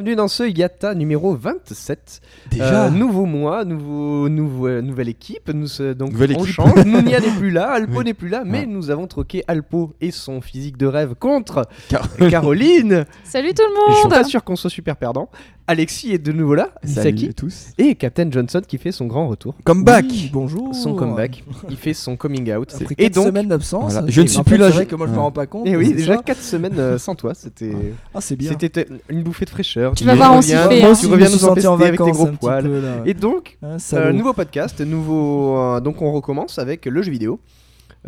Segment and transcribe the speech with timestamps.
[0.00, 2.22] Bienvenue dans ce Yata numéro 27.
[2.50, 5.50] Déjà Euh, nouveau mois, nouveau, nouveau, euh, nouvelle équipe.
[5.52, 6.54] Nous, euh, donc Nouvelle on équipe.
[6.54, 6.86] change.
[6.86, 8.04] Nounia n'est plus là, Alpo Oui.
[8.06, 8.66] n'est plus là, mais Ouais.
[8.66, 13.04] nous avons troqué Alpo et son physique de rêve contre Car- Caroline.
[13.24, 15.28] Salut tout le je suis pas monde sûr qu'on soit super perdant.
[15.74, 17.68] Alexis est de nouveau là, Salut à tous.
[17.78, 19.54] Et Captain Johnson qui fait son grand retour.
[19.62, 20.74] Comeback Oui, bonjour.
[20.74, 21.44] Son comeback.
[21.68, 22.72] Il fait son coming out.
[22.74, 23.92] Après Et 4 donc, semaines d'absence.
[23.92, 24.08] Voilà.
[24.10, 25.22] Je ne suis plus là, C'est je- vrai que moi je me Ouais.
[25.22, 25.68] rends pas compte.
[25.68, 26.22] et mais oui, déjà ça.
[26.24, 27.70] 4 semaines euh, sans toi, c'était.
[28.12, 28.50] Ah, c'est bien.
[28.58, 29.94] C'était une bouffée de fraîcheur.
[29.94, 30.92] Tu vas voir, on s'y fait, tu hein.
[31.00, 32.64] je reviens nous senti en empester avec tes vacances gros un petit poils.
[32.64, 32.94] peu, là.
[33.06, 35.56] Et donc, Hein, Euh, nouveau podcast, nouveau.
[35.56, 37.38] euh, donc on recommence avec le jeu vidéo.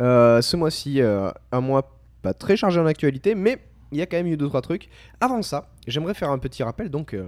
[0.00, 3.58] Euh, ce mois-ci, euh, un mois pas très chargé en actualité, mais
[3.92, 4.88] il y a quand même eu deux trois trucs.
[5.20, 7.24] Avant ça, j'aimerais faire un petit rappel donc euh,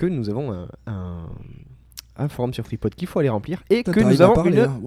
[0.00, 1.26] que nous avons un, un,
[2.16, 4.64] un forum sur FreePod qu'il faut aller remplir et Putain, que nous avons parler, une.
[4.64, 4.80] hein.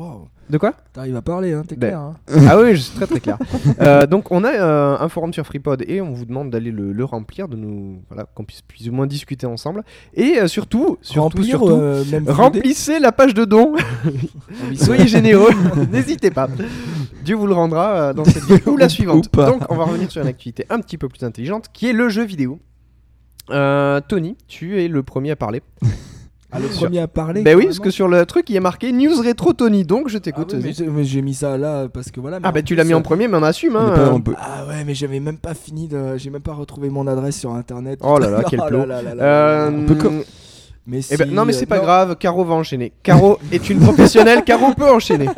[0.49, 0.73] De quoi?
[0.91, 1.99] T'arrives à parler, hein, t'es Ben, clair.
[1.99, 2.15] hein.
[2.49, 3.37] Ah oui, c'est très très clair.
[3.79, 6.91] Euh, donc on a euh, un forum sur FreePod et on vous demande d'aller le,
[6.93, 9.83] le remplir, de nous voilà qu'on puisse plus ou moins discuter ensemble
[10.13, 13.73] et euh, surtout surtout Remplir, surtout même Remplissez la page de dons.
[14.75, 15.51] Soyez généreux.
[15.91, 16.47] N'hésitez pas.
[17.23, 19.29] Dieu vous le rendra dans cette vidéo ou la suivante.
[19.35, 19.37] ou.
[19.45, 22.09] Donc, on va revenir sur une activité un petit peu plus intelligente qui est le
[22.09, 22.59] jeu vidéo.
[23.49, 25.61] Euh, Tony, tu es le premier à parler.
[26.55, 27.41] Ah, le premier à parler.
[27.41, 29.83] Ben oui, parce que sur le truc, il est marqué News Rétro Tony.
[29.85, 30.53] Donc, je Ah t'écoute.
[30.53, 30.73] mais vas-y.
[30.75, 32.39] j'ai- mais j'ai mis ça là parce que voilà.
[32.39, 33.75] mais Ah, bah en tu l'as plus, mis en euh, premier, mais on assume.
[33.75, 34.11] On Hein, est pas- euh.
[34.11, 36.15] on peut- Ah ouais, mais j'avais même pas fini de.
[36.17, 37.99] J'ai même pas retrouvé mon adresse sur internet.
[38.03, 38.85] Oh là là, quel Oh plot.
[38.85, 39.71] là là là là.
[39.75, 40.11] On peut co-
[40.85, 41.83] Mais eh ben, si, non, mais c'est euh, pas non.
[41.83, 42.15] grave.
[42.17, 42.93] Caro va enchaîner.
[43.01, 44.43] Caro est une professionnelle.
[44.45, 45.29] Caro peut enchaîner.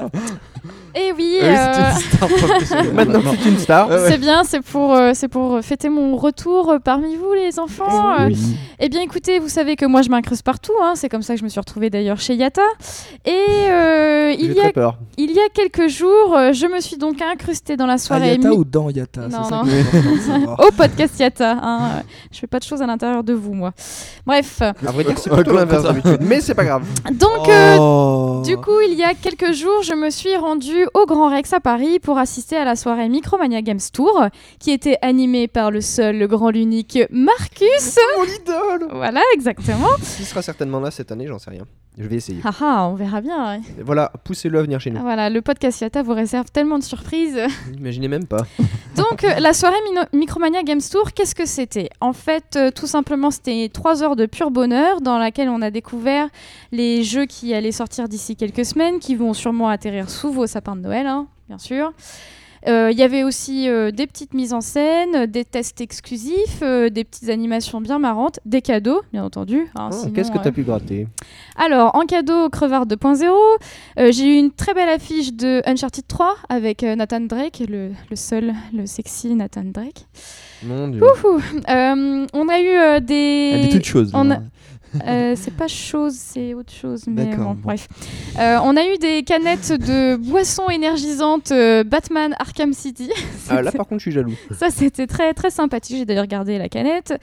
[0.98, 2.94] Eh oui, Ah oui, c'est euh, une star professionnelle.
[2.94, 3.88] Maintenant, c'est une star.
[4.08, 8.14] c'est bien, c'est pour, euh, c'est pour fêter mon retour euh, parmi vous les enfants.
[8.20, 8.56] Euh, Oui.
[8.80, 11.40] Eh bien écoutez, vous savez que moi je m'incruste partout, hein, c'est comme ça que
[11.40, 12.62] je me suis retrouvée d'ailleurs chez Yata.
[13.26, 13.32] Et
[13.70, 14.98] euh, il, y a, peur.
[15.18, 18.50] il y a quelques jours, je me suis donc incrustée dans la À soirée Yata
[18.50, 20.60] mi- ou dans Yata Non, c'est savoir.
[20.60, 21.58] au podcast Yata.
[21.62, 21.80] Hein.
[22.32, 23.72] Je fais pas de choses à l'intérieur de vous, moi.
[24.26, 26.18] Bref, À vrai dire, c'est Encore plutôt l'inverse d'habitude.
[26.22, 26.84] Mais c'est pas grave.
[27.14, 28.15] donc euh, Oh.
[28.46, 31.60] Du coup, il y a quelques jours, je me suis rendue au Grand Rex à
[31.60, 34.26] Paris pour assister à la soirée Micromania Games Tour,
[34.60, 37.98] qui était animée par le seul, le grand, l'unique Marcus.
[38.18, 39.88] Mon idole Voilà, exactement.
[40.18, 41.64] Qui sera certainement là cette année, j'en sais rien.
[41.98, 42.42] Je vais essayer.
[42.44, 43.52] Haha, on verra bien.
[43.54, 43.62] ouais.
[43.86, 45.00] Voilà, poussez-le à venir chez nous.
[45.02, 47.40] Voilà, le podcast Yata vous réserve tellement de surprises.
[47.78, 48.46] Imaginez même pas.
[48.98, 51.90] Donc, euh, la soirée Mino- Micromania Games Tour, qu'est-ce que c'était?
[52.02, 55.72] En fait, euh, tout simplement, c'était trois heures de pur bonheur dans laquelle on a
[55.72, 56.28] découvert
[56.74, 60.76] les jeux qui allaient sortir d'ici quelques semaines, qui vont sûrement atterrir sous vos sapins
[60.76, 61.92] de Noël, hein, bien sûr.
[62.68, 66.90] Euh, Il y avait aussi euh, des petites mises en scène, des tests exclusifs, euh,
[66.90, 69.68] des petites animations bien marrantes, des cadeaux, bien entendu.
[69.76, 71.06] hein, Ah, Qu'est-ce que euh, t'as pu gratter?
[71.58, 73.28] Alors, en cadeau, Crevard 2.0,
[74.00, 78.16] euh, j'ai eu une très belle affiche de Uncharted 3 avec Nathan Drake, le, le
[78.16, 80.08] seul, le sexy Nathan Drake.
[80.64, 81.02] Mon dieu.
[81.68, 83.52] On a eu des...
[83.54, 84.12] Elle dit toutes choses.
[84.16, 84.36] on là.
[84.36, 84.42] a-
[85.08, 87.04] Euh, c'est pas chose, c'est autre chose.
[87.08, 87.60] Mais D'accord, bon, bon.
[87.64, 87.88] bref.
[88.40, 93.10] Euh, on a eu des canettes de boissons énergisantes euh, Batman Arkham City.
[93.48, 94.34] Ah, là, par contre, je suis jaloux.
[94.58, 95.98] Ça, c'était très très sympathique.
[95.98, 97.14] J'ai d'ailleurs gardé la canette.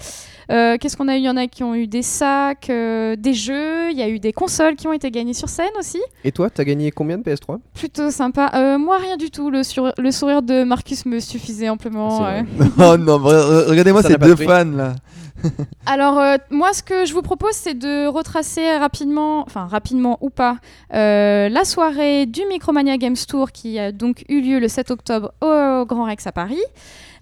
[0.53, 1.19] Euh, Qu'est-ce qu'on a eu?
[1.19, 3.91] Il y en a qui ont eu des sacs, euh, des jeux.
[3.91, 5.99] Il y a eu des consoles qui ont été gagnées sur scène aussi.
[6.22, 8.53] Et toi, t'as gagné combien de PS3 Plutôt sympa.
[8.54, 9.50] Euh, moi, rien du tout.
[9.50, 12.21] Le, sur- le sourire de Marcus me suffisait amplement.
[12.21, 12.44] Vrai.
[12.78, 14.94] Oh non, re- re- regardez-moi ces deux fans là.
[15.87, 20.30] Alors, euh, moi, ce que je vous propose, c'est de retracer rapidement, enfin rapidement ou
[20.30, 20.59] pas,
[20.95, 25.33] euh, la soirée du Micromania Games Tour qui a donc eu lieu le 7 octobre
[25.41, 26.62] au Grand Rex à Paris.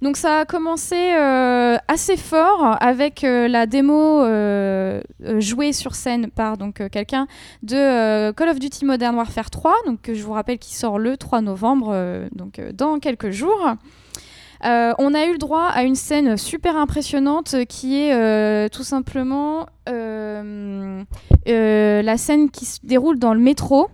[0.03, 4.25] Donc ça a commencé euh, assez fort avec la démo
[5.39, 7.27] jouée sur scène par donc quelqu'un
[7.63, 11.19] de Call of Duty Modern Warfare 3, donc que je vous rappelle qui sort le
[11.19, 13.75] 3 novembre, donc dans quelques jours.
[14.65, 18.83] Euh, on a eu le droit à une scène super impressionnante qui est euh, tout
[18.83, 21.03] simplement euh,
[21.47, 23.89] la scène qui se déroule dans le métro.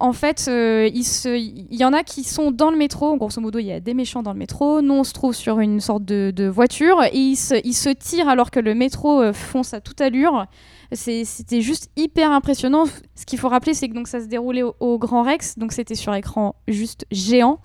[0.00, 3.16] En fait, il, y en a qui sont dans le métro.
[3.16, 4.82] Grosso modo, il y a des méchants dans le métro.
[4.82, 8.58] Nous, on se trouve sur une sorte de, voiture et ils se, tirent alors que
[8.58, 10.46] le métro fonce à toute allure.
[10.90, 12.86] C'était juste hyper impressionnant.
[13.14, 15.72] Ce qu'il faut rappeler, c'est que donc, ça se déroulait au, au Grand Rex, donc
[15.72, 17.60] c'était sur écran juste géant.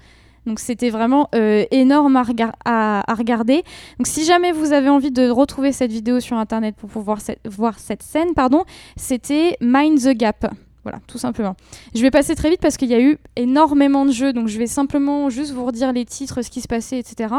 [0.46, 3.64] Donc c'était vraiment euh, énorme à, regar- à- à regarder.
[3.98, 7.78] Donc si jamais vous avez envie de retrouver cette vidéo sur internet pour pouvoir voir
[7.80, 8.64] cette scène, pardon,
[8.96, 10.52] c'était Mind the Gap.
[10.84, 11.56] Voilà, tout simplement.
[11.94, 14.58] Je vais passer très vite parce qu'il y a eu énormément de jeux, donc je
[14.58, 17.34] vais simplement juste vous redire les titres, ce qui se passait, etc.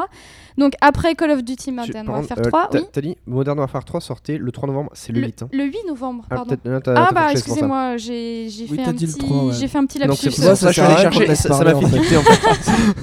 [0.58, 2.84] Donc après Call of Duty Modern Warfare euh, 3, t'as- oui.
[2.92, 5.42] T'as dit Modern Warfare 3 sortait le 3 novembre, c'est le, 8.
[5.42, 5.48] hein.
[5.52, 6.56] Le 8 novembre, Ah, pardon.
[6.64, 7.32] non, Ah t'as bah ça.
[7.32, 9.52] excusez-moi, j'ai j'ai Oui, fait, un le petit- 3, ouais.
[9.58, 10.30] j'ai fait un petit Donc lapsus.
[10.30, 12.40] c'est pour ça que Ça qu'on chercher, ça ça m'a fait tilter en fait.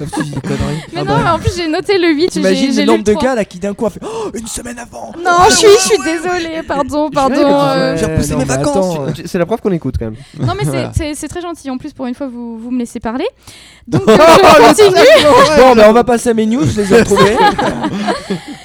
[0.94, 2.20] Mais Ah non, bah, mais en plus j'ai noté le 8.
[2.22, 4.46] j'ai- T'imagines j'ai le nombre de gars là qui d'un coup a fait Oh, une
[4.46, 7.34] semaine avant Non, je suis, je suis désolée, pardon, pardon.
[7.36, 8.96] euh, J'ai repoussé mes vacances
[9.26, 10.16] C'est la preuve qu'on écoute quand même.
[10.38, 10.92] Non, mais c'est- Voilà.
[10.94, 11.70] c'est c'est très gentil.
[11.70, 13.26] En plus, pour une fois, vous, vous me laissez parler.
[13.88, 15.58] Donc, euh, je continue.
[15.58, 17.36] Bon, bah on va passer à mes news, je les ai retrouvés.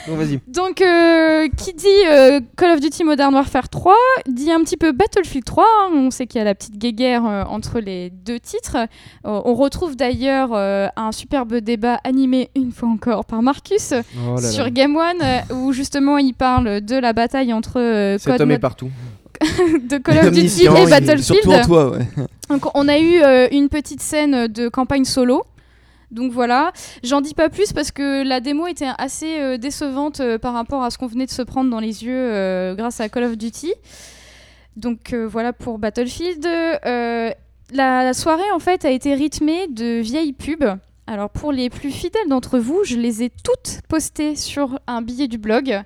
[0.08, 0.40] Donc vas-y.
[0.48, 3.94] Donc, euh, qui dit euh, Call of Duty Modern Warfare 3
[4.28, 5.64] dit un petit peu Battlefield 3.
[5.64, 5.92] hein.
[5.96, 8.78] On sait qu'il y a la petite guéguerre euh, entre les deux titres.
[8.78, 14.36] Euh, on retrouve d'ailleurs euh, un superbe débat animé une fois encore par Marcus Oh
[14.36, 14.48] là là.
[14.52, 18.52] sur Game One euh, où justement il parle de la bataille entre euh, Cet homme
[18.52, 18.92] est partout.
[19.90, 21.24] de Call of Duty et Battlefield.
[21.24, 22.06] Surtout en toi, ouais.
[22.50, 25.44] Donc on a eu euh, une petite scène de campagne solo.
[26.12, 26.72] Donc voilà,
[27.04, 30.84] j'en dis pas plus parce que la démo était assez euh, décevante euh, par rapport
[30.84, 33.74] à ce qu'on venait de se prendre dans les yeux grâce à Call of Duty.
[34.78, 36.48] Donc voilà pour Battlefield.
[37.74, 40.78] La, la soirée en fait a été rythmée de vieilles pubs.
[41.08, 45.28] Alors pour les plus fidèles d'entre vous, je les ai toutes postées sur un billet
[45.28, 45.82] du blog.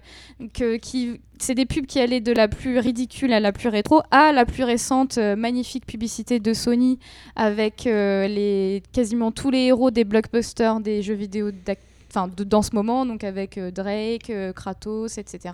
[1.39, 4.45] C'est des pubs qui allaient de la plus ridicule à la plus rétro à la
[4.45, 6.99] plus récente euh, magnifique publicité de Sony
[7.35, 13.05] avec euh, quasiment tous les héros des blockbusters des jeux vidéo de, dans ce moment,
[13.05, 15.53] donc avec euh, Drake, Kratos, etc.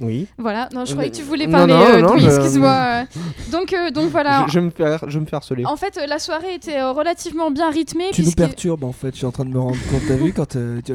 [0.00, 0.26] Oui.
[0.38, 1.72] Voilà, non, je croyais que tu voulais Non, parler.
[1.74, 2.70] non, euh, non, oui, je- excuse-moi.
[2.70, 3.04] euh.
[3.50, 4.44] Donc, euh, donc voilà.
[4.46, 5.64] Je, je me fais, je me fais harceler.
[5.64, 8.10] En fait, euh, la soirée était euh, relativement bien rythmée.
[8.12, 10.02] Tu nous perturbes en fait, je suis en train de me rendre compte.
[10.06, 10.92] T'as vu quand euh, tu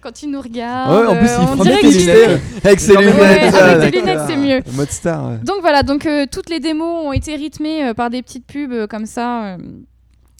[0.00, 2.38] Quand tu nous regardes, Ouais, en plus, euh, il on prend dirait des que.
[2.66, 3.14] Avec ses lunettes.
[3.16, 4.62] Ouais, avec des lunettes, c'est mieux.
[4.72, 5.28] En Mode star.
[5.28, 5.36] ouais.
[5.44, 8.72] Donc voilà, donc euh, toutes les démos ont été rythmées euh, par des petites pubs
[8.72, 9.58] euh, comme ça, euh,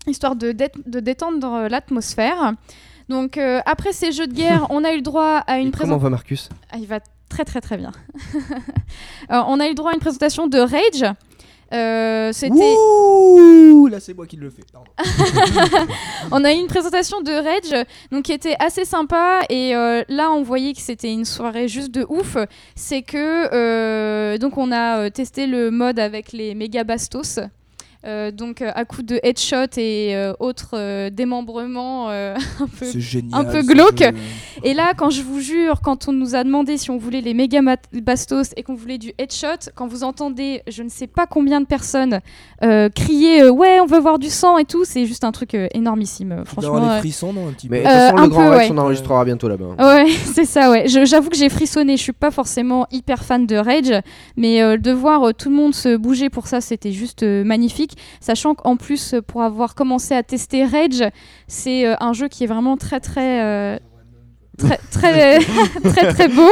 [0.07, 2.55] histoire de, dé- de détendre euh, l'atmosphère.
[3.11, 5.71] Donc euh, après ces jeux de guerre, on a eu le droit à une Et
[5.73, 5.99] Comment présentation.
[5.99, 6.49] va Marcus?
[6.79, 7.93] Il va très très très bien.
[9.31, 11.05] Euh, on a eu droit à une présentation de Rage.
[11.75, 12.75] Euh, C'était.
[12.79, 14.63] Ouh, là c'est moi qui le fais.
[14.73, 14.91] Pardon.
[16.33, 20.31] On a eu une présentation de Rage donc qui était assez sympa et euh, là
[20.31, 22.39] on voyait que c'était une soirée juste de ouf.
[22.75, 27.39] C'est que euh, donc on a testé le mode avec les méga bastos.
[28.06, 32.87] Euh, donc euh, à coup de headshot et euh, autres euh, démembrements euh, un peu
[32.97, 33.41] génial.
[33.41, 33.99] un peu ce glauque.
[33.99, 34.12] jeu.
[34.62, 37.35] et là, quand je vous jure, quand on nous a demandé si on voulait les
[37.35, 37.61] méga
[37.93, 41.67] bastos et qu'on voulait du headshot, quand vous entendez je ne sais pas combien de
[41.67, 42.21] personnes
[42.62, 45.55] euh, crier euh, ouais, on veut voir du sang et tout, c'est juste un truc
[45.55, 46.31] euh, énormissime.
[46.33, 46.77] euh, Franchement.
[46.77, 47.00] avoir les euh.
[47.00, 47.89] frissons, non un petit Mais de peu.
[47.91, 48.77] toute façon, le Grand peu, Rex, ouais.
[48.77, 49.75] on enregistrera bientôt là-bas.
[49.79, 50.85] Ouais, c'est ça, ouais.
[50.87, 51.97] J'avoue que j'ai frissonné.
[51.97, 53.93] Je suis pas forcément hyper fan de Rage,
[54.37, 57.43] mais euh, de voir euh, tout le monde se bouger pour ça, c'était juste euh,
[58.20, 61.05] Sachant qu'en plus, euh, pour avoir commencé à tester Rage,
[61.46, 63.79] c'est euh, un jeu qui est vraiment très très euh,
[64.58, 65.38] très très
[65.85, 66.50] très très beau.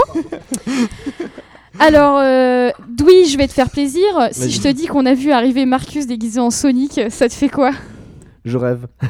[1.78, 2.70] Alors, euh,
[3.04, 4.02] oui, je vais te faire plaisir.
[4.32, 7.50] Si je te dis qu'on a vu arriver Marcus déguisé en Sonic, ça te fait
[7.50, 7.72] quoi?
[8.46, 8.86] Je rêve.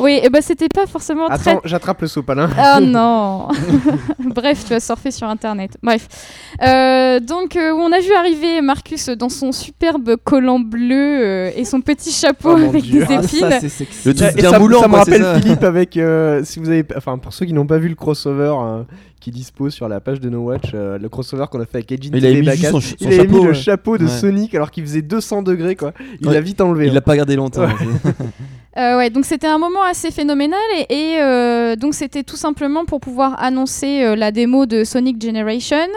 [0.00, 2.48] Oui, et ben c'était pas forcément très Attends, j'attrape le sopalin.
[2.56, 3.48] Ah non
[4.20, 5.76] Bref, tu vas surfer sur internet.
[5.82, 6.06] Bref.
[6.62, 11.64] Euh, donc, euh, on a vu arriver Marcus dans son superbe collant bleu euh, et
[11.64, 13.04] son petit chapeau Oh avec Dieu.
[13.06, 13.38] des Ah, épines.
[13.50, 14.08] ça c'est sexy.
[14.08, 15.40] Le truc bien ça, moulant, ça me rappelle ça.
[15.40, 18.54] Philippe avec, euh, si vous avez, enfin pour ceux qui n'ont pas vu le crossover
[18.56, 18.86] hein,
[19.28, 21.92] qui dispose sur la page de No Watch, euh, le crossover qu'on a fait avec
[21.92, 23.38] Edgy Il avait mis son, il son avait chapeau.
[23.40, 24.10] mis le chapeau de Ouais.
[24.10, 25.92] Sonic alors qu'il faisait 200 degrés quoi.
[26.20, 26.32] Il Ouais.
[26.34, 26.86] l'a vite enlevé.
[26.86, 26.94] Il hein.
[26.94, 27.62] l'a pas gardé longtemps.
[27.66, 27.72] Ouais.
[28.02, 28.14] c'est-
[28.78, 32.84] Euh, ouais, donc c'était un moment assez phénoménal et, et, euh, donc c'était tout simplement
[32.84, 35.88] pour pouvoir annoncer euh, la démo de Sonic Generation.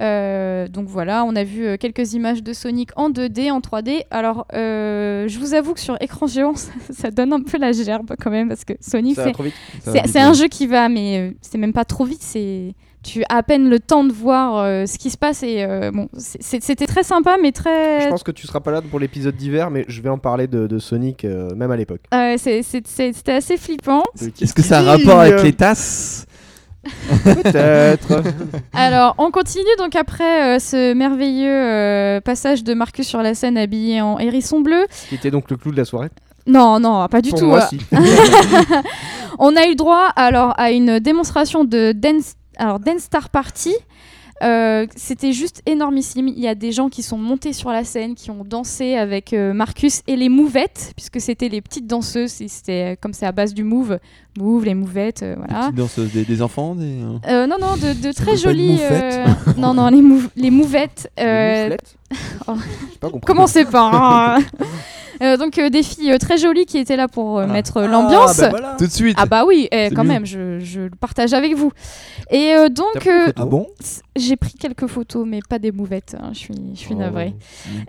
[0.00, 4.02] Euh, donc voilà, on a vu euh, quelques images de Sonic en 2D, en 3D.
[4.10, 7.72] Alors, euh, je vous avoue que sur écran géant, ça, ça donne un peu la
[7.72, 9.18] gerbe quand même parce que Sonic,
[10.06, 12.22] c'est un jeu qui va, mais euh, c'est même pas trop vite.
[12.22, 12.74] C'est
[13.04, 15.90] tu as à peine le temps de voir euh, ce qui se passe et euh,
[15.92, 18.08] bon, c'était très sympa, mais Je très.
[18.08, 20.66] pense que tu seras pas là pour l'épisode d'hiver, mais je vais en parler de,
[20.66, 22.00] de Sonic euh, même à l'époque.
[22.14, 24.02] euh, c'était assez flippant.
[24.40, 26.24] Est-ce que ça a un rapport avec les tasses?
[27.24, 28.22] Peut-être.
[28.72, 33.56] Alors, on continue donc après euh, ce merveilleux euh, passage de Marcus sur la scène
[33.56, 34.86] habillé en hérisson bleu.
[35.08, 36.08] Qui était donc le clou de la soirée.
[36.46, 37.46] Non, non, pas du Pour tout.
[37.46, 37.66] moi, euh.
[37.68, 37.78] si.
[39.38, 43.74] On a eu droit alors à une démonstration de Dance, alors Dance Star Party.
[44.42, 46.28] Euh, C'était juste énormissime.
[46.28, 49.32] Il y a des gens qui sont montés sur la scène, qui ont dansé avec
[49.32, 52.32] euh, Marcus et les mouvettes, puisque c'était les petites danseuses.
[52.48, 53.98] C'était euh, comme c'est à base du move,
[54.38, 55.64] move, les mouvettes, euh, voilà.
[55.64, 56.84] Petite danseuse des, des enfants des...
[56.84, 57.18] non,
[57.60, 58.78] non, de, de très jolies.
[58.80, 59.24] euh,
[59.56, 61.10] non, non, les, mou- les mouvettes.
[61.16, 61.76] Les
[63.00, 63.26] pas compris.
[63.26, 63.90] Commencez pas.
[64.38, 64.38] hein.
[65.22, 67.52] Euh, donc euh, des filles euh, très jolies qui étaient là pour euh, Ah.
[67.52, 68.40] mettre euh, l'ambiance.
[68.40, 68.74] Ah, bah voilà.
[68.76, 70.08] Tout de suite Ah bah oui, eh, quand mieux.
[70.10, 71.70] même, je, je le partage avec vous.
[72.32, 73.68] Et euh, donc, euh, Ah bon
[74.16, 76.16] j'ai pris quelques photos, mais pas des mouvettes.
[76.20, 76.98] hein, je suis, je suis Oh.
[76.98, 77.32] navrée.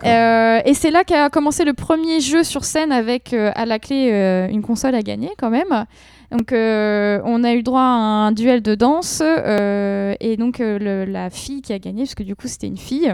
[0.04, 3.80] Euh, et c'est là qu'a commencé le premier jeu sur scène avec euh, à la
[3.80, 5.84] clé euh, une console à gagner quand même.
[6.30, 7.84] Donc euh, on a eu droit à
[8.28, 12.14] un duel de danse euh, et donc euh, le- la fille qui a gagné, parce
[12.14, 13.12] que du coup c'était une fille,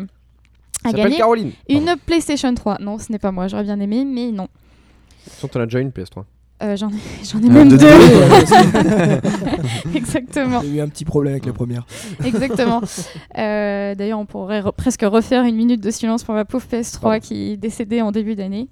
[0.85, 1.53] a gagné Caroline.
[1.69, 2.79] une PlayStation 3.
[2.81, 4.49] Non, ce n'est pas moi, j'aurais bien aimé, mais non.
[5.39, 6.25] Surtout, t'en as déjà une PS3.
[6.63, 6.93] Euh, J'en ai,
[7.25, 7.89] j'en ai Ah, même de deux.
[7.89, 9.21] deux.
[9.97, 10.61] Exactement.
[10.63, 11.85] J'ai eu un petit problème avec la première.
[12.25, 12.81] Exactement.
[13.39, 17.01] Euh, D'ailleurs, on pourrait re- presque refaire une minute de silence pour ma pauvre PS3
[17.01, 17.19] Pardon.
[17.21, 18.69] qui est décédée en début d'année.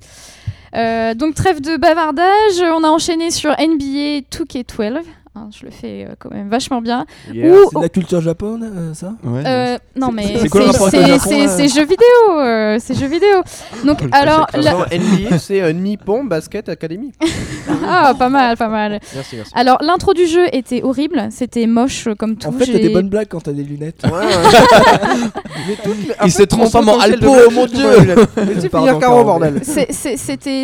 [0.76, 2.60] Euh, donc, trêve de bavardage.
[2.60, 5.00] On a enchaîné sur NBA 2K12.
[5.36, 7.06] Hein, je le fais euh, quand même vachement bien.
[7.32, 7.54] Yeah.
[7.70, 9.12] C'est de la culture japonaise, euh, ça?
[9.22, 12.40] Ouais, Euh, non, mais c'est jeux vidéo.
[12.40, 13.40] euh, c'est jeux vidéo.
[13.84, 17.12] Donc, alors, la- NBA, c'est euh, Nippon Basket Academy.
[17.86, 18.98] ah, pas mal, pas mal.
[19.14, 19.52] Merci, merci.
[19.54, 21.28] Alors, l'intro du jeu était horrible.
[21.30, 22.48] C'était moche comme tout.
[22.48, 24.02] En fait, t'as des bonnes blagues quand t'as des lunettes.
[24.02, 25.76] Ouais, ouais.
[25.84, 27.88] Toutes Il fait, se transforme mon en Alpo, oh mon Dieu.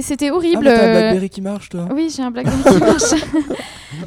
[0.02, 0.64] C'était Ah, horrible.
[0.64, 3.14] mais t'as un Blackberry qui marche, toi Oui, j'ai un Blackberry qui marche.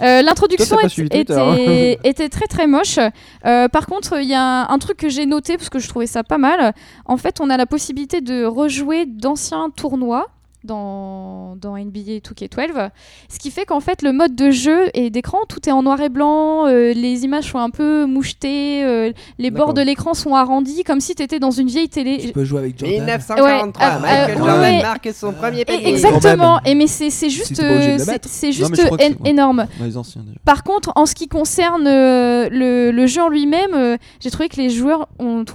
[0.02, 0.88] Euh, L'introduction hein.
[1.12, 3.00] était, était très très moche.
[3.46, 6.08] Euh, par contre, il y a un truc que j'ai noté parce que je trouvais
[6.08, 6.74] ça pas mal.
[7.06, 10.28] En fait, on a la possibilité de rejouer d'anciens tournois.
[10.66, 12.90] Dans, dans NBA 2K12
[13.30, 16.02] ce qui fait qu'en fait le mode de jeu et d'écran tout est en noir
[16.02, 20.36] et blanc euh, les images sont un peu mouchetées euh, les bords de l'écran sont
[20.36, 22.98] arrondis comme si tu étais dans une vieille télé Tu peux jouer avec Jordan.
[23.00, 24.82] 1943, Ouais, Michael euh, Jordan ouais.
[24.82, 29.16] marque son premier exactement et mais c'est c'est juste euh, c'est juste ouais.
[29.26, 30.24] énorme les anciens.
[30.46, 34.50] Par contre, en ce qui concerne euh, le, le jeu en lui-même, euh, j'ai trouvé
[34.50, 35.46] que les joueurs ont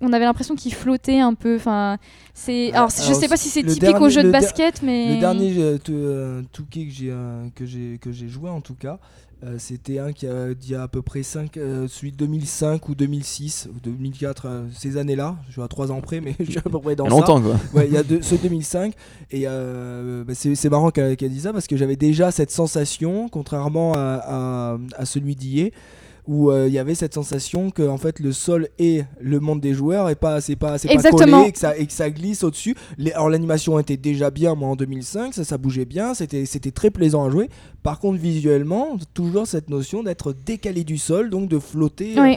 [0.00, 1.56] on avait l'impression qu'ils flottaient un peu.
[1.56, 1.98] Enfin,
[2.34, 2.72] c'est.
[2.72, 5.14] Alors, je alors, sais pas si c'est typique au jeu de basket, mais.
[5.14, 8.74] Le dernier euh, euh, 2K que j'ai euh, que j'ai que j'ai joué en tout
[8.74, 8.98] cas,
[9.44, 11.52] euh, c'était un qui a d'il y a à peu près 5
[11.88, 16.00] celui de 2005 ou 2006 ou 2004 euh, ces années-là, je suis à 3 ans
[16.00, 17.20] près mais je suis à peu près dans Il y a ça.
[17.20, 17.56] longtemps quoi.
[17.74, 18.94] Ouais, il y a deux- ce 2005
[19.30, 22.50] et euh, bah, c'est c'est marrant qu'elle qu'elle dise ça parce que j'avais déjà cette
[22.50, 25.70] sensation contrairement à, à, à celui d'hier
[26.26, 29.60] où euh, il y avait cette sensation que en fait le sol et le monde
[29.60, 32.10] des joueurs et pas c'est pas c'est pas collé et que ça et que ça
[32.10, 32.76] glisse au-dessus.
[33.14, 36.90] Alors l'animation était déjà bien moi en 2005, ça ça bougeait bien, c'était c'était très
[36.90, 37.48] plaisant à jouer.
[37.86, 42.36] Par contre visuellement, toujours cette notion d'être décalé du sol donc de flotter euh, Oui.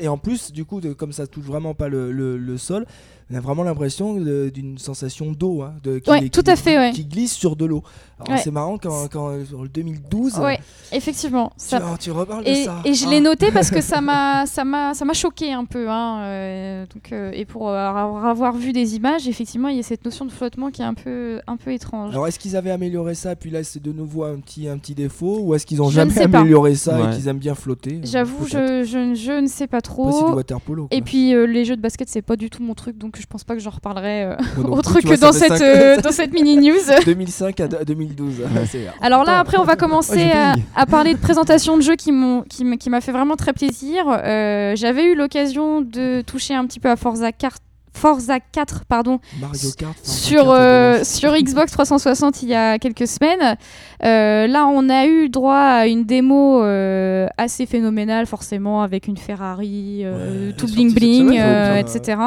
[0.00, 2.84] et en plus du coup de- comme ça touche vraiment pas le, le- le sol,
[3.30, 6.56] on a vraiment l'impression de- d'une sensation d'eau hein, de qui, Ouais, qui- tout à
[6.56, 6.90] fait, ouais.
[6.92, 7.82] qui glisse sur de l'eau.
[8.28, 8.38] Ouais.
[8.38, 9.28] c'est marrant quand, quand
[9.62, 10.58] le 2012 Ouais,
[10.90, 11.50] effectivement.
[11.56, 11.80] tu, Ça...
[11.80, 12.80] ah, tu reparles de Et, ça.
[12.84, 13.10] et je Ah.
[13.10, 16.86] l'ai noté parce que ça m'a ça m'a ça m'a choqué un peu hein, euh,
[16.92, 20.24] donc euh, et pour avoir avoir vu des images effectivement il y a cette notion
[20.24, 23.36] de flottement qui est un peu un peu étrange Alors est-ce qu'ils avaient amélioré ça
[23.36, 25.96] puis là c'est de nouveau un petit un petit défaut ou est-ce qu'ils ont Je
[25.96, 27.12] jamais amélioré ça Ouais.
[27.12, 28.84] et qu'ils aiment bien flotter j'avoue Peut-être.
[28.84, 30.88] je, je, je ne sais pas trop water polo.
[30.90, 33.26] et puis euh, les jeux de basket c'est pas du tout mon truc donc je
[33.26, 34.36] pense pas que j'en reparlerai euh,
[34.68, 38.34] autre que dans cette cinq- euh, dans cette mini news 2005 à 2012.
[38.70, 38.92] C'est bien.
[39.00, 40.30] Alors là, après, on va commencer
[40.74, 42.44] à, parler de présentations de jeux qui m'ont
[42.90, 44.04] m'a fait vraiment très plaisir.
[44.08, 47.56] Euh, J'avais eu l'occasion de toucher un petit peu à Forza 4,
[47.98, 49.90] Forza 4 pardon, Mario Kart.
[50.00, 53.56] enfin, sur, Kart, euh, sur Xbox 360 il y a quelques semaines.
[54.04, 59.16] Euh, là, on a eu droit à une démo euh, assez phénoménale, forcément, avec une
[59.16, 62.18] Ferrari, Ouais, tout bling bling, semaine, etc.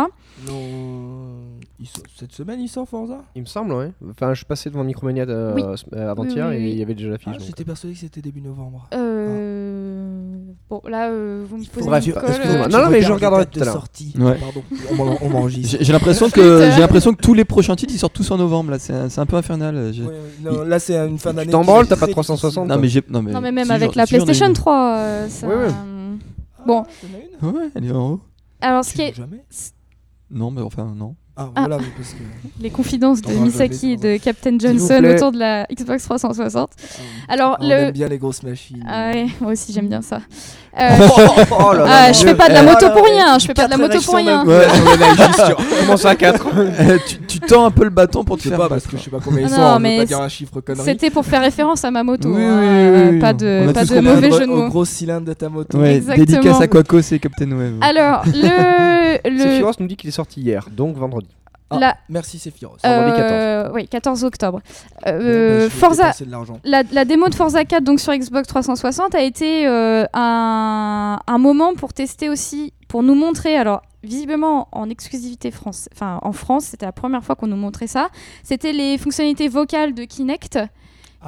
[0.45, 1.30] Non,
[2.15, 3.91] cette semaine il sort Forza Il me semble, ouais.
[4.09, 5.63] Enfin, je suis passé devant Micromania euh, Oui.
[5.93, 6.71] euh, avant-hier Oui, oui, et oui.
[6.73, 7.33] il y avait déjà l'affiche.
[7.35, 7.43] Ah.
[7.45, 8.87] J'étais persuadé que c'était début novembre.
[8.93, 10.35] Euh,
[10.69, 12.65] Bon, là, euh, vous me posez colle, excusez-moi.
[12.65, 13.73] euh, Non, non, mais je regarde regarderai tout à l'heure.
[13.73, 14.13] sortie.
[14.17, 14.37] Ouais.
[14.39, 15.77] Pardon, on m'en- on m'enregistre.
[15.81, 16.71] J'ai l'impression que Putain.
[16.75, 19.09] j'ai l'impression que tous les prochains titres ils sortent tous en novembre là, c'est un,
[19.09, 19.91] c'est un peu infernal.
[19.93, 21.51] J'ai- Ouais, non, là c'est une fin d'année.
[21.51, 23.69] t'en qui branles, t'as pas très 360, Non mais j'ai non mais Non, mais même
[23.71, 24.53] avec la PlayStation une.
[24.53, 25.47] 3, euh, ça...
[25.47, 25.67] Ouais, ouais.
[25.67, 26.19] difficile.
[26.65, 26.83] Bon.
[26.85, 28.21] Ah, t'en as une Ouais, elle est en haut.
[28.61, 29.13] Alors, ce Tu qui est...
[30.29, 31.15] Non, mais enfin, non.
[31.47, 31.59] Ah, Ah.
[31.67, 32.19] voilà, mais parce que.
[32.61, 36.69] Les confidences de Misaki et de Captain Johnson autour de la Xbox 360.
[37.27, 37.71] Alors, on le.
[37.73, 38.83] aime bien les grosses machines.
[38.87, 40.21] Ah ouais, moi aussi j'aime bien ça.
[40.79, 40.89] Euh,
[41.51, 42.27] Oh là là, ah, mon je Dieu.
[42.29, 43.99] fais pas de la Eh, moto alors, pour rien, je fais pas de la moto
[44.01, 44.45] pour rien.
[45.81, 48.57] Comment ça, 4 Euh, tu, tu tends un peu le bâton pour te Je faire
[48.57, 50.29] pas, parce que je sais pas combien ils Ah sont, non, mais pas dire un
[50.29, 50.85] chiffre connerie.
[50.85, 54.31] C'était pour faire référence à ma moto, Oui, hein, euh, pas de, pas de mauvais
[54.31, 54.67] Au- jeu de mots.
[54.69, 55.77] gros cylindre de ta moto.
[55.77, 57.75] Dédicace à Quacos et Captain Web.
[57.81, 59.17] Alors, le.
[59.29, 61.27] le nous dit qu'il est sorti hier, donc vendredi.
[61.77, 62.37] Ah, la- Merci
[62.83, 64.61] vendredi euh, oui, 14 octobre.
[65.07, 66.03] Euh, bah, Forza,
[66.91, 71.73] la démo de Forza 4 donc sur Xbox 360 a été euh, un, un moment
[71.73, 76.87] pour tester aussi, pour nous montrer, alors visiblement en exclusivité France, enfin en France, c'était
[76.87, 78.09] la première fois qu'on nous montrait ça.
[78.43, 80.57] C'était les fonctionnalités vocales de Kinect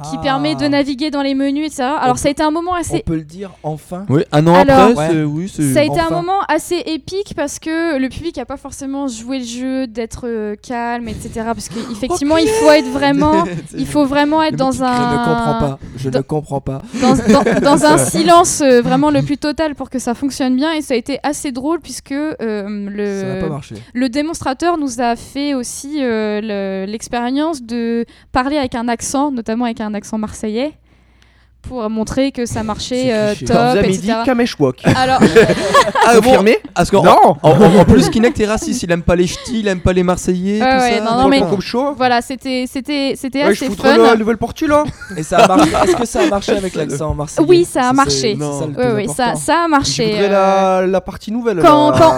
[0.02, 0.22] qui Ah.
[0.22, 1.82] permet de naviguer dans les menus, etc.
[2.00, 4.04] Alors On ça a été un moment On assez peut le dire enfin.
[4.08, 5.72] Oui, un an Alors- après, oui, c'est.
[5.72, 9.38] Ça a été un moment assez épique parce que le public n'a pas forcément joué
[9.38, 11.30] le jeu, d'être euh, calme, etc.
[11.46, 13.44] Parce qu'effectivement, il faut être vraiment,
[13.76, 15.78] il faut vraiment être Le dans un, Je ne comprends pas.
[15.96, 16.82] Je dans- ne comprends pas.
[17.00, 20.72] dans, dans- dans un silence euh, vraiment le plus total pour que ça fonctionne bien.
[20.72, 23.74] Et ça a été assez drôle puisque euh, Ça n'a pas le, marché.
[23.92, 29.66] le démonstrateur nous a fait aussi euh, le- l'expérience de parler avec un accent, notamment
[29.66, 30.72] avec un accent marseillais.
[31.66, 34.18] Pour montrer que ça marchait euh, top, Vous avez dit etc.
[34.26, 34.82] Kameshwok.
[34.96, 35.18] Alors,
[36.06, 38.82] Ah, bon, parce Non en, en- en plus, Kinect est raciste.
[38.82, 40.60] Il aime pas les ch'tis, il aime pas les Marseillais.
[40.60, 41.04] Ouais, tout ouais, ça.
[41.04, 44.02] non, non, mais- le coupe chaud Voilà, c'était c'était c'était Ouais, je assez foutrais fun.
[44.02, 44.84] la nouvelle portue là
[45.16, 45.70] Et ça a marché.
[45.84, 47.48] Est-ce que ça a marché avec l'accent marseillais?
[47.48, 48.36] Oui, ça a marché.
[48.38, 50.16] ça le Oui, ça, ça a Je marché.
[50.20, 51.60] euh, la, la partie nouvelle.
[51.60, 51.96] quand- là.
[51.98, 52.14] quand-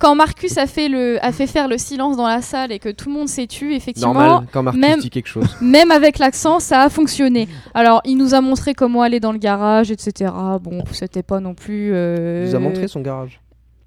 [0.00, 2.88] Quand Marcus a fait le a fait faire le silence dans la salle et que
[2.88, 5.56] tout le monde s'est tu, effectivement, Normal, quand Marcus même- dit quelque chose.
[5.60, 7.48] même avec l'accent, ça a fonctionné.
[7.74, 10.32] Alors, il nous a montré comment aller dans le garage, etc.
[10.62, 11.92] Bon, c'était pas non plus.
[11.92, 13.40] euh, Il nous a montré son garage.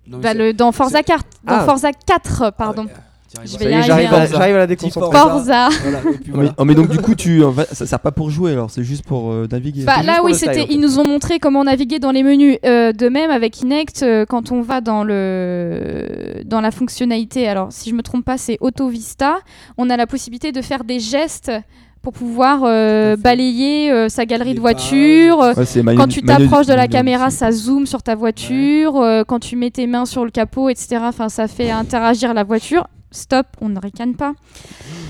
[0.06, 1.66] Non, bah, le- dans Forza 4, dans Ah.
[1.66, 2.86] Forza 4, pardon.
[2.90, 3.04] Ah ouais,
[3.46, 4.14] j'arrive
[4.56, 5.18] à, la déconcentrer.
[5.18, 5.70] Forza.
[5.70, 6.02] Voilà,
[6.58, 8.84] Oh, mais, oh, donc du coup, tu, fait, ça sert pas pour jouer alors, c'est
[8.84, 9.84] juste pour euh, naviguer.
[9.84, 10.68] Bah, là, oui, c'était.
[10.70, 12.58] Ils nous ont montré comment naviguer dans les menus.
[12.66, 17.72] Euh, de même, avec Kinect, euh, quand on va dans le dans la fonctionnalité, alors
[17.72, 19.38] si je me trompe pas, c'est Auto Vista.
[19.78, 21.52] On a la possibilité de faire des gestes
[22.04, 25.40] pour pouvoir euh, balayer euh, sa galerie Les de voitures.
[25.40, 28.98] Ouais, Quand tu t'approches de la caméra, ça zoome sur ta voiture.
[28.98, 30.98] Euh, quand tu mets tes mains sur le capot, etc.
[31.04, 32.88] Enfin, ça fait interagir la voiture.
[33.14, 34.34] Stop, on ne ricane pas.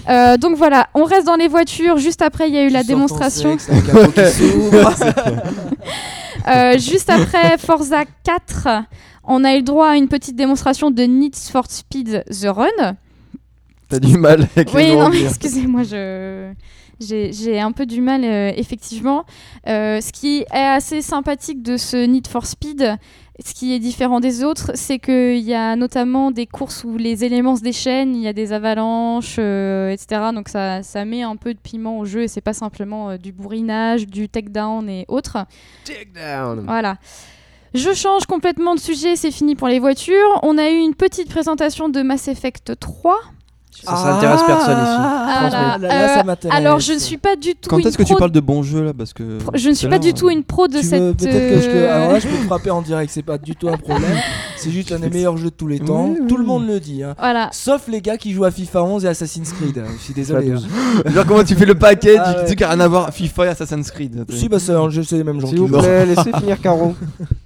[0.09, 1.97] Euh, donc voilà, on reste dans les voitures.
[1.97, 3.57] Juste après, il y a eu la démonstration.
[3.57, 3.69] sexe.
[6.45, 8.67] Euh, juste après Forza 4,
[9.23, 12.95] on a eu le droit à une petite démonstration de Need for Speed The Run.
[13.87, 16.51] T'as du mal avec les Oui, non, mais excusez-moi, je...
[16.99, 19.25] j'ai un peu du mal, euh, effectivement.
[19.67, 22.97] Euh, ce qui est assez sympathique de ce Need for Speed,
[23.43, 27.25] ce qui est différent des autres, c'est qu'il y a notamment des courses où les
[27.25, 30.29] éléments se déchaînent, il y a des avalanches, euh, etc.
[30.33, 33.17] Donc ça, ça met un peu de piment au jeu et c'est pas simplement euh,
[33.17, 35.37] du bourrinage, du takedown et autres.
[35.83, 36.63] Take down.
[36.65, 36.97] Voilà.
[37.73, 40.39] Je change complètement de sujet, c'est fini pour les voitures.
[40.43, 43.17] On a eu une petite présentation de Mass Effect 3.
[43.85, 44.97] Ça, ça intéresse personne ici.
[44.97, 46.57] Ah là, là, là, ça euh, m'intéresse.
[46.57, 48.39] Alors, je ne suis pas du tout Quand une est-ce que tu pro- parles de
[48.39, 49.37] bon jeu là Parce que.
[49.53, 51.01] Je ne suis pas du tout une pro de Tu cette.
[51.01, 51.75] veux peut-être que je te...
[51.75, 54.15] euh, Alors là, je peux te frapper en direct, c'est pas du tout un problème.
[54.55, 56.05] C'est juste un des meilleurs jeux de tous les temps.
[56.05, 56.27] Oui, oui.
[56.27, 57.03] Tout le monde le dit.
[57.03, 57.15] hein.
[57.19, 57.49] Voilà.
[57.51, 59.83] Sauf les gars qui jouent à FIFA 11 et Assassin's Creed.
[59.97, 60.51] Je suis désolé.
[60.51, 60.59] Hein.
[61.05, 61.13] 12.
[61.13, 62.45] Genre comment tu fais le paquet Ah du ouais.
[62.45, 64.23] truc qui a rien à voir FIFA et Assassin's Creed.
[64.29, 65.79] Si, bah c'est un jeu, c'est les mêmes gens S'il qui vous jouent.
[65.81, 66.95] plaît, laissez finir Caro.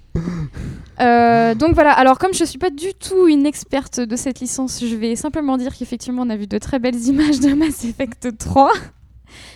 [1.00, 4.80] Euh, donc voilà, alors comme je suis pas du tout une experte de cette licence,
[4.84, 8.36] je vais simplement dire qu'effectivement on a vu de très belles images de Mass Effect
[8.36, 8.72] 3.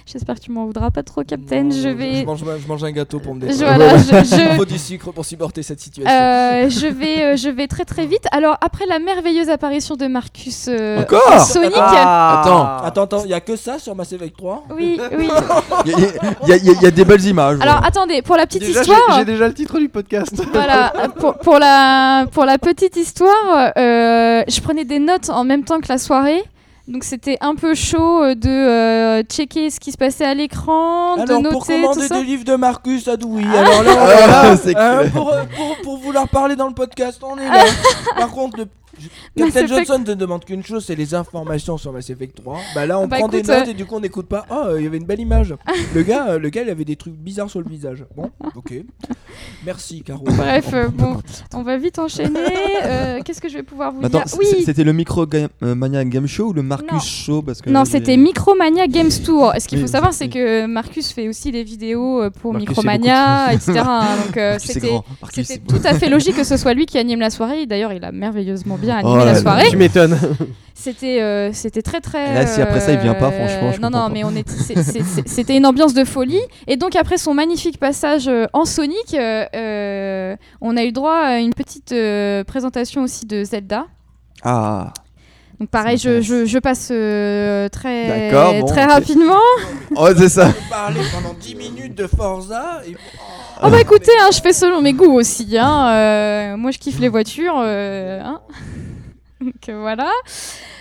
[0.06, 1.62] J'espère que tu m'en voudras pas trop, Captain.
[1.64, 2.20] Non, je vais.
[2.22, 3.76] Je mange, je mange un gâteau pour me Je, détendre.
[3.76, 6.10] voilà, je, Il faut du sucre pour supporter cette situation.
[6.10, 8.24] euh, je vais, euh, je vais très très vite.
[8.32, 11.72] Alors après la merveilleuse apparition de Marcus euh, Encore Sonic.
[11.76, 12.82] Ah.
[12.84, 15.28] Attends, attends, il y a que ça sur Mass Effect 3 Oui, oui.
[15.86, 15.92] Il
[16.48, 17.58] y, y y y a des belles images.
[17.60, 17.86] Alors voilà.
[17.86, 19.18] attendez, pour la petite Déjà, j'ai histoire.
[19.18, 20.42] j'ai déjà le titre du podcast.
[20.52, 25.64] Voilà, pour, pour la, pour la petite histoire, euh, je prenais des notes en même
[25.64, 26.42] temps que la soirée.
[26.92, 31.16] Donc c'était un peu chaud euh, de euh, checker ce qui se passait à l'écran,
[31.16, 32.16] de Alors pour noter tout commander ça.
[32.18, 35.44] des livres de Marcus Adoui, alors là, on Ah, est là, c'est hein, pour, euh,
[35.56, 37.64] pour, pour vouloir parler dans le podcast, on est là.
[38.18, 38.66] Par contre, le...
[39.36, 42.58] Mass Captain Effect- Johnson ne demande qu'une chose, c'est les informations sur Mass Effect 3.
[42.74, 44.44] Bah là, on Bah, prend des notes euh, et du coup, on n'écoute pas.
[44.50, 45.54] Ah, euh, il y avait une belle image.
[45.94, 48.04] le gars, euh, le gars, il avait des trucs bizarres sur le visage.
[48.16, 48.74] Bon, ok.
[49.64, 50.24] Merci, Caro.
[50.24, 51.18] Bref, euh, bon,
[51.54, 52.40] on va vite enchaîner.
[52.84, 55.74] Euh, Qu'est-ce que je vais pouvoir vous Attends, dire Oui, c'était le Micro Game- euh,
[55.74, 56.98] Mania Game Show ou le Marcus Non.
[56.98, 59.52] Show parce que non, c'était Micromania Games Tour.
[59.58, 63.52] Ce qu'il Oui, faut savoir, c'est- que Marcus fait aussi des vidéos pour Marcus, Micromania,
[63.52, 63.72] etc.
[64.26, 64.98] Donc euh, c'était
[65.68, 67.66] tout à fait logique que ce soit lui qui anime la soirée.
[67.66, 69.68] D'ailleurs, il a merveilleusement bien bien animé oh la soirée.
[69.70, 70.18] Tu m'étonnes.
[70.74, 72.34] C'était euh, c'était très très.
[72.34, 73.72] Là, si après ça, il vient pas, euh, franchement.
[73.72, 74.08] Je non, non, pas.
[74.08, 74.50] mais on était,
[75.26, 76.40] c'était une ambiance de folie.
[76.66, 81.14] Et donc, après son magnifique passage euh, en Sonic, euh, euh, on a eu droit
[81.14, 81.94] à une petite
[82.46, 83.86] présentation aussi de Zelda.
[84.42, 84.92] Ah.
[85.60, 88.92] Donc pareil, je, je, je, passe euh, très, bon, très okay.
[88.92, 89.38] rapidement.
[89.94, 90.52] Oh, c'est ça.
[90.68, 92.96] Parler pendant 10 minutes de Forza et...
[92.96, 93.41] oh.
[93.64, 95.56] Oh bah écoutez, hein, je fais selon mes goûts aussi.
[95.56, 95.88] Hein.
[95.88, 97.54] Euh, moi, je kiffe les voitures.
[97.58, 98.40] Euh, hein.
[99.40, 100.10] donc euh, voilà.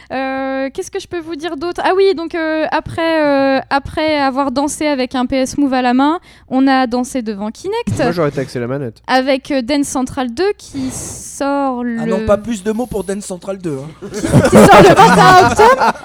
[0.09, 1.79] Qu'est-ce que je peux vous dire d'autre?
[1.83, 2.35] Ah oui, donc
[2.71, 7.49] après, après avoir dansé avec un PS Move à la main, on a dansé devant
[7.51, 7.97] Kinect.
[7.97, 9.01] Moi j'aurais taxé la manette?
[9.07, 11.97] Avec Dance Central 2 qui sort ah le.
[12.01, 13.77] Ah non, pas plus de mots pour Dance Central 2.
[13.77, 14.07] Hein.
[14.09, 15.95] Qui sort le 21 octobre?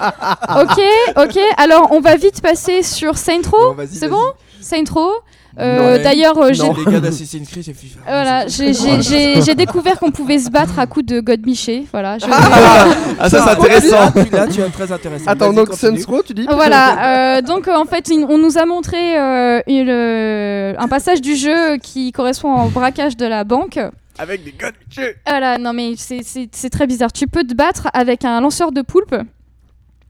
[0.61, 1.39] Ok, ok.
[1.57, 3.75] Alors on va vite passer sur Saint Row.
[3.91, 4.23] C'est bon?
[4.61, 5.11] Saint Row.
[5.59, 6.69] Euh, d'ailleurs, j'ai
[8.05, 11.85] voilà, j'ai découvert qu'on pouvait se battre à coups de God Miché.
[11.91, 12.17] Voilà.
[12.29, 12.87] Ah, ah,
[13.19, 14.11] ah, ça c'est ah, intéressant.
[14.51, 15.25] Tu, très intéressant.
[15.27, 17.37] Attends, donc Sensko, tu dis Voilà.
[17.37, 22.63] Euh, donc euh, en fait, on nous a montré un passage du jeu qui correspond
[22.63, 23.79] au braquage de la banque
[24.19, 25.15] avec des God Miché.
[25.25, 27.11] Voilà, non mais c'est très bizarre.
[27.11, 29.15] Tu peux te battre avec un lanceur de poulpe.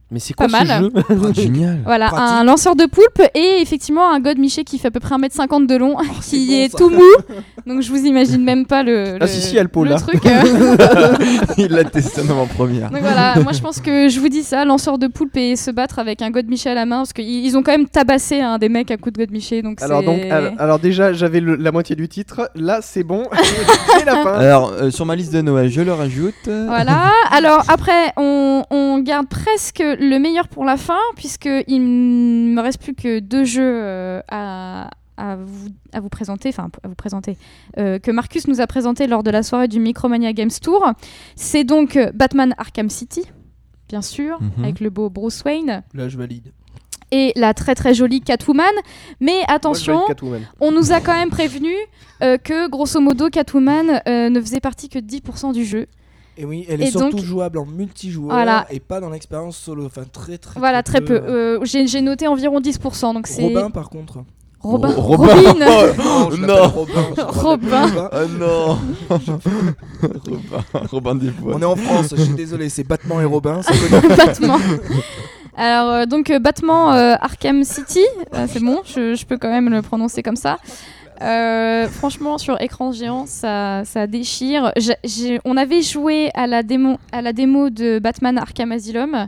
[0.10, 1.82] Mais c'est quoi ce jeu oh, Génial.
[1.84, 5.15] Voilà, un lanceur de poulpe et effectivement un god Miché qui fait à peu près
[5.15, 7.02] 1m50 de long, qui est, est tout mou,
[7.67, 10.21] Donc je vous imagine même pas le, ah, si, si, elle le truc.
[10.27, 11.13] Hein.
[11.58, 12.89] Il l'a testé en première.
[12.89, 15.71] Donc voilà, moi je pense que je vous dis ça, lanceur de poulpe et se
[15.71, 18.58] battre avec un God Michel à la main, parce qu'ils ont quand même tabassé hein,
[18.58, 19.63] des mecs à coups de God Michel.
[19.63, 23.25] Donc alors, donc, alors, alors déjà, j'avais la moitié du titre, là c'est bon,
[23.97, 24.34] c'est la fin.
[24.34, 26.36] Alors euh, sur ma liste de Noël, je le rajoute.
[26.45, 28.63] Voilà, alors après on,
[28.99, 33.62] garde presque le meilleur pour la fin, puisque il me reste plus que deux jeux
[33.63, 37.38] euh, à à vous, présenter, enfin à vous présenter,
[37.77, 40.91] euh, que Marcus nous a présenté lors de la soirée du Micromania Games Tour.
[41.36, 43.23] C'est donc euh, Batman Arkham City,
[43.89, 44.63] bien sûr, mhm.
[44.63, 45.84] avec le beau Bruce Wayne.
[45.93, 46.53] Là, je valide.
[47.12, 48.65] Et la très très jolie Catwoman.
[49.21, 50.01] Mais attention,
[50.60, 51.71] on nous a quand même prévenu
[52.21, 55.88] euh, que grosso modo Catwoman ne faisait partie que 10% du jeu.
[56.39, 59.86] Et oui, elle est et surtout jouable en multijoueur et pas dans l'expérience solo.
[59.86, 60.60] Enfin, très très.
[60.60, 61.60] Voilà, très, peu.
[61.60, 61.63] Hein.
[61.63, 63.13] J'ai noté environ 10%.
[63.13, 64.19] Donc Robin, par contre.
[64.67, 64.89] Robin.
[64.89, 65.34] Ro Robin.
[65.36, 65.65] Robin.
[65.67, 66.67] Oh, ah, non.
[66.67, 67.06] Robin.
[67.17, 67.88] Robin.
[68.39, 68.80] Non.
[69.10, 69.75] Robin.
[70.91, 71.53] Robin des Bois.
[71.56, 73.62] On est en France, je suis désolé, c'est Batman et Robin.
[74.17, 74.60] Batman.
[75.56, 79.69] Alors, euh, donc, euh, Batman euh, Arkham City, euh, c'est bon, je, peux quand même
[79.69, 80.58] le prononcer comme ça.
[81.21, 84.71] Euh, franchement, sur écran géant, ça, ça déchire.
[85.45, 89.27] On avait joué à la, démo, à la démo de Batman Arkham Asylum.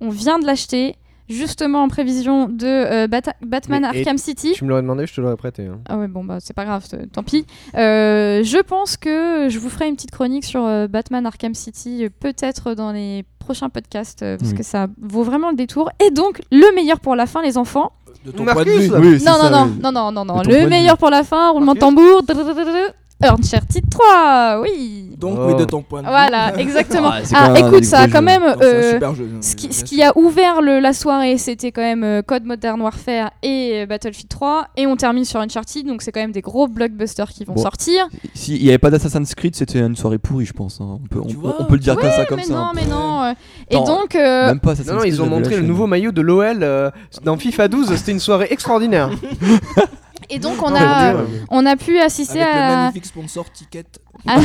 [0.00, 0.96] On vient de l'acheter
[1.28, 3.08] justement en prévision de euh,
[3.42, 4.52] Batman Arkham City.
[4.54, 5.66] Tu me l'aurais demandé, je te l'aurais prêté.
[5.66, 5.80] Hein.
[5.88, 7.46] Ah ouais, bon, bah, c'est pas grave, tant pis.
[7.76, 12.08] Euh, je pense que je vous ferai une petite chronique sur euh, Batman Arkham City,
[12.20, 15.90] peut-être dans les prochains podcasts, parce que ça vaut vraiment le détour.
[16.06, 17.92] Et donc, le meilleur pour la fin, les enfants.
[18.24, 19.16] De ton Marcus, point de vue.
[19.16, 22.22] Oui, non, non, non, non, non, non, le meilleur pour la fin, roulement de tambour.
[22.24, 25.10] Drrr, Uncharted 3, oui.
[25.18, 25.46] Donc, oh.
[25.48, 26.12] oui, de ton point de vue.
[26.12, 27.10] Voilà, exactement.
[27.10, 28.42] ah, ah écoute, ça a quand même.
[28.44, 29.00] Euh,
[29.40, 33.86] ce, qui, a ouvert la soirée, c'était quand même euh, Code Modern Warfare et euh,
[33.86, 34.68] Battlefield 3.
[34.76, 38.06] Et on termine sur Uncharted, donc c'est quand même des gros blockbusters qui vont sortir.
[38.34, 40.80] S'il n'y avait pas d'Assassin's Creed, c'était une soirée pourrie, je pense.
[40.80, 41.00] Hein.
[41.02, 42.42] On, peut, le dire ouais, comme ça, comme hein.
[42.46, 42.54] mais.
[42.54, 43.34] Non, mais non.
[43.68, 44.14] Et donc.
[44.14, 46.92] Même pas Assassin's ils ont montré le nouveau maillot de l'OL
[47.24, 47.96] dans FIFA 12.
[47.96, 49.10] C'était une soirée extraordinaire.
[50.30, 51.14] et donc on Non, a,
[51.50, 53.84] on a pu assister Avec le à, magnifique sponsor Ticket.
[54.26, 54.38] à,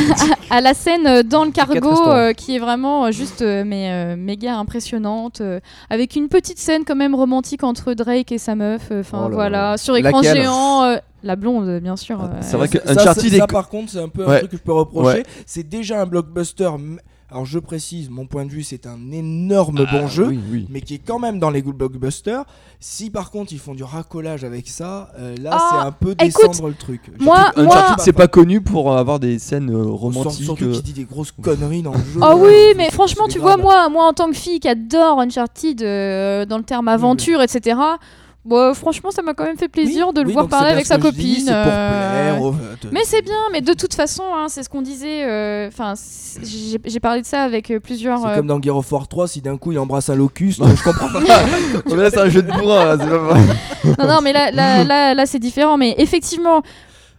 [0.50, 4.16] à la scène dans le cargo euh, qui est vraiment euh, juste euh, mais, euh,
[4.16, 5.42] méga impressionnante
[5.90, 9.34] avec une petite scène quand même romantique entre Drake et sa meuf enfin Oh là
[9.34, 9.76] voilà là.
[9.76, 13.30] sur écran Laquelle géant la blonde bien sûr Ah, euh, c'est vrai que ça, Uncharted
[13.30, 14.38] ça, est- ça, par contre, c'est un peu un Ouais.
[14.40, 15.18] truc que je peux reprocher.
[15.18, 15.22] Ouais.
[15.46, 16.68] C'est déjà un blockbuster.
[17.34, 20.28] Alors je précise, mon point de vue, c'est un énorme bon Ah, jeu.
[20.28, 20.66] Oui, oui.
[20.70, 22.44] mais qui est quand même dans les good blockbusters.
[22.78, 26.12] Si par contre ils font du racolage avec ça, euh, là Ah, c'est un peu
[26.12, 27.10] écoute, descendre le truc.
[27.18, 30.44] moi- Uncharted, c'est pas connu pour avoir des scènes euh, romantiques.
[30.44, 32.20] Surtout euh, qu'il dit des grosses conneries dans le jeu.
[32.22, 33.60] Oh oui, mais franchement, tu grave.
[33.60, 37.42] vois, moi, moi en tant que fille qui adore Uncharted euh, dans le terme aventure,
[37.42, 37.76] etc.,
[38.44, 40.86] bon, franchement, ça m'a quand même fait plaisir Oui, de le oui, voir parler avec
[40.86, 41.48] sa dis, copine.
[41.50, 45.24] euh, plaire, Mais c'est bien, mais de toute façon, hein, c'est ce qu'on disait.
[45.24, 45.94] euh, Enfin,
[46.42, 48.20] j'ai parlé de ça avec euh, plusieurs.
[48.20, 50.60] C'est euh, comme dans Gear of War 3, si d'un coup il embrasse un locuste,
[50.64, 51.20] je comprends pas.
[52.10, 53.38] C'est un jeu de bourrin, là, pas
[54.04, 55.76] non, non, mais là, là, là, là, c'est différent.
[55.76, 56.62] Mais effectivement,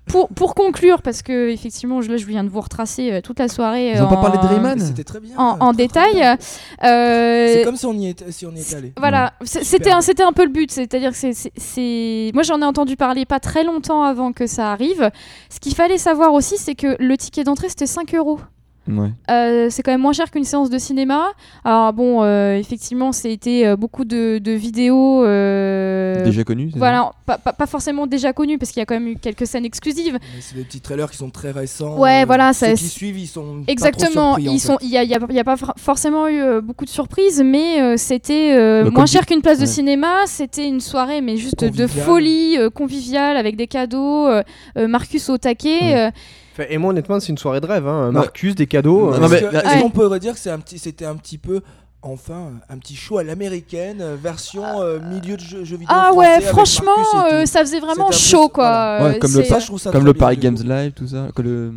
[0.08, 3.40] pour, pour conclure, parce que effectivement, je, là, je viens de vous retracer euh, toute
[3.40, 3.92] la soirée.
[3.92, 5.36] Ils ont euh, pas parlé de en- Rayman C'était très bien.
[5.38, 6.38] En, très, en très détail.
[6.84, 8.94] euh, C'est comme si on y était, si on y était allé.
[8.98, 12.62] Voilà, c'était un, c'était un peu le but, c'est-à-dire que c'est, c'est- c'est- moi j'en
[12.62, 15.10] ai entendu parler pas très longtemps avant que ça arrive.
[15.50, 18.40] Ce qu'il fallait savoir aussi, c'est que le ticket d'entrée c'était 5 euros.
[18.88, 19.10] Ouais.
[19.32, 21.30] Euh, c'est quand même moins cher qu'une séance de cinéma.
[21.64, 25.24] Alors bon, euh, effectivement, c'était euh, beaucoup de, de vidéos.
[25.26, 26.68] euh, Déjà connu.
[26.68, 26.78] c'est ça?
[26.80, 29.48] Voilà, pas, pas- pas forcément déjà connues parce qu'il y a quand même eu quelques
[29.48, 30.14] scènes exclusives.
[30.22, 31.98] Mais C'est des petits trailers qui sont très récents.
[31.98, 33.42] Ouais, voilà, ceux ça- qui suivent, ils sont.
[33.42, 34.68] pas trop Exactement, surpris, en ils fait.
[34.68, 37.42] sont, il y a, y a- y a pas for- forcément eu beaucoup de surprises,
[37.44, 40.14] mais euh, c'était moins cher qu'une place de cinéma.
[40.28, 44.28] C'était une soirée, mais juste de folie, euh, conviviale, avec des cadeaux.
[44.78, 45.80] Marcus au taquet.
[45.82, 46.12] Ouais.
[46.60, 47.88] Euh, Enfin, et moi, honnêtement, c'est une soirée de rêve.
[47.88, 48.12] Hein.
[48.12, 49.12] Marcus, des cadeaux.
[49.12, 49.82] Non, euh, non, mais là- Ouais.
[49.82, 51.62] qu'on peut dire que c'est un petit, c'était un petit peu,
[52.02, 56.14] enfin, un petit show à l'américaine, euh, version euh, milieu de jeu, jeux vidéo Ah
[56.14, 56.92] ouais, franchement,
[57.32, 58.98] euh, ça faisait vraiment chaud, quoi.
[59.00, 59.04] voilà.
[59.10, 60.58] Ouais, Euh, comme le Ça, Comme Paris Games.
[60.64, 61.28] Live, tout ça.
[61.36, 61.74] Que le...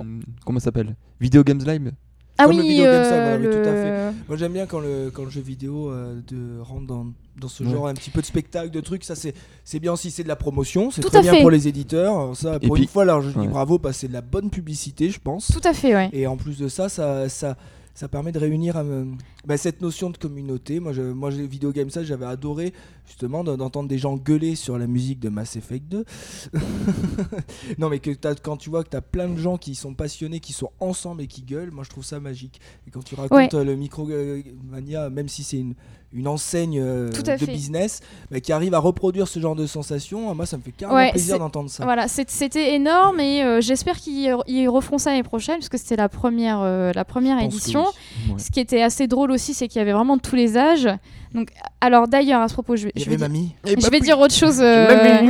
[0.47, 0.95] Comment ça s'appelle?
[1.21, 1.93] Video Games Live?
[2.39, 3.73] Ah comme le oui, Video Games euh, oui, tout à
[4.11, 7.07] le- Moi j'aime bien quand le, quand le jeu vidéo euh, de, rentre dans,
[7.41, 7.71] dans ce Ouais.
[7.71, 10.29] genre un petit peu de spectacle, de trucs, ça c'est, c'est bien aussi, c'est de
[10.29, 11.41] la promotion, c'est très bien fait.
[11.41, 12.37] pour les éditeurs.
[12.37, 14.21] Ça, Et pour puis- une fois, alors je dis bravo parce que c'est de la
[14.21, 15.49] bonne publicité, je pense.
[15.49, 16.11] Tout à fait, ouais.
[16.13, 17.57] Et en plus de ça, ça, ça,
[17.99, 19.05] ça permet de réunir euh,
[19.45, 20.79] bah, cette notion de communauté.
[20.79, 22.73] Moi, je, moi, j'ai vidéo game ça, j'avais adoré
[23.09, 26.05] justement de- d'entendre des gens gueuler sur la musique de Mass Effect 2.
[27.79, 28.11] non, mais que
[28.43, 31.23] quand tu vois que tu as plein de gens qui sont passionnés, qui sont ensemble
[31.23, 32.61] et qui gueulent, moi je trouve ça magique.
[32.87, 33.55] Et quand tu racontes Ouais.
[33.55, 35.75] euh, le Micromania, même si c'est une,
[36.15, 37.47] une enseigne euh, de fait.
[37.47, 40.99] business, bah, qui arrive à reproduire ce genre de sensations, moi ça me fait carrément
[40.99, 41.85] Ouais, plaisir d'entendre ça.
[41.85, 45.97] Voilà, c'était énorme et euh, j'espère qu'ils ils referont ça l'année prochaine parce que c'était
[45.97, 47.85] la première, euh, la première édition.
[48.27, 48.33] oui.
[48.33, 48.39] Ouais.
[48.39, 50.89] Ce qui était assez drôle aussi, c'est qu'il y avait vraiment de tous les âges.
[51.35, 51.51] Donc,
[51.83, 53.55] alors d'ailleurs, à ce propos, je vais, Il y je vais dire- mamie.
[53.67, 55.21] je vais dire autre chose euh,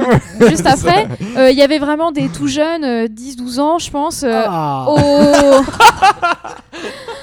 [0.48, 1.08] juste après.
[1.36, 4.86] Euh, Il y avait vraiment des tout jeunes, euh, 10-12 ans, je pense, euh, Ah.
[4.88, 5.64] aux...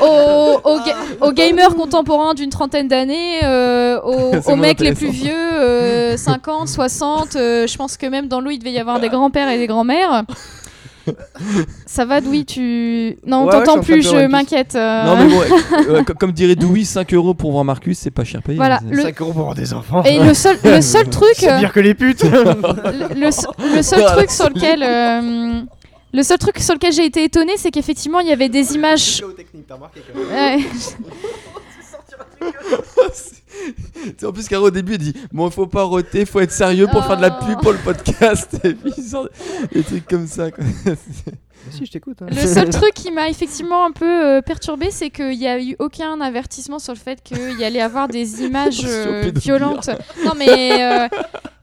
[0.00, 5.32] aux, aux ga- aux gamers contemporains d'une trentaine d'années, euh, aux, mecs les plus vieux,
[5.34, 7.36] euh, 50, 60.
[7.36, 9.66] euh, je pense que même dans l'eau, il devait y avoir des grands-pères et des
[9.66, 10.24] grands-mères.
[11.86, 13.16] Ça va, Douy Tu.
[13.26, 14.74] Non, on Ouais, t'entend plus, je m'inquiète.
[14.76, 15.04] euh.
[15.04, 18.10] Non, mais bon, euh, euh, co- comme dirait Dewey, 5 euros pour voir Marcus, c'est
[18.12, 18.58] pas cher payé.
[18.58, 20.02] Voilà, C'est- le- 5 euros pour avoir des enfants.
[20.04, 21.32] Et le seul, le seul truc.
[21.36, 22.22] C'est euh, pire que les putes.
[22.22, 24.82] le, le se- le seul Voilà, truc sur lequel.
[24.84, 25.62] euh,
[26.12, 29.22] le seul truc sur lequel j'ai été étonnée, c'est qu'effectivement, il y avait des images.
[34.24, 37.04] En plus Caro au début elle dit bon faut pas roter, faut être sérieux pour
[37.04, 39.28] faire de la pub pour le podcast et puis il
[39.72, 40.64] des trucs comme ça quoi.
[41.70, 42.22] si, je t'écoute.
[42.22, 42.26] hein.
[42.30, 45.76] Le seul truc qui m'a effectivement un peu euh, perturbé, c'est qu'il n'y a eu
[45.78, 49.90] aucun avertissement sur le fait qu'il y allait avoir des images euh, violentes.
[50.24, 51.08] Non, mais euh,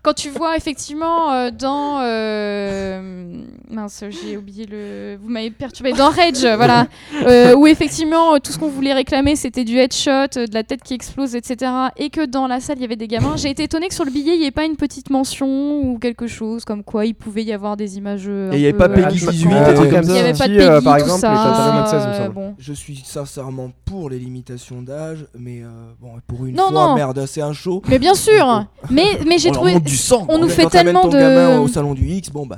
[0.08, 2.00] quand tu vois effectivement euh, dans.
[2.02, 5.18] euh, mince, j'ai oublié le.
[5.22, 5.92] Vous m'avez perturbé.
[5.92, 6.88] Dans Rage, voilà.
[7.26, 10.64] euh, où effectivement euh, tout ce qu'on voulait réclamer c'était du headshot, euh, de la
[10.64, 11.70] tête qui explose, etc.
[11.98, 13.36] Et que dans la salle il y avait des gamins.
[13.36, 16.00] J'ai été étonnée que sur le billet il n'y ait pas une petite mention ou
[16.00, 18.26] quelque chose comme quoi il pouvait y avoir des images.
[18.28, 20.10] euh, Et il y avait pas euh, Peggy Ah, 18, ah, des trucs comme comme
[20.10, 20.24] il n'y ça.
[20.24, 21.32] avait pas de Peggy, euh, par tout exemple, ça.
[21.32, 22.34] les Tata Roman 16, il me euh, semble.
[22.36, 22.56] bon.
[22.58, 25.68] Je suis sincèrement pour les limitations d'âge, mais euh,
[26.00, 26.96] bon, pour une Non, fois, non.
[26.96, 27.82] merde, c'est un show.
[27.90, 28.66] Mais bien sûr.
[28.90, 29.74] mais mais j'ai trouvé.
[29.98, 30.26] Montre du sang.
[30.30, 32.58] on nous fait quand tellement ton de- gamin au salon du X, bon bah,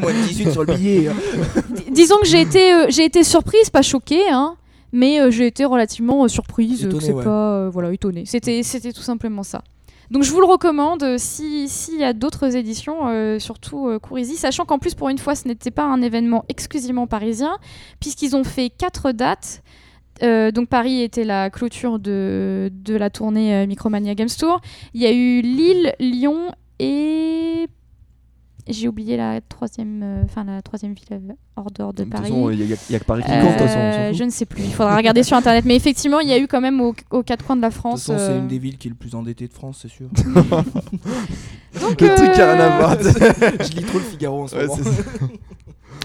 [0.00, 1.08] moins de 18 sur le billet.
[1.08, 1.14] hein.
[1.90, 4.56] Disons que j'ai été euh, j'ai été surprise, pas choquée, hein.
[4.92, 7.24] Mais euh, j'ai été relativement euh, surprise, que c'est ouais.
[7.24, 8.24] pas euh, voilà étonnée.
[8.26, 9.62] C'était c'était tout simplement ça.
[10.10, 14.36] Donc je vous le recommande si s'il y a d'autres éditions, euh, surtout euh, courez-y,
[14.36, 17.56] sachant qu'en plus pour une fois ce n'était pas un événement exclusivement parisien,
[18.00, 19.62] puisqu'ils ont fait quatre dates.
[20.22, 24.60] Euh, donc Paris était la clôture de, de la tournée euh, Micromania Games Tour.
[24.94, 27.66] Il y a eu Lille, Lyon et
[28.68, 32.30] j'ai oublié la troisième, euh, enfin la troisième ville euh, hors dehors de Paris.
[32.52, 34.16] il y, a- il y a que Paris qui Euh, compte, on fout.
[34.16, 35.64] je ne sais plus, il faudra regarder sur internet.
[35.64, 37.72] Mais effectivement, il y a eu quand même aux, aux quatre coins de la De
[37.74, 38.02] toute France.
[38.04, 40.06] c'est euh, une des villes qui est le plus endettée de France, c'est sûr.
[41.80, 42.96] Donc, Le truc qui a rien à euh, voir.
[43.02, 44.84] je lis trop le Figaro en ce Ouais, moment.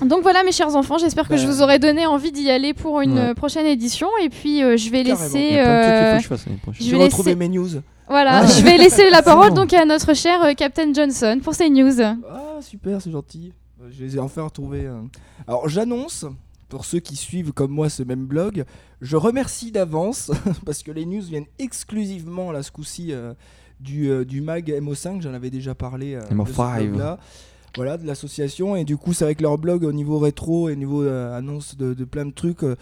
[0.05, 3.01] Donc voilà mes chers enfants, j'espère que je vous aurai donné envie d'y aller pour
[3.01, 3.29] une Ouais.
[3.29, 5.23] euh, prochaine édition et puis euh, je vais Carrément.
[5.25, 6.19] Laisser euh,
[6.79, 7.69] je vais retrouvé laisser mes news.
[8.07, 11.69] voilà, je vais laisser la parole donc à notre cher euh, Captain Johnson pour ses
[11.69, 11.99] news.
[12.01, 13.53] Ah, super, c'est gentil.
[13.89, 14.85] Je les ai enfin retrouvés.
[14.85, 15.01] euh.
[15.47, 16.25] Alors, j'annonce,
[16.69, 18.65] pour ceux qui suivent comme moi ce même blog,
[19.01, 20.31] je remercie d'avance
[20.65, 23.13] parce que les news viennent exclusivement, là, ce coup-ci,
[23.79, 25.21] du, du mag MO5.
[25.21, 26.15] J'en avais déjà parlé.
[26.15, 27.17] euh, de ce MO5.
[27.77, 28.75] Voilà, de l'association.
[28.75, 31.93] Et du coup, c'est avec leur blog au niveau rétro et niveau euh, annonce de,
[32.03, 32.63] plein de trucs.
[32.63, 32.75] euh,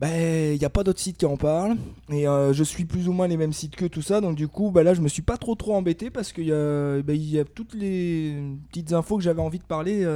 [0.00, 1.76] ben, il n'y a pas d'autres sites qui en parlent.
[2.10, 4.20] Et euh, je suis plus ou moins les mêmes sites que tout ça.
[4.20, 6.52] Donc, du coup, ben là, je me suis pas trop trop embêté parce qu'il y,
[6.52, 8.36] a- ben, y a toutes les
[8.68, 10.06] petites infos que j'avais envie de parler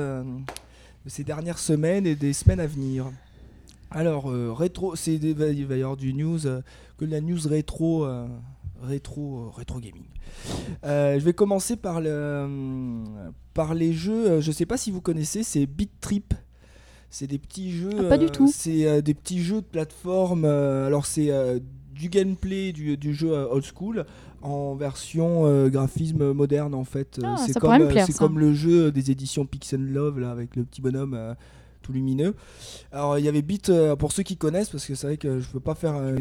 [1.07, 3.07] ces dernières semaines et des semaines à venir.
[3.91, 4.27] Alors,
[4.59, 6.41] rétro, c'est il va y avoir du news,
[6.99, 8.07] que la news rétro,
[8.83, 10.05] rétro, rétro gaming.
[10.85, 13.03] Euh, je vais commencer par, le,
[13.55, 14.31] par les jeux.
[14.31, 16.35] euh, Je sais pas si vous connaissez, c'est Beat Trip.
[17.11, 17.91] C'est des petits jeux.
[17.99, 18.51] Ah, pas du euh, tout.
[18.53, 20.45] C'est des petits jeux de plateforme.
[20.45, 21.31] alors c'est
[21.93, 24.05] du gameplay du, du jeu old school
[24.43, 27.19] en version euh, graphisme moderne en fait.
[27.23, 30.81] Ah, c'est comme plaire, comme le jeu des éditions Pixel Love là avec le petit
[30.81, 31.15] bonhomme.
[31.15, 31.35] euh,
[31.93, 32.35] lumineux.
[32.93, 35.41] Alors il y avait Beat euh, pour ceux qui connaissent parce que c'est vrai que
[35.41, 36.17] je peux pas faire euh,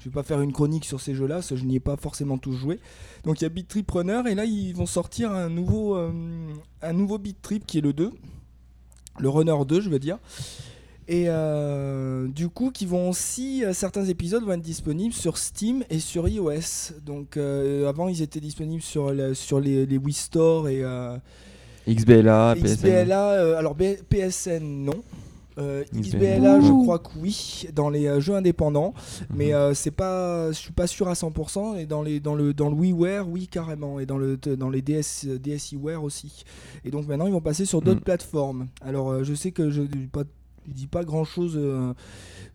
[0.00, 2.54] je vais pas faire une chronique sur ces jeux-là, je n'y ai pas forcément tous
[2.54, 2.80] joué.
[3.24, 6.12] Donc il y a Beat Trip Runner et là ils vont sortir un nouveau euh,
[6.82, 8.12] un nouveau Beat Trip qui est le 2.
[9.20, 10.18] Le Runner 2, je veux dire.
[11.08, 11.26] Et
[12.28, 16.92] du coup, qui vont aussi certains épisodes vont être disponibles sur Steam et sur iOS.
[17.02, 20.84] Donc avant, ils étaient disponibles sur sur les, les Wii Store et
[21.88, 22.74] XBLA, PSN.
[22.74, 25.02] XBLA, euh, alors B- PSN non.
[25.58, 26.60] Euh, XBLA.
[26.60, 28.94] Je crois que oui, dans les euh, jeux indépendants,
[29.34, 29.52] mais Mhm.
[29.54, 31.74] euh, c'est pas, je suis pas sûr à 100%.
[31.76, 34.82] Et dans les, dans le, dans le WiiWare, oui carrément, et dans le, dans les
[34.82, 36.44] DS, DSiWare aussi.
[36.84, 38.04] Et donc maintenant, ils vont passer sur d'autres Mhm.
[38.04, 38.66] plateformes.
[38.82, 40.22] Alors, euh, je sais que je pas,
[40.68, 41.58] je dis pas grand chose.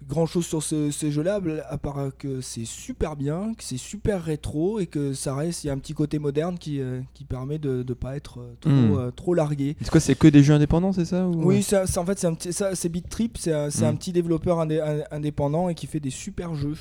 [0.07, 4.21] grand chose sur ce, ce jeu-là, à part que c'est super bien, que c'est super
[4.21, 7.23] rétro et que ça reste, il y a un petit côté moderne qui, euh, qui
[7.23, 9.77] permet de ne pas être euh, trop, euh, trop largué.
[9.81, 11.43] C'est quoi, c'est que des jeux indépendants, c'est ça ou...
[11.45, 13.85] Oui, ça, ça, en fait, c'est un petit, ça, c'est Beat Trip, c'est un, c'est
[13.85, 13.97] un Mm.
[13.97, 16.75] petit développeur indé- indépendant et qui fait des super jeux.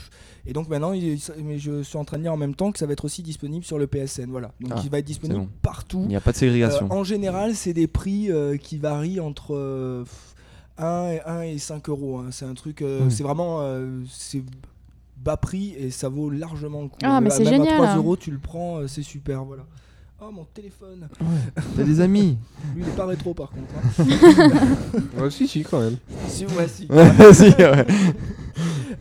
[0.44, 2.78] Et donc maintenant, il, mais je suis en train de dire en même temps que
[2.80, 4.52] ça va être aussi disponible sur le PSN, voilà.
[4.60, 5.48] Donc Ah, il va être disponible bon.
[5.62, 6.00] partout.
[6.02, 6.86] Il n'y a pas de ségrégation.
[6.90, 10.04] Euh, en général, c'est des prix euh, qui varient entre euh,
[10.78, 12.18] 1, et, 1 et 5 euros.
[12.18, 12.26] hein.
[12.30, 14.42] C'est un truc, euh, c'est vraiment euh, c'est
[15.16, 16.98] bas prix et ça vaut largement le coup.
[17.02, 17.96] Ah, mais c'est génial, à 3 hein.
[17.96, 19.44] euros, tu le prends, euh, c'est super.
[19.44, 19.64] Voilà.
[20.24, 21.08] Oh mon téléphone.
[21.76, 22.38] T'as des amis
[22.74, 23.72] Lui, il est pas rétro par contre.
[23.98, 24.04] hein.
[25.20, 25.96] Ouais, si, si, quand même.
[26.28, 26.86] si, ouais, si.
[27.34, 27.86] Si, ouais.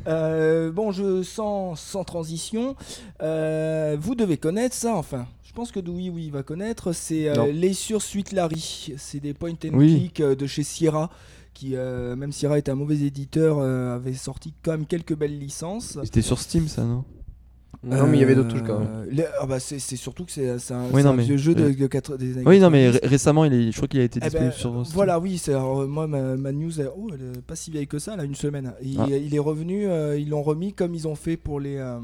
[0.08, 2.76] Euh, bon, je sens sans transition.
[3.22, 5.28] euh, vous devez connaître ça, enfin.
[5.44, 6.94] Je pense que Dewey, oui, il va connaître.
[6.94, 8.94] C'est euh, Les sur Suite Larry.
[8.98, 10.10] C'est des point and Oui.
[10.10, 11.10] click de chez Sierra.
[11.54, 15.38] Qui, euh, même Sierra est un mauvais éditeur, euh, avait sorti quand même quelques belles
[15.38, 15.98] licences.
[16.04, 17.04] C'était sur Steam, ça, non?
[17.84, 18.88] Non, mais il y avait d'autres trucs quand même.
[18.92, 21.14] Euh, les- ah bah, c'est c'est surtout que c'est c'est un, Oui, c'est non, un
[21.14, 21.74] mais- vieux jeu de, ouais.
[21.74, 23.00] de quatre- des années Oui, non, mais 90.
[23.02, 24.94] ré- récemment, il est, je crois qu'il a été Eh disponible ben, sur Steam.
[24.96, 27.72] Voilà, oui, c'est alors, euh, moi ma, ma news, elle, oh, elle est pas si
[27.72, 28.72] vieille que ça, là, une semaine.
[28.84, 29.08] Il, Ah.
[29.10, 31.98] il est revenu, euh, ils l'ont remis comme ils ont fait pour les euh,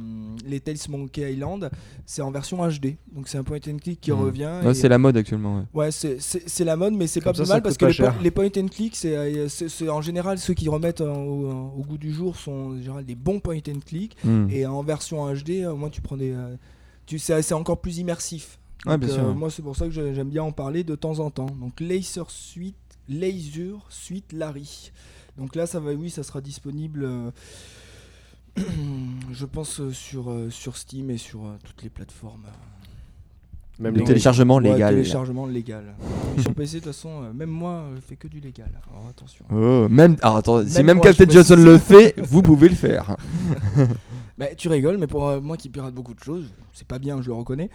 [0.48, 1.70] les Tales Monkey Island.
[2.08, 4.20] C'est en version HD, donc c'est un point and click qui Mhm.
[4.20, 4.50] revient.
[4.64, 5.58] Ouais, et- c'est la mode actuellement.
[5.58, 5.64] Ouais.
[5.86, 7.64] Ouais, c'est- c'est c'est la mode, mais c'est pas Comme ça, plus ça mal coûte
[7.66, 8.16] parce que pas les, cher.
[8.16, 11.14] po- les point and click, c'est euh, c'est- c'est- en général ceux qui remettent euh,
[11.14, 14.18] au, au goût du jour sont en général des bons point and click.
[14.26, 14.48] Hmm.
[14.50, 16.56] Et en version HD, euh, moi tu prends des, euh,
[17.06, 18.60] tu c'est c'est encore plus immersif.
[18.86, 19.36] Ouais, bien euh, sûr.
[19.36, 21.48] Moi c'est pour ça que j'aime bien en parler de temps en temps.
[21.60, 22.76] Donc Laser Suite,
[23.10, 24.92] Laser Suite Larry.
[25.38, 27.04] Donc là ça va, oui, ça sera disponible.
[27.04, 27.32] euh,
[29.32, 32.46] je pense euh, sur, euh, sur Steam et sur euh, toutes les plateformes.
[33.80, 34.96] Même Le les téléchargement Ouais, légal.
[34.96, 35.94] téléchargement légal.
[36.42, 38.72] sur PC de toute façon, euh, même moi euh, je fais que du légal.
[38.90, 39.46] Alors attention.
[39.52, 43.16] Oh, même, alors, attends, si Même Captain Johnson le fait, vous pouvez le faire.
[44.38, 47.22] Bah, tu rigoles, mais pour euh, moi qui pirate beaucoup de choses, c'est pas bien,
[47.22, 47.70] je le reconnais.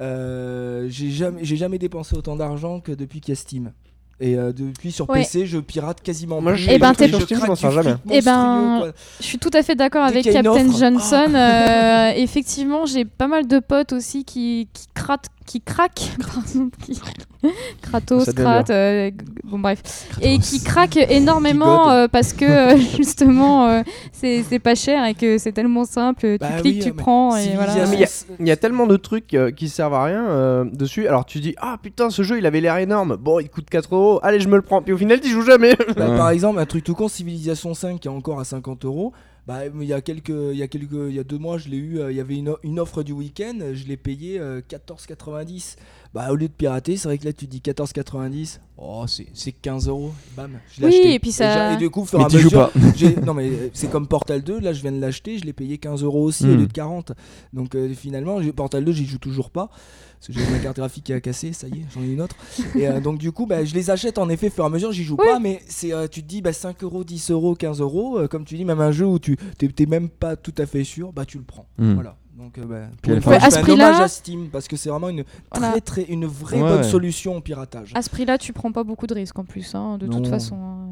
[0.00, 3.72] euh, j'ai jamais, j'ai jamais dépensé autant d'argent que depuis qu'il y a Steam.
[4.18, 5.18] Et euh, depuis sur Ouais.
[5.18, 6.62] PC, je pirate quasiment Moi, plus.
[6.62, 7.34] j'ai Eh ben, je t'es- je du
[7.74, 7.96] jamais.
[8.10, 9.00] Eh ben, monstrueux, quoi.
[9.20, 11.34] Je suis tout à fait d'accord Dès avec qu'il y a une Captain offre, Johnson.
[11.34, 16.10] euh, effectivement, j'ai pas mal de potes aussi qui, qui, cratent- qui craquent.
[16.20, 17.00] Pardon, qui...
[17.82, 19.10] Kratos, Krat, euh,
[19.44, 20.08] bon bref.
[20.20, 23.82] Et qui craquent énormément Qui euh, parce que euh, justement euh,
[24.12, 26.20] c'est c'est pas cher et que c'est tellement simple.
[26.22, 27.72] Tu Bah cliques, oui, tu mais prends et voilà.
[27.92, 28.08] Il y a-
[28.40, 31.06] Il y a tellement de trucs euh, qui servent à rien euh, dessus.
[31.06, 33.16] Alors tu dis, ah putain, ce jeu il avait l'air énorme.
[33.16, 34.20] Bon, il coûte 4 euros.
[34.22, 34.82] Allez, je me le prends.
[34.82, 35.76] Puis au final, tu joues jamais.
[35.96, 36.16] Bah, Ouais.
[36.16, 39.12] Par exemple, un truc tout con, Civilization 5 qui est encore à 50 euros.
[39.46, 41.68] Bah, il y a quelques, il y a quelques, il y a deux mois, je
[41.68, 42.00] l'ai eu.
[42.00, 45.76] euh, Il y avait une, offre du week-end, je l'ai payé euh, 14,90.
[46.14, 48.58] Bah, au lieu de pirater, c'est vrai que là, tu dis 14,90.
[48.78, 50.12] Oh, c'est c'est 15 euros.
[50.36, 51.14] Bam, je l'ai Oui, acheté.
[51.14, 52.72] et puis ça- j'ai- Et, du coup, au fur et Mais mesure, pas.
[53.24, 55.78] non mais euh, c'est comme Portal 2, là je viens de l'acheter, je l'ai payé
[55.78, 56.56] 15 euros aussi au Hmm.
[56.60, 57.12] lieu de 40.
[57.52, 59.70] Donc euh, finalement, Portal 2, j'y joue toujours pas.
[60.18, 62.20] Parce que j'ai ma carte graphique qui a cassé, ça y est, j'en ai une
[62.20, 62.34] autre.
[62.74, 64.70] Et euh, donc du coup, bah, je les achète en effet, au fur et à
[64.70, 65.26] mesure, j'y joue Oui.
[65.26, 68.26] pas, mais c'est, euh, tu te dis bah, 5 euros, 10 euros, 15 euros, euh,
[68.28, 71.12] comme tu dis, même un jeu où tu t'es, même pas tout à fait sûr,
[71.12, 71.66] bah tu le prends.
[71.78, 71.94] Hmm.
[71.94, 72.16] Voilà.
[72.36, 74.08] Donc, euh, bah, pour une fois, Ouais, à je ce fais un prix-là- hommage à
[74.08, 75.24] Steam parce que c'est vraiment une
[75.54, 75.70] Voilà.
[75.72, 76.90] très très une vraie Ouais, bonne ouais.
[76.90, 77.92] solution au piratage.
[77.94, 80.56] À ce prix-là, tu prends pas beaucoup de risques en plus, hein, de toute façon.
[80.56, 80.86] hein.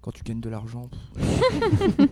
[0.00, 0.88] quand tu gagnes de l'argent.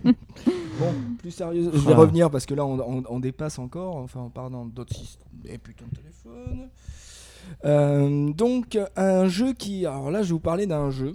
[0.05, 1.97] bon, plus sérieux, je vais Ah.
[1.97, 5.27] revenir parce que là on, on- on dépasse encore, enfin on part dans d'autres systèmes.
[5.47, 6.69] Et putain de téléphone.
[7.63, 11.13] Euh, donc un jeu qui, alors là je vais vous parler d'un jeu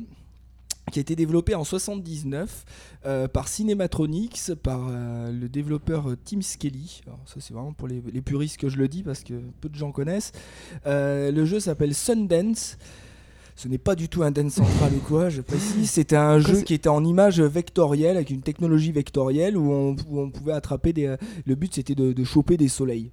[0.93, 2.65] qui a été développé en 79
[3.07, 7.03] euh, par Cinematronics, par euh, le développeur Tim Skelly.
[7.07, 9.69] Alors ça c'est vraiment pour les, les puristes que je le dis parce que peu
[9.69, 10.33] de gens connaissent.
[10.87, 12.77] Le jeu s'appelle Sundance.
[13.57, 15.91] Ce n'est pas du tout un Dance Central ou quoi, je précise.
[15.91, 20.19] C'était un jeu qui était en image vectorielle, avec une technologie vectorielle où on, où
[20.19, 21.15] on pouvait attraper des.
[21.45, 23.11] Le but c'était de, de choper des soleils.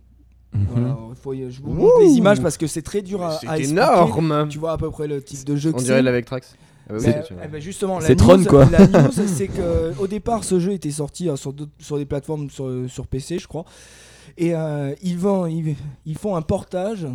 [0.53, 1.15] Voilà, Mhm.
[1.21, 3.45] faut y- je vous montre les images parce que c'est très dur à, à C'est
[3.47, 3.71] expliquer.
[3.71, 5.85] énorme Tu vois à peu près le type de jeu que On c'est.
[5.85, 6.55] dirait de la Vectrax.
[6.89, 8.65] Ah bah oui, Bah, c'est- justement, la C'est news- Tron, quoi.
[8.71, 12.49] La news, c'est que au départ, ce jeu était sorti euh, sur, sur des plateformes
[12.49, 13.65] sur, sur PC, je crois.
[14.37, 15.75] Et euh, ils, vont, ils,
[16.05, 17.05] ils font un portage,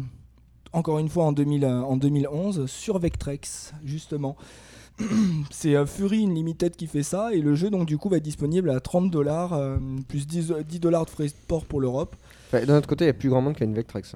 [0.75, 4.37] encore une fois en, 2000, euh, en 2011, sur Vectrex, justement.
[5.51, 8.23] c'est euh, Fury Unlimited qui fait ça, et le jeu, donc, du coup, va être
[8.23, 9.59] disponible à 30 dollars,
[10.07, 12.15] plus 10 10 dollars de frais de port pour l'Europe.
[12.53, 14.15] Enfin, D'un autre côté, il y a plus grand monde qui a une Vectrax.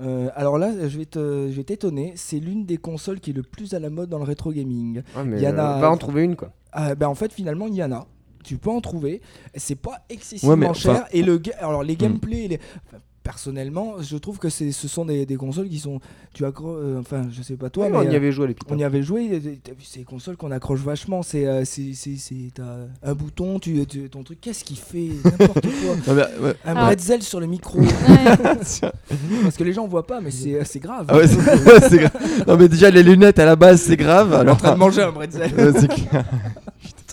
[0.00, 3.34] Euh, alors là, je vais te- je vais t'étonner, c'est l'une des consoles qui est
[3.34, 5.02] le plus à la mode dans le rétro gaming.
[5.16, 6.52] Ouais, mais Il y en euh, a- va en trouver une quoi.
[6.72, 8.06] Ah, ben en fait finalement il y en a.
[8.42, 9.22] Tu peux en trouver.
[9.54, 10.90] C'est pas excessivement Ouais, mais, cher.
[10.92, 11.98] enfin- Et le ga- alors les Hmm.
[11.98, 12.58] gameplays, les-
[12.88, 15.98] enfin, personnellement, je trouve que c'est ce sont des, des consoles qui sont.
[16.34, 16.68] Tu accro...
[16.76, 18.84] euh, enfin, je sais pas toi, mais on y euh, avait joué les on y
[18.84, 19.28] avait joué.
[19.32, 21.22] euh, T'as vu ces consoles qu'on accroche vachement.
[21.22, 22.62] C'est euh, c'est c'est c'est- t'as
[23.02, 24.40] un bouton, tu, tu- ton truc.
[24.40, 25.96] Qu'est-ce qu'il fait N'importe quoi.
[26.06, 26.54] Non, mais, ouais.
[26.64, 26.84] Un Ah.
[26.86, 27.80] bretzel sur le micro.
[28.44, 31.06] Parce que les gens voient pas, mais c'est c'est grave.
[31.08, 32.44] Ah ouais, c'est- c'est grave.
[32.46, 34.28] Non mais déjà les lunettes à la base c'est grave.
[34.30, 35.50] On est en Alors, train de manger un bretzel.
[35.54, 35.88] Ouais, c'est.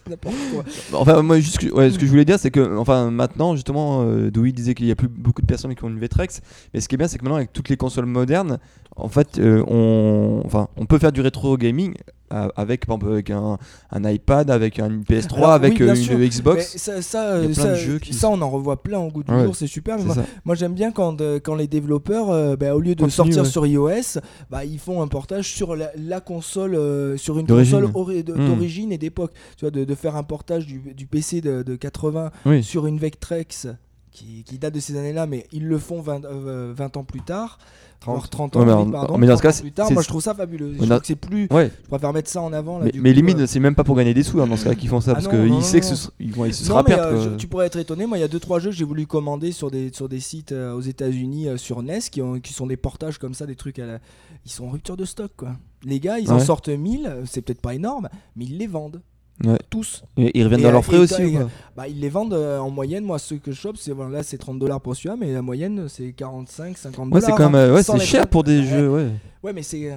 [0.09, 0.63] N'importe quoi.
[0.99, 4.51] Enfin, moi, juste, ce que je voulais dire, c'est que, enfin, maintenant, justement, euh, Dewey
[4.51, 6.41] disait qu'il y a plus beaucoup de personnes qui ont une Vectrex,
[6.73, 8.59] mais ce qui est bien, c'est que maintenant, avec toutes les consoles modernes,
[8.95, 11.93] en fait, euh, on, enfin, on peut faire du rétro gaming
[12.33, 13.57] euh, avec, par exemple, avec un,
[13.91, 16.13] un iPad, avec une PS3, Alors, avec oui, euh, sûr.
[16.13, 16.77] une Mais Xbox.
[16.77, 18.99] ça, ça, Il y a plein ça, de jeux qui- ça, on en revoit plein
[18.99, 19.43] au goût du Ouais.
[19.43, 19.97] jour, c'est super.
[19.97, 20.13] mais
[20.45, 23.49] moi, j'aime bien quand, quand les développeurs, euh, bah, au lieu de Continue, sortir ouais.
[23.49, 24.19] sur iOS,
[24.49, 28.21] bah, ils font un portage sur la, la console, euh, sur une console Hmm.
[28.23, 29.31] d'origine et d'époque.
[29.57, 32.63] Tu vois, de, de faire un portage du, du PC de, de 80 Oui.
[32.63, 33.67] sur une Vectrex
[34.11, 37.21] qui, qui date de ces années-là, mais ils le font 20, euh, 20 ans plus
[37.21, 37.57] tard.
[38.01, 38.15] 30.
[38.15, 39.91] voire 30 ans, Ouais, mais en- pardon, mais dans ce 30 ans cas, plus tard,
[39.91, 40.73] moi je trouve ça fabuleux.
[40.75, 41.47] Je a- trouve que c'est plus.
[41.51, 42.79] Ouais, Je préfère mettre ça en avant.
[42.79, 44.47] Là, mais, du mais coup, limite, euh, c'est même pas pour gagner des sous hein,
[44.47, 45.95] dans ce cas qu'ils font ça, Ah parce qu'ils savent que non.
[45.95, 47.15] ce, ils vont, ils se Non, sera mais perdre.
[47.15, 48.07] euh, je- tu pourrais être étonné.
[48.07, 50.19] Moi, il y a deux trois jeux que j'ai voulu commander sur des sur des
[50.19, 53.77] sites aux États-Unis sur NES qui ont qui sont des portages comme ça, des trucs
[53.77, 53.99] à la-
[54.47, 55.51] ils sont en rupture de stock quoi.
[55.83, 59.01] Les gars, ils en sortent 1000, euh, c'est peut-être pas énorme, mais ils les vendent
[59.43, 59.57] Ouais.
[59.69, 60.03] tous.
[60.17, 62.33] Et ils reviennent Et, dans euh, leurs frais aussi ou pas Bah, ils les vendent
[62.33, 63.03] euh, en moyenne.
[63.03, 65.41] Moi, ceux que je chope, c'est voilà, là c'est 30 dollars pour celui-là, mais la
[65.41, 67.23] moyenne c'est 45, 50 Ouais, dollars.
[67.29, 68.65] c'est quand même, hein, euh, ouais, c'est cher pour des Ouais.
[68.65, 69.07] jeux, ouais.
[69.43, 69.95] Ouais, mais c'est euh,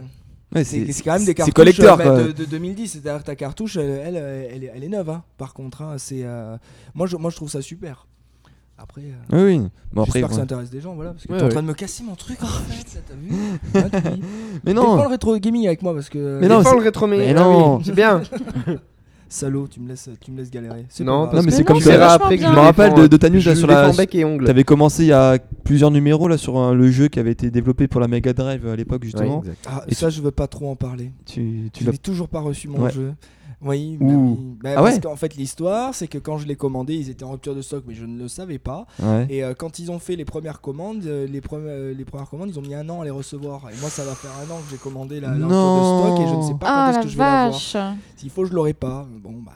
[0.55, 2.23] Ouais, c'est c'est quand même des c'est cartouches collector, euh, quoi.
[2.23, 2.89] de, de 2010.
[2.93, 5.11] C'est-à-dire que ta cartouche, elle, elle, elle est, elle est neuve.
[5.11, 5.23] hein.
[5.37, 6.57] Par contre, hein, c'est euh,
[6.95, 8.07] moi, je, moi je trouve ça super.
[8.79, 9.03] Après.
[9.03, 9.69] euh, Oui, oui.
[9.93, 10.45] Bon, après, J'espère que ça ouais.
[10.45, 11.53] intéresse des gens, voilà, parce que Ouais, t'es en ouais.
[11.53, 14.17] train de me casser mon truc en fait, là, t'as vu Hein,
[14.65, 17.07] Mais non, le rétro gaming avec moi parce que Mais non, Défends c'est- le rétro
[17.07, 17.81] Mais mais non.
[17.85, 18.23] c'est bien.
[19.35, 20.87] salaud, tu me laisses, tu me laisses galérer.
[20.89, 22.51] C'est Non, pas parce mais c'est comme non, après que bien.
[22.51, 23.87] Je me rappelle de, de ta news Je là, sur la.
[23.87, 24.45] défends bec et ongles.
[24.45, 27.51] T'avais commencé il y a plusieurs numéros là sur un- le jeu qui avait été
[27.51, 29.43] développé pour la Mega Drive à l'époque justement.
[29.67, 31.11] Ah, Et ça, je veux pas trop en parler.
[31.27, 31.93] tu, tu Tu l'as.
[31.93, 32.91] n'ai toujours pas reçu mon Ouais.
[32.93, 33.13] jeu.
[33.65, 34.07] Oui, Ouh.
[34.39, 34.57] oui.
[34.63, 37.25] Bah, Ah parce ouais qu'en fait l'histoire c'est que quand je l'ai commandé ils étaient
[37.25, 39.27] en rupture de stock mais je ne le savais pas Ouais.
[39.31, 42.29] et euh, quand ils ont fait les premières commandes euh, les, premi- euh, les premières
[42.29, 44.51] commandes ils ont mis un an à les recevoir et moi ça va faire un
[44.53, 46.85] an que j'ai commandé la, la rupture de stock et je ne sais pas Ah
[46.85, 47.77] quand est-ce la que je vais l'avoir vache.
[48.17, 49.53] s'il faut je l'aurai pas bon bah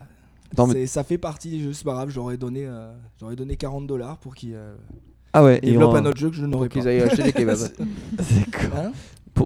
[0.52, 2.90] Attends, mais- c'est- ça fait partie des jeux c'est pas grave j'aurais donné euh,
[3.20, 4.74] j'aurais donné 40 dollars pour qu'ils euh,
[5.34, 5.60] Ah ouais.
[5.60, 7.56] Développent un autre jeu que je n'aurais Pour pas qu'ils aillent acheter des kebabs.
[7.58, 8.80] C'est quoi?
[8.80, 8.92] Hein?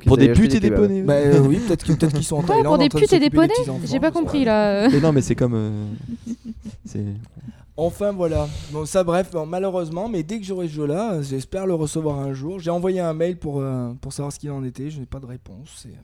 [0.01, 1.03] Pour, qu'ils des putes et des poneys.
[1.03, 3.31] bah euh, oui peut-être que- peut-être qu'ils sont en Thaïlande pour des putes et des
[3.31, 3.53] poneys
[3.85, 4.89] J'ai pas compris là.
[4.89, 5.55] Mais non, mais c'est comme.
[5.55, 5.87] euh.
[7.77, 11.67] Enfin voilà, bon ça bref, bon, malheureusement, mais dès que j'aurai ce jeu-là, euh, j'espère
[11.67, 12.61] le recevoir un jour.
[12.61, 15.21] J'ai envoyé un mail pour, euh, pour savoir ce qu'il en était, je n'ai pas
[15.21, 15.71] de réponse.
[15.83, 15.95] C'est,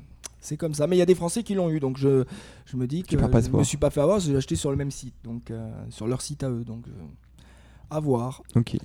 [0.41, 2.25] c'est comme ça, mais il y a des Français qui l'ont eu, donc je,
[2.65, 3.61] je me dis que je espoir.
[3.61, 6.23] me suis pas fait avoir, j'ai acheté sur le même site, donc euh, sur leur
[6.23, 6.91] site à eux, donc euh,
[7.91, 8.43] à voir.
[8.55, 8.77] Ok.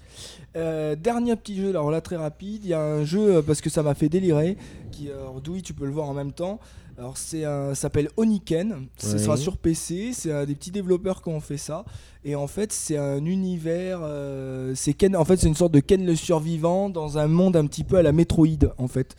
[0.55, 3.61] Euh, dernier petit jeu, alors là très rapide, il y a un jeu euh, parce
[3.61, 4.57] que ça m'a fait délirer,
[4.91, 6.59] qui, euh, alors Douy tu peux le voir en même temps.
[6.97, 11.23] Alors c'est un, ça s'appelle Oniken, ce sera sur PC, c'est un des petits développeurs
[11.23, 11.85] qui ont fait ça.
[12.23, 15.79] Et en fait c'est un univers, euh, c'est Ken, en fait c'est une sorte de
[15.79, 19.15] Ken le survivant dans un monde un petit peu à la Metroid en fait.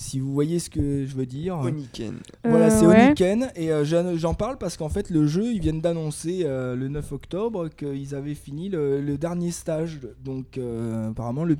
[0.00, 1.58] Si vous voyez ce que je veux dire.
[1.58, 2.14] Oniken.
[2.44, 3.06] Voilà, Euh, c'est ouais.
[3.06, 3.84] Oniken et euh,
[4.16, 8.14] j'en parle parce qu'en fait le jeu, ils viennent d'annoncer euh, le 9 octobre qu'ils
[8.14, 9.98] avaient fini le, le dernier stage.
[10.24, 11.56] Donc euh, apparemment le,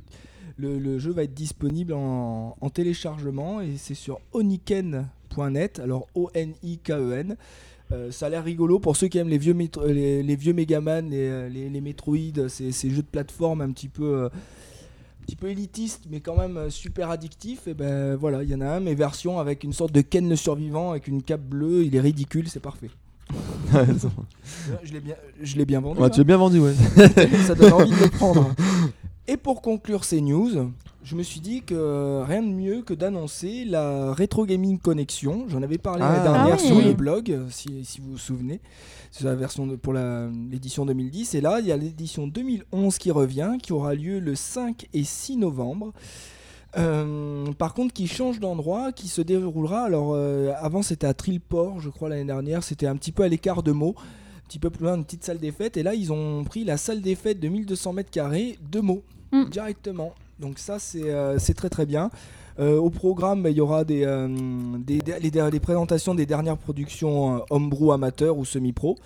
[0.55, 7.35] le, le jeu va être disponible en, en téléchargement et c'est sur oniken.net, alors O-N-I-K-E-N.
[7.91, 9.55] Euh, ça a l'air rigolo pour ceux qui aiment les vieux,
[9.87, 13.89] les, les vieux Megaman, les, les, les Metroid, ces, ces jeux de plateforme un petit
[13.89, 14.05] peu...
[14.15, 14.29] euh,
[15.29, 18.61] petit peu élitiste mais quand même euh, super addictif et ben voilà il y en
[18.61, 21.83] a un mais version avec une sorte de Ken le survivant avec une cape bleue
[21.85, 22.89] il est ridicule c'est parfait
[24.83, 26.17] je l'ai bien je l'ai bien vendu Ouais, tu hein.
[26.19, 26.73] l'as bien vendu, ouais.
[27.45, 28.53] ça donne envie de le prendre
[29.27, 30.71] et pour conclure ces news
[31.03, 35.45] je me suis dit que rien de mieux que d'annoncer la Retro Gaming Connection.
[35.47, 36.13] J'en avais parlé Ah.
[36.17, 36.67] la dernière Ah oui.
[36.67, 38.59] sur le blog, si, si vous vous souvenez.
[39.11, 41.33] C'est la version de- pour l'édition 2010.
[41.35, 45.03] Et là, il y a l'édition 2011 qui revient, qui aura lieu le 5 et
[45.03, 45.93] 6 novembre.
[46.77, 49.83] Euh, par contre, qui change d'endroit, qui se déroulera.
[49.85, 52.63] Alors, euh, avant, c'était à Trilport, je crois, l'année dernière.
[52.63, 55.23] C'était un petit peu à l'écart de Meaux, un petit peu plus loin, une petite
[55.23, 55.77] salle des fêtes.
[55.77, 59.01] Et là, ils ont pris la salle des fêtes de 1200 mètres carrés de Meaux,
[59.31, 59.45] Mm.
[59.49, 60.13] directement.
[60.39, 62.09] Donc, ça, c'est euh, c'est très très bien.
[62.59, 68.45] Euh, au programme, il y aura des, euh, présentations des dernières productions homebrew amateurs ou
[68.45, 68.97] semi-pro.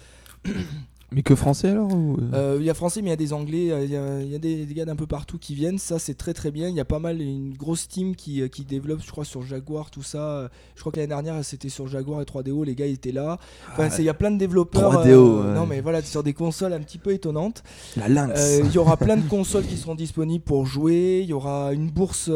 [1.14, 3.18] Mais que français alors ou, euh Euh, Il y a français, mais il y a
[3.18, 5.54] des anglais, euh, il y a, il y a des, gars d'un peu partout qui
[5.56, 5.78] viennent.
[5.78, 6.68] Ça, c'est très très bien.
[6.70, 9.92] Il y a pas mal, une grosse team qui, qui développe, je crois, sur Jaguar,
[9.92, 10.50] tout ça.
[10.76, 12.64] Je crois que l'année dernière, c'était sur Jaguar et 3DO.
[12.66, 13.38] Les gars, ils étaient là.
[13.72, 14.92] Enfin, c'est- il y a plein de développeurs.
[14.92, 15.54] 3DO, ouais.
[15.54, 17.64] Non, mais voilà, sur des consoles un petit peu étonnantes.
[17.96, 18.34] La Lynx.
[18.40, 21.20] Euh, Il y aura plein de consoles qui seront disponibles pour jouer.
[21.24, 22.30] Il y aura une bourse,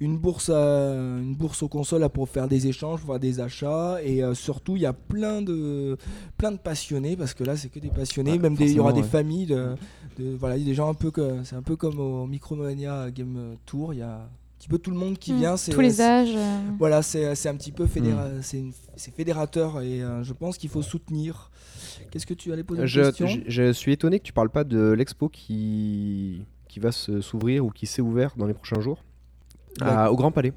[0.00, 3.98] une bourse, une bourse aux consoles là, pour faire des échanges, pour faire des achats.
[4.04, 5.96] Et surtout, il y a plein de,
[6.36, 7.99] plein de passionnés parce que là, c'est que des passionnés.
[8.32, 9.74] Ouais, Même des- il y aura des familles de,
[10.18, 12.26] de- voilà, il y a des gens un peu que, c'est un peu comme au
[12.26, 13.94] Micromania Game Tour.
[13.94, 14.28] Il y a un
[14.58, 15.38] petit peu tout le monde qui Mm.
[15.38, 15.56] vient.
[15.56, 16.34] C'est Tous les âges.
[16.34, 16.58] euh.
[16.78, 18.42] Voilà, c'est c'est un petit peu fédéra- Mm.
[18.96, 21.50] c'est fédérateur et euh, je pense qu'il faut soutenir.
[22.10, 23.26] Qu'est-ce que tu allais poser une Je, question?
[23.26, 27.70] je- je suis étonné que tu parles pas de l'expo qui, qui va s'ouvrir ou
[27.70, 29.02] qui s'est ouvert dans les prochains jours
[29.80, 30.52] à- au Grand Palais.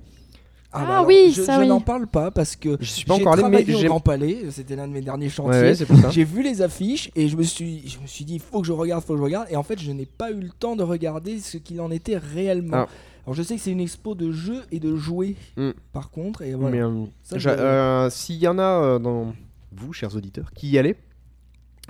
[0.76, 1.68] Ah alors, oui, je, ça je oui.
[1.68, 3.86] n'en parle pas parce que Je suis pas encore allé, mais j'ai.
[3.88, 5.62] Grand Palais, c'était l'un de mes derniers chantiers.
[5.62, 6.10] ouais.
[6.12, 8.68] J'ai vu les affiches et je me suis, je me suis dit, il faut que
[8.68, 9.48] je regarde, faut que je regarde.
[9.52, 12.18] Et en fait, je n'ai pas eu le temps de regarder ce qu'il en était
[12.18, 12.78] réellement.
[12.78, 12.88] Ah.
[13.26, 15.70] Alors, je sais que c'est une expo de jeux et de jouets, Mm.
[15.94, 16.42] par contre.
[16.42, 16.76] Et voilà.
[16.76, 17.06] Mais, euh,
[17.48, 19.34] euh, S'il y en a euh, dans
[19.72, 20.96] vous, chers auditeurs, qui y allez,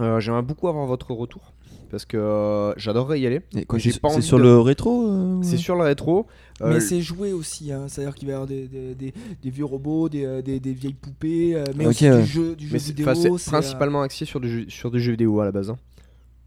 [0.02, 1.53] euh, j'aimerais beaucoup avoir votre retour.
[1.94, 3.41] Parce que euh, j'adorerais y aller.
[3.52, 6.26] C'est c'est envie sur de- le rétro euh, C'est sur le rétro.
[6.64, 7.84] euh, Mais c'est joué aussi, hein.
[7.88, 9.14] c'est-à-dire qu'il va y avoir des, des, des-
[9.44, 12.20] des vieux robots, des, euh, des, des vieilles poupées, euh, mais Ok, aussi ouais.
[12.22, 13.14] du jeu, du jeu mais c'est vidéo.
[13.14, 15.70] c'est c'est, euh, principalement axé sur, des jeux, sur des jeux vidéo à la base.
[15.70, 15.78] hein.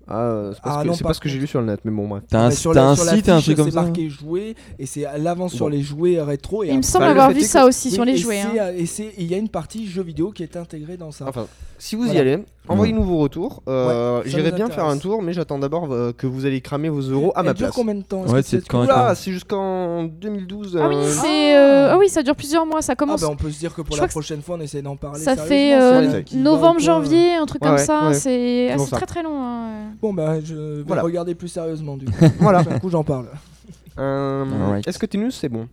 [0.08, 1.66] Ah, euh, c'est pas, Ah ce que, c'est pas ce que j'ai lu sur le
[1.66, 2.22] net, mais bon, bref.
[2.28, 4.54] T'as un, sur t'as la- un sur site, un truc comme c'est ça marqué jouets
[4.78, 6.62] et c'est à l'avant sur les jouets rétro.
[6.62, 8.40] Et Il me semble le avoir vu ça aussi sur les et jouets.
[8.52, 8.66] c'est, hein.
[8.66, 11.24] euh, Et c'est- il y a une partie jeux vidéo qui est intégrée dans ça.
[11.28, 13.62] Enfin, si vous y allez, envoyez-nous vos retours.
[13.68, 16.88] Euh, Ouais, J'irai bien faire un tour, mais j'attends d'abord euh, que vous allez cramer
[16.88, 17.74] vos euros à Elle ma dure place.
[17.76, 18.22] combien de temps?
[18.26, 20.78] Ouais, que c'est jusqu'en 2012.
[20.80, 22.82] Ah oui, euh, c'est euh, ah oui, ça dure plusieurs mois.
[22.82, 23.20] Ça Ah commence.
[23.20, 25.20] bah on peut se dire que pour Je la prochaine fois on essaie d'en parler.
[25.20, 28.08] ça fait euh, novembre, quoi, janvier, un truc Ouais, comme ouais, ça.
[28.08, 28.14] ouais.
[28.14, 29.36] C'est ah, très très long.
[29.42, 29.92] hein.
[30.02, 31.02] Bon bah je vais Voilà.
[31.02, 32.24] regarder plus sérieusement du coup.
[32.40, 32.60] Voilà.
[32.60, 33.26] Un coup j'en parle.
[34.86, 35.68] Est-ce que tes news c'est bon?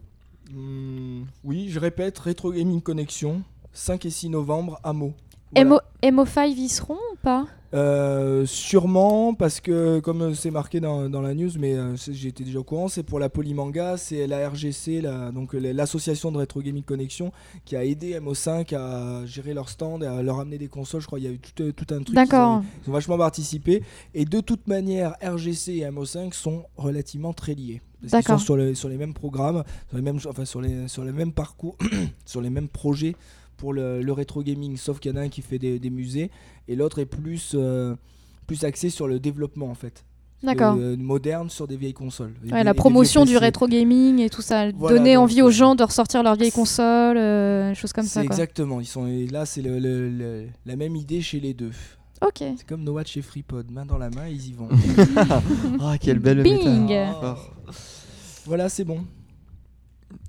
[0.54, 3.42] Hmm, oui, je répète, Retro Gaming Connection,
[3.74, 5.14] 5 et 6 novembre à Meaux.
[5.64, 7.46] Mo MO5 ils seront ou pas?
[7.76, 12.60] Euh, sûrement parce que comme c'est marqué dans, dans la news, mais euh, j'étais déjà
[12.60, 16.62] au courant, c'est pour la Polymanga, c'est la RGC, la- donc euh, l'association de Retro
[16.62, 17.32] Gaming Connection,
[17.66, 21.02] qui a aidé MO5 à gérer leur stand et à leur amener des consoles.
[21.02, 22.16] Je crois qu'il y a eu tout, tout un truc.
[22.16, 22.62] D'accord.
[22.86, 23.82] Ils ont vachement participé.
[24.14, 27.82] Et de toute manière, RGC et MO5 sont relativement très liés.
[28.02, 30.88] Parce qu'ils sont sur, les- sur les mêmes programmes, sur les mêmes, enfin, sur les,
[30.88, 31.76] sur les mêmes parcours,
[32.26, 33.16] sur les mêmes projets
[33.64, 34.76] pour le, le rétro gaming.
[34.76, 36.30] Sauf qu'il y en a un qui fait des, des musées
[36.68, 37.96] et l'autre est plus, euh,
[38.46, 40.04] plus axé sur le développement en fait.
[40.44, 40.76] D'accord.
[40.78, 42.34] Euh, moderne sur des vieilles consoles.
[42.44, 45.24] Et des- Ouais, et la promotion du rétro gaming et tout ça, Voilà, donner donc,
[45.24, 48.20] envie aux euh, gens de ressortir leurs vieilles consoles, euh, choses comme ça.
[48.20, 48.36] Quoi.
[48.36, 48.82] exactement.
[48.82, 51.72] Ils sont, et là, c'est le- le- le- la même idée chez les deux.
[52.22, 52.40] Ok.
[52.58, 54.68] C'est comme No Watch et FreePod, main dans la main, ils y vont.
[55.80, 56.88] Ah, quelle belle Bing.
[56.88, 57.18] méta.
[57.24, 57.38] Ah.
[58.46, 59.00] Voilà, c'est bon.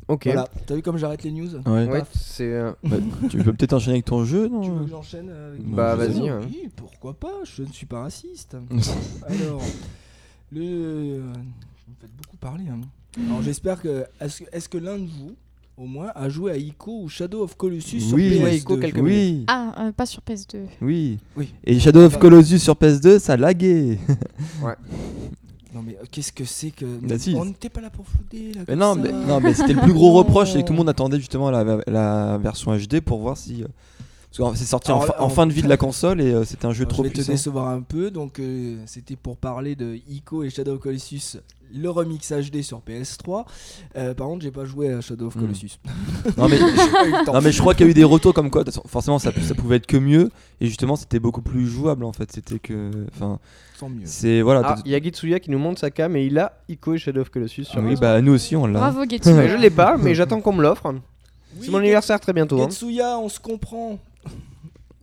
[0.09, 0.25] Ok.
[0.27, 0.49] Voilà.
[0.67, 1.87] T'as vu comme j'arrête les news Ouais.
[1.89, 2.53] Ouais, c'est.
[2.53, 2.97] euh, Bah,
[3.31, 5.95] tu peux peut-être enchaîner avec ton jeu, non Tu veux que j'enchaîne euh, avec Bah,
[5.97, 6.41] vas-y, hein.
[6.45, 8.57] Oui, pourquoi pas Je ne suis pas raciste.
[9.27, 9.63] Alors,
[10.53, 11.21] le.
[11.21, 12.65] Vous me faites beaucoup parler.
[12.71, 12.81] hein.
[13.27, 14.05] Alors, j'espère que.
[14.21, 15.35] Est-ce que, est-ce que l'un de vous,
[15.77, 18.77] au moins, a joué à Ico ou Shadow of Colossus sur Oui, PS2 ouais, Ico,
[18.77, 20.59] quelques Oui, Ah, euh, pas sur PS2.
[20.83, 21.19] oui.
[21.37, 21.53] Oui.
[21.65, 22.19] Et Shadow of.
[22.19, 23.99] Colossus sur PS2, ça laguait.
[25.75, 26.85] Non, mais euh, qu'est-ce que c'est que.
[26.85, 27.35] Bah, si.
[27.35, 28.53] On n'était pas là pour flouder.
[28.55, 30.79] Là, Mais non, mais, non, mais c'était le plus gros reproche, c'est que tout le
[30.79, 33.65] monde attendait justement la, la version HD pour voir si.
[34.39, 36.33] Parce que c'est sorti en, fin- en alors- fin de vie de la console et
[36.33, 37.33] euh, c'était un jeu Alors, trop je vais te puissant.
[37.33, 38.11] décevoir un peu.
[38.11, 41.39] Donc, euh, c'était pour parler de Ico et Shadow of Colossus,
[41.73, 43.45] le remix HD sur PS3.
[43.97, 45.41] Euh, par contre, j'ai pas joué à Shadow of Hmm.
[45.43, 45.79] Colossus.
[46.37, 46.59] Non mais,
[47.27, 49.77] non je crois qu'il y a eu des retours comme quoi forcément ça, ça pouvait
[49.77, 50.31] être que mieux
[50.61, 53.39] et justement c'était beaucoup plus jouable en fait c'était que enfin
[53.91, 54.03] mieux.
[54.05, 56.53] c'est voilà Ah, il y a Gitsuya qui nous montre sa cam et il a
[56.69, 57.97] Ico et Shadow of Colossus sur oui lui.
[57.97, 59.33] bah nous aussi on l'a Bravo Getsu.
[59.33, 60.87] Mais je l'ai pas, mais j'attends qu'on me l'offre.
[60.93, 61.01] Oui,
[61.67, 62.61] C'est mon anniversaire très bientôt.
[62.61, 62.69] hein.
[62.71, 63.99] Getsuya, on se comprend.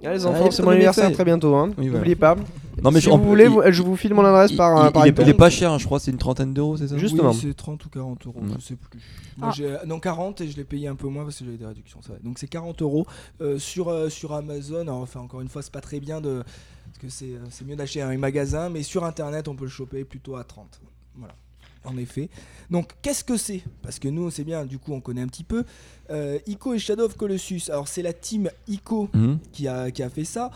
[0.04, 1.54] Ah, les enfants, c'est est mon anniversaire très bientôt.
[1.56, 1.68] Hein.
[1.78, 2.00] Oui, voilà.
[2.00, 2.36] N'oubliez pas.
[2.82, 4.92] Non, mais si je- vous peut- voulez, il- je vous file mon adresse par, il,
[4.92, 5.28] par il est, iPad.
[5.28, 7.30] il est pas cher, hein, je crois, c'est une trentaine d'euros, c'est ça Juste- Justement.
[7.32, 8.48] Oui, c'est 30 ou 40 euros, Ouais.
[8.58, 9.00] je sais plus.
[9.38, 9.54] Moi, Ah.
[9.56, 12.02] j'ai- non, 40 et je l'ai payé un peu moins parce que j'avais des réductions.
[12.02, 12.20] ça va.
[12.24, 13.06] Donc c'est 40 euros
[13.42, 14.82] euh, sur, euh, sur Amazon.
[14.82, 16.42] Alors, enfin, encore une fois, c'est pas très bien de.
[16.86, 19.70] Parce que c'est euh, c'est mieux d'acheter un magasin, mais sur internet, on peut le
[19.70, 20.82] choper plutôt à 30.
[21.16, 21.36] Voilà.
[21.84, 22.30] En effet.
[22.70, 23.64] Donc, qu'est-ce que c'est?
[23.82, 25.64] Parce que nous, c'est bien, du coup, on connaît un petit peu.
[26.12, 27.70] Euh, Ico et Shadow of Colossus.
[27.70, 29.40] Alors, c'est la team Ico Mhm.
[29.52, 30.52] qui a, qui a fait ça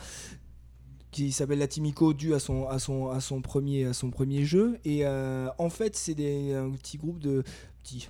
[1.12, 4.10] qui s'appelle la Team Ico dû à son, à son, à son, premier, à son
[4.12, 7.42] premier jeu et euh, en fait c'est des un petit groupe de
[7.82, 8.10] petits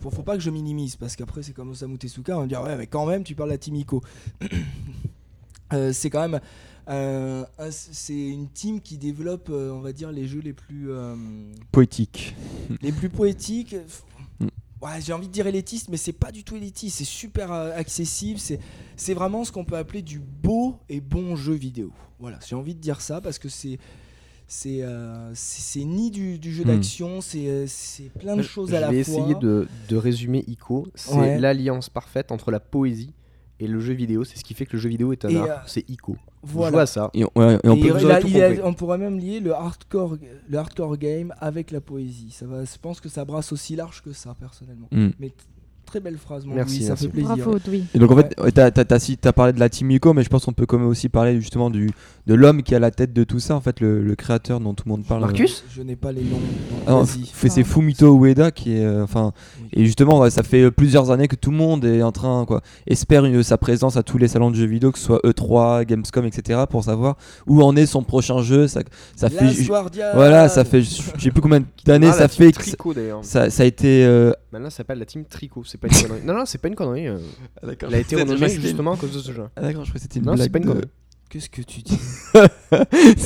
[0.00, 2.62] faut, faut pas que je minimise parce qu'après c'est comme Osamu Tezuka on va dire
[2.62, 4.00] ouais mais quand même tu parles de la Team Ico
[5.72, 6.40] Euh, c'est quand même
[6.88, 10.90] euh, un- c'est une team qui développe euh, on va dire les jeux les plus
[10.90, 11.14] euh,
[11.72, 12.34] Poétique.
[12.82, 13.76] les plus poétiques.
[14.38, 14.48] Mm.
[14.82, 16.98] Ouais, j'ai envie de dire élitiste, mais c'est pas du tout élitiste.
[16.98, 18.38] C'est super accessible.
[18.38, 18.60] C'est,
[18.96, 21.90] c'est vraiment ce qu'on peut appeler du beau et bon jeu vidéo.
[22.20, 23.78] Voilà, j'ai envie de dire ça parce que c'est.
[24.46, 26.66] C'est, euh, c'est, c'est ni du, du jeu Mm.
[26.66, 29.14] d'action, c'est, c'est plein de choses à la je vais fois.
[29.20, 30.86] essayer de, de résumer Ico.
[30.94, 31.38] C'est Ouais.
[31.40, 33.14] l'alliance parfaite entre la poésie
[33.60, 34.24] et le jeu vidéo.
[34.24, 35.46] C'est ce qui fait que le jeu vidéo est un Et, art.
[35.48, 36.16] euh, C'est Ico.
[36.42, 36.82] Voilà.
[36.82, 37.10] à ça.
[37.14, 37.90] Et, on- ouais, et on Et peut.
[37.92, 38.62] vous il aurez a- tout il a- compris.
[38.64, 40.16] on pourrait même lier le hardcore,
[40.48, 42.30] le hardcore game avec la poésie.
[42.30, 44.86] Ça va, je pense que ça brasse aussi large que ça, personnellement.
[44.92, 45.12] Mhm.
[45.18, 45.32] Mais
[45.84, 47.04] très belle phrase, mon Merci, Louis, ça merci.
[47.06, 47.36] fait plaisir.
[47.36, 47.84] Bravo, oui.
[47.94, 50.44] Et donc en fait, t'as- si- t'as parlé de la Team Ico, mais je pense
[50.44, 51.90] qu'on peut quand même aussi parler justement du,
[52.26, 54.74] de l'homme qui a la tête de tout ça, en fait, le, le créateur dont
[54.74, 55.20] tout le monde parle.
[55.20, 56.40] Marcus Je n'ai pas les noms.
[56.88, 57.02] Ah
[57.48, 59.68] c'est Fumito Ueda qui est, euh, enfin, Oui.
[59.72, 62.44] et justement, ouais, ça fait euh, plusieurs années que tout le monde est en train,
[62.44, 65.20] quoi, espère une- sa présence à tous les salons de jeux vidéo, que ce soit
[65.24, 67.16] E3, Gamescom, etc., pour savoir
[67.46, 68.66] où en est son prochain jeu.
[68.66, 68.80] Ça,
[69.14, 69.52] ça fait,
[70.14, 73.24] voilà, ça fait, je sais plus combien d'années Ah, ça la fait Tricot d'ailleurs.
[73.24, 74.04] ça, ça a été.
[74.04, 75.62] euh, Maintenant, ça s'appelle la team Tricot.
[75.64, 76.20] C'est pas une connerie.
[76.24, 77.08] non, non, c'est pas une connerie.
[77.08, 77.18] euh.
[77.62, 77.88] D'accord.
[77.90, 79.44] Elle a été renommée justement à cause de ce jeu.
[79.56, 80.86] Ah, d'accord, je crois que c'était une Non, c'est pas une de- connerie.
[81.28, 81.98] Qu'est-ce que tu dis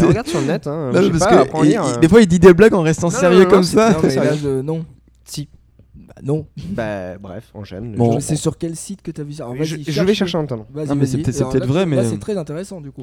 [0.03, 0.66] regarde sur le net.
[0.66, 0.90] Hein.
[0.92, 1.98] Non, je sais parce pas, que apprends à il- lire, il- hein.
[1.98, 3.92] des fois il dit des blagues en restant Non, sérieux non, non, comme ça.
[3.92, 4.61] Non, mais là, je...
[4.62, 4.84] non.
[5.24, 5.48] Si.
[5.94, 6.46] Bah, non.
[6.70, 7.94] Bah, bref, enchaîne.
[7.96, 8.18] Bon.
[8.20, 10.66] C'est sur quel site que t'as vu ça Alors, je, je vais chercher un talent.
[10.72, 13.03] Vas-y, Non, mais c'est peut-être- vrai, mais- c'est très intéressant du coup.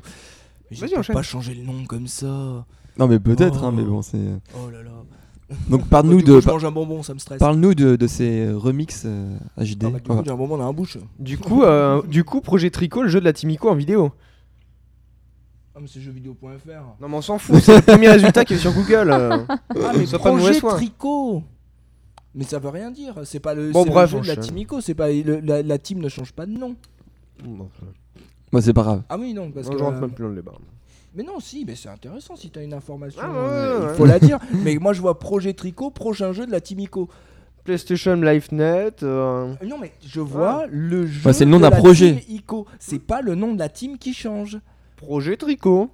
[0.71, 1.15] Vas-y, je peux enchaîne.
[1.15, 2.65] pas changer le nom comme ça.
[2.99, 3.65] Non mais peut-être, Oh.
[3.67, 4.17] hein, mais bon c'est.
[4.55, 4.89] Oh là là.
[5.69, 7.37] Donc parle-nous Du coup, de, Je mange un bonbon, ça me stresse.
[7.39, 9.83] parle-nous de, de ces remix euh, HD.
[9.85, 10.97] Ah bah, du coup, j'ai un bonbon dans la bouche.
[11.19, 14.11] Du coup, euh, du coup, projet Tricot, le jeu de la team Ico en vidéo.
[15.77, 16.69] Ah, mais c'est jeuxvideo.fr.
[16.99, 17.59] Non, mais on s'en fout.
[17.61, 19.11] C'est le premier résultat qui est sur Google.
[19.11, 19.37] euh.
[19.49, 21.43] Ah, mais Sois pas projet tricot
[22.33, 23.13] Mais ça veut rien dire.
[23.25, 24.43] C'est pas le, Bon, c'est le bref, jeu de la enchaîne.
[24.43, 24.81] team Ico.
[24.81, 26.75] C'est pas le- la, la team ne change pas de nom.
[27.43, 27.69] Bon,
[28.51, 29.03] Moi c'est pas grave.
[29.09, 29.77] Ah oui, non, parce non, que.
[29.77, 30.53] je rentre euh, même plus dans le débat.
[31.13, 33.21] Mais non, si, mais c'est intéressant si t'as une information.
[33.23, 33.91] Ah, ouais, euh, ouais, ouais.
[33.93, 34.39] Il faut la dire.
[34.63, 37.07] mais moi, je vois projet tricot, prochain jeu de la team Ico.
[37.63, 39.03] PlayStation LiveNet.
[39.03, 41.31] euh, Euh, Non, mais je vois le jeu.
[41.33, 42.15] C'est le nom de d'un la projet.
[42.15, 42.65] team Ico.
[42.79, 44.57] C'est pas le nom de la team qui change.
[44.97, 45.89] Projet Tricot.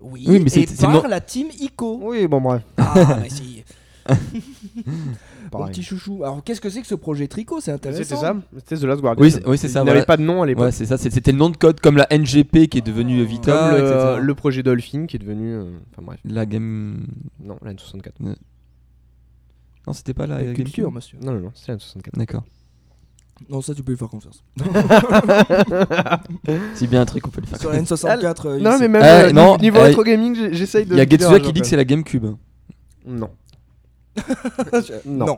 [0.00, 1.98] Oui, Oui, mais c'est- et c'est par la team Ico.
[2.02, 2.62] Oui, bon, bref.
[2.76, 3.62] Ah, bah si.
[4.06, 5.72] Mon Pareil.
[5.72, 6.22] petit chouchou.
[6.24, 8.02] Alors, qu'est-ce que c'est que ce projet tricot C'est intéressant.
[8.02, 9.22] C'était ça C'était The Last Guardian.
[9.24, 10.06] Oui, c'est- oui, c'est ça, Il n'avait voilà.
[10.06, 10.64] pas de nom à l'époque.
[10.64, 13.22] Ouais c'est ça, c'est- c'était le nom de code comme la NGP qui est devenue
[13.22, 13.26] Oh.
[13.26, 14.18] Vita, Comme le, etc.
[14.20, 15.52] le projet Dolphin qui est devenu.
[15.54, 16.20] euh, Enfin bref.
[16.24, 17.06] La game.
[17.40, 18.12] Non, la N64.
[19.86, 21.18] Non c'était pas la, La culture, monsieur.
[21.22, 22.16] Non, non, non, c'est la N64.
[22.18, 22.42] D'accord.
[23.48, 24.42] Non, ça, tu peux lui faire confiance.
[26.74, 27.58] C'est bien un truc on peut le faire.
[27.60, 30.34] Sur la N64, euh, Non, il- mais même Eh, euh, non, niveau eh, rétro gaming,
[30.36, 30.94] j'ai- j'essaye de.
[30.94, 32.26] Il y a Getsuya qui dit que c'est la GameCube.
[33.06, 33.28] Non.
[35.04, 35.26] non.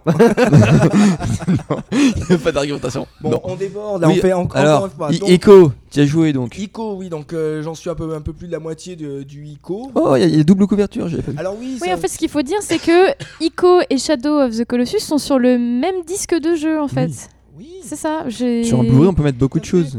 [1.49, 2.39] Non.
[2.45, 3.07] pas d'argumentation.
[3.23, 5.13] Bon, on déborde, là, Oui, on fait en- encore Alors, une fois.
[5.13, 6.57] I- Donc, Echo, tu as joué donc.
[6.59, 9.23] Ico, oui, donc euh, j'en suis un peu, un peu plus de la moitié de-
[9.23, 9.91] du Ico.
[9.95, 11.39] Oh, il y, a- il y a double couverture, j'ai pas vu.
[11.39, 14.41] Alors oui, Oui, ça- en fait, ce qu'il faut dire, c'est que Ico et Shadow
[14.43, 17.11] of the Colossus sont sur le même disque de jeu, en fait.
[17.57, 17.71] Oui.
[17.83, 18.25] C'est ça.
[18.31, 19.99] Sur un Blu-ray, on peut mettre beaucoup de choses.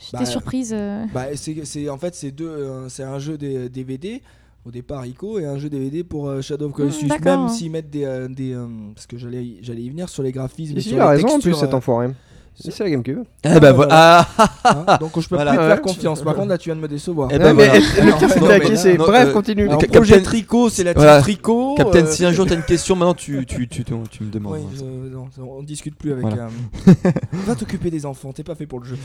[0.00, 0.72] J'étais Bah, surprise.
[0.76, 1.04] euh.
[1.12, 4.20] Bah, c'est, c'est- en fait, c'est deux, euh, c'est un jeu des DVD
[4.66, 7.06] au départ Ico et un jeu DVD pour euh, Shadow of Colossus.
[7.06, 7.46] d'accord.
[7.46, 10.32] Même s'ils mettent des, euh, des euh, parce que j'allais, j'allais y venir sur les
[10.32, 10.76] graphismes.
[10.76, 12.08] et Si, sur il a les raison en plus, textures, cet enfoiré.
[12.56, 13.18] Si, c'est la GameCube.
[13.42, 14.26] Eh Ah, bah voilà.
[14.38, 15.50] Ah, hein, donc je peux Voilà.
[15.52, 16.22] plus te faire confiance.
[16.22, 17.28] Par contre, là, tu viens de me décevoir.
[17.32, 17.74] Eh ben voilà.
[17.74, 18.12] le pire, c'est Non,
[18.58, 19.66] que non, Bref, euh, continue.
[19.68, 21.20] Alors, Cap- projet Captain- tricot, c'est la team Voilà.
[21.20, 21.74] tricot.
[21.76, 24.30] Captain, euh, si un jour t'as une question, maintenant tu, tu, tu, tu, tu me
[24.30, 24.54] demandes.
[24.54, 25.10] Oui, hein.
[25.12, 25.26] non,
[25.58, 26.24] on discute plus avec.
[26.26, 26.44] Voilà.
[26.88, 26.92] euh,
[27.46, 28.96] Va t'occuper des enfants, t'es pas fait pour le jeu.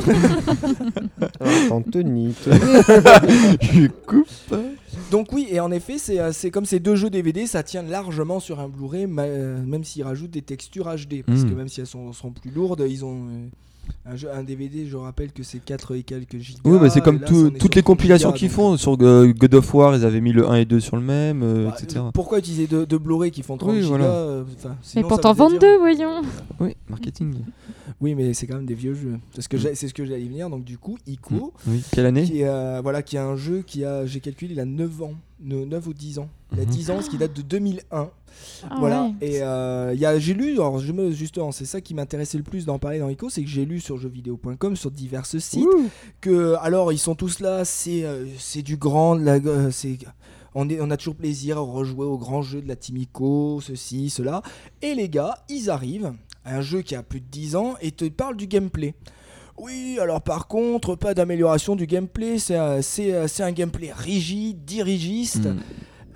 [1.70, 2.34] Anthony.
[3.60, 4.26] Je coupe.
[5.10, 7.82] Donc oui, et en effet, c'est euh, c'est comme ces deux jeux DVD, ça tient
[7.82, 11.50] largement sur un Blu-ray, euh, même s'ils rajoutent des textures HD, parce Mm.
[11.50, 13.46] que même si elles sont, seront plus lourdes, ils ont, euh,
[14.04, 16.60] Un, jeu, un DVD, je rappelle que c'est 4 et quelques gigas.
[16.64, 18.76] Oui, bah c'est comme là, tout- est toutes les 30 compilations qu'ils font.
[18.76, 21.42] Sur euh, God of War, ils avaient mis le 1 et 2 sur le même,
[21.42, 22.04] euh, bah, etc.
[22.14, 24.04] Pourquoi utiliser deux de Blu-ray qui font 30 Oui, gigas voilà.
[24.04, 26.22] euh, Mais sinon, pour ça t'en veut vendre deux, voyons.
[26.60, 27.34] Oui, marketing.
[28.00, 29.18] Oui, mais c'est quand même des vieux jeux.
[29.34, 29.60] C'est ce que Mm.
[29.60, 30.50] j'ai- c'est ce que j'allais y venir.
[30.50, 31.82] Donc du coup, Ico, Oui.
[31.92, 34.60] Quelle année qui est, euh, voilà, qui a un jeu qui a, j'ai calculé, il
[34.60, 36.28] a 9 ans, Ne- 9 ou 10 ans.
[36.52, 36.68] Il a Mhm.
[36.70, 38.10] 10 ans, ce qui date de 2001.
[38.70, 39.02] Ah voilà.
[39.04, 39.12] ouais.
[39.20, 42.38] Et euh, il y a- j'ai lu, alors je me, justement, c'est ça qui m'intéressait
[42.38, 45.56] le plus d'en parler dans Ico, c'est que j'ai lu sur jeuxvideo.com, sur divers sites,
[45.56, 45.88] Ouh.
[46.20, 49.98] que alors ils sont tous là, c'est euh, c'est du grand, euh, c'est
[50.54, 53.60] on, est, on a toujours plaisir à rejouer au grand jeu de la Team Ico,
[53.60, 54.42] ceci, cela.
[54.82, 56.12] Et les gars, ils arrivent
[56.44, 58.94] à un jeu qui a plus de 10 ans et te parlent du gameplay.
[59.58, 64.64] Oui, alors par contre, pas d'amélioration du gameplay, c'est un, c'est, c'est un gameplay rigide,
[64.64, 65.46] dirigiste.
[65.46, 65.56] Mm.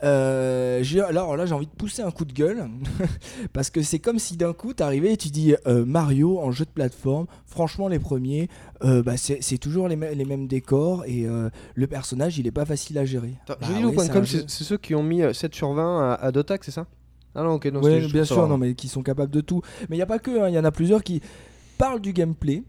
[0.03, 2.69] Euh, alors là, j'ai envie de pousser un coup de gueule
[3.53, 6.65] parce que c'est comme si d'un coup t'arrivais et tu dis euh, Mario en jeu
[6.65, 7.27] de plateforme.
[7.47, 8.49] Franchement, les premiers,
[8.85, 11.27] euh, bah, c'est toujours les, mê- les mêmes décors et
[11.75, 13.35] le personnage il est pas facile à gérer.
[13.47, 16.65] Bah jeuxvideo.com, ouais, c'est ceux qui ont mis euh, 7 sur 20 à, à Dotac,
[16.65, 16.87] c'est ça?
[17.35, 19.63] Ah non, ok, non, Ouais, bien sûr, non, mais qui sont capables de tout.
[19.89, 21.21] Mais il n'y a pas que, hein, il y en a plusieurs qui
[21.79, 22.63] parlent du gameplay.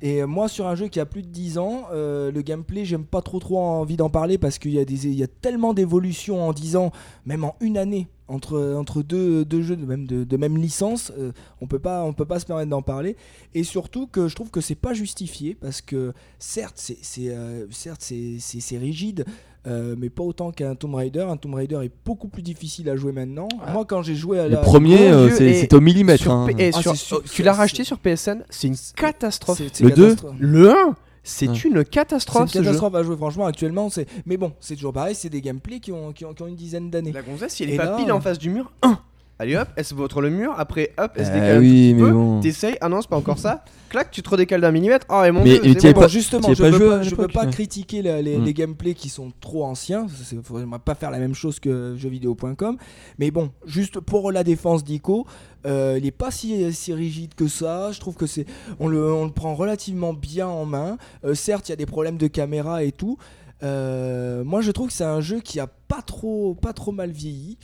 [0.00, 3.04] Et moi, sur un jeu qui a plus de 10 ans, euh, le gameplay, j'aime
[3.04, 6.52] pas trop trop envie d'en parler parce qu'il y, a y a tellement d'évolutions en
[6.52, 6.92] 10 ans,
[7.26, 11.12] même en une année, entre, entre deux, deux jeux de même, de, même licence.
[11.18, 13.16] euh, on peut pas, on peut pas se permettre d'en parler.
[13.54, 18.02] Et surtout que je trouve que c'est pas justifié parce que certes, c'est euh, certes,
[18.02, 19.24] c'est- c'est rigide.
[19.66, 21.26] Euh, mais pas autant qu'un Tomb Raider.
[21.28, 23.48] Un Tomb Raider est beaucoup plus difficile à jouer maintenant.
[23.72, 26.22] Moi, quand j'ai joué à Le la, premier, mon euh, c'est- au millimètre.
[26.22, 26.46] Sur hein.
[26.58, 29.58] Et Ah, sur- c'est tu c'est- l'as c'est- racheté sur PSN, c'est une catastrophe.
[29.58, 30.16] C'est- c'est Le.
[30.38, 31.54] Le 1, c'est Ouais.
[31.64, 32.64] une C'est catastrophe une ce jeu.
[32.64, 33.90] catastrophe à jouer, franchement, actuellement.
[33.90, 36.46] c'est Mais bon, c'est toujours pareil, c'est des gameplays qui ont, qui ont, qui ont
[36.46, 37.12] une dizaine d'années.
[37.12, 38.98] La gonzesse, si elle est pas là, pile euh, en face du mur, 1.
[39.40, 41.68] Allez hop, elle se vautre le mur, après hop, elle se Euh, décale un oui,
[41.68, 42.40] tout petit mais peu, bon.
[42.40, 45.30] t'essayes, ah non, c'est pas encore ça, clac, tu te redécales d'un millimètre, oh et
[45.30, 46.00] mon Mais- dieu, c'est bon.
[46.00, 47.50] pas- justement, je pas peux pas, à je peux l'époque, pas ouais.
[47.52, 48.44] critiquer la- les, Mm.
[48.44, 50.06] les gameplays qui sont trop anciens.
[50.32, 52.78] Il faudrait pas faire la même chose que jeuxvideo.com.
[53.20, 55.24] Mais bon, juste pour la défense d'Ico,
[55.66, 57.92] euh, il est pas si, si rigide que ça.
[57.92, 58.44] Je trouve que c'est,
[58.80, 60.98] on le, on le prend relativement bien en main.
[61.24, 63.18] Euh, certes, il y a des problèmes de caméra et tout.
[63.62, 67.10] Euh, moi, je trouve que c'est un jeu qui a pas trop, pas trop mal
[67.10, 67.56] vieilli.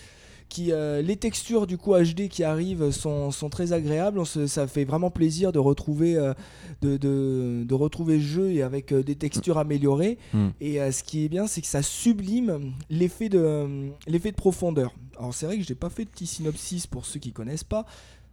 [0.55, 4.21] Qui, euh, les textures du coup HD qui arrivent sont, sont très agréables.
[4.21, 6.33] On se- ça fait vraiment plaisir de retrouver, euh,
[6.81, 10.17] de, de, de retrouver ce jeu et avec euh, des textures améliorées.
[10.33, 10.49] Mm.
[10.61, 13.67] Et euh, ce qui est bien, c'est que ça sublime l'effet de,
[14.07, 14.95] l'effet de profondeur.
[15.19, 17.85] Alors c'est vrai que j'ai pas fait de petit synopsis pour ceux qui connaissent pas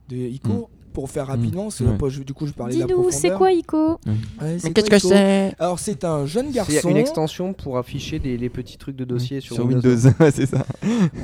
[0.10, 0.70] de Ico.
[0.94, 2.10] Pour faire rapidement, c'est Ouais.
[2.10, 3.20] je- du coup je parlais de la Dis-nous, profondeur.
[3.22, 3.98] c'est quoi Ico Ouais,
[4.40, 6.72] c'est Mais quoi, qu'est-ce que c'est Alors c'est un jeune Il garçon.
[6.74, 9.96] y a une extension pour afficher des, les petits trucs de dossier sur, Sur Windows,
[10.20, 10.66] ouais, c'est ça.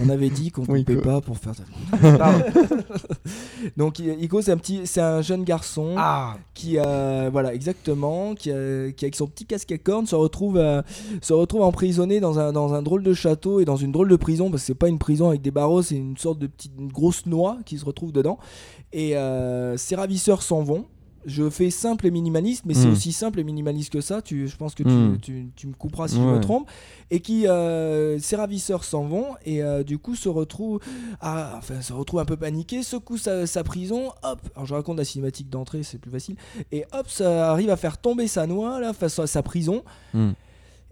[0.03, 1.53] On avait dit qu'on Oui, coupait pas pour faire.
[2.17, 2.43] Pardon.
[3.75, 5.95] Donc Ico c'est un petit, c'est un jeune garçon.
[5.97, 10.81] Ah, qui a voilà exactement qui, avec son petit casque à cornes se retrouve euh,
[11.21, 14.15] se retrouve emprisonné dans un, dans un drôle de château et dans une drôle de
[14.15, 16.71] prison parce que c'est pas une prison avec des barreaux c'est une sorte de petite
[16.79, 18.37] une grosse noix qui se retrouve dedans
[18.93, 20.85] et euh, ses ravisseurs s'en vont.
[21.25, 22.91] Je fais simple et minimaliste mais c'est Mm.
[22.93, 24.21] aussi simple et minimaliste que ça.
[24.21, 25.17] Tu, je pense que tu, Mm.
[25.21, 26.69] tu, tu me couperas si je me trompe.
[27.11, 30.79] Et qui euh, ses ravisseurs s'en vont et euh, du coup se retrouve
[31.19, 34.13] à, enfin se retrouve un peu paniqué secoue sa, sa prison.
[34.23, 34.39] Hop.
[34.55, 36.37] Alors je raconte la cinématique d'entrée c'est plus facile.
[36.71, 39.83] Et hop ça arrive à faire tomber sa noix là face à sa prison.
[40.13, 40.29] Mm.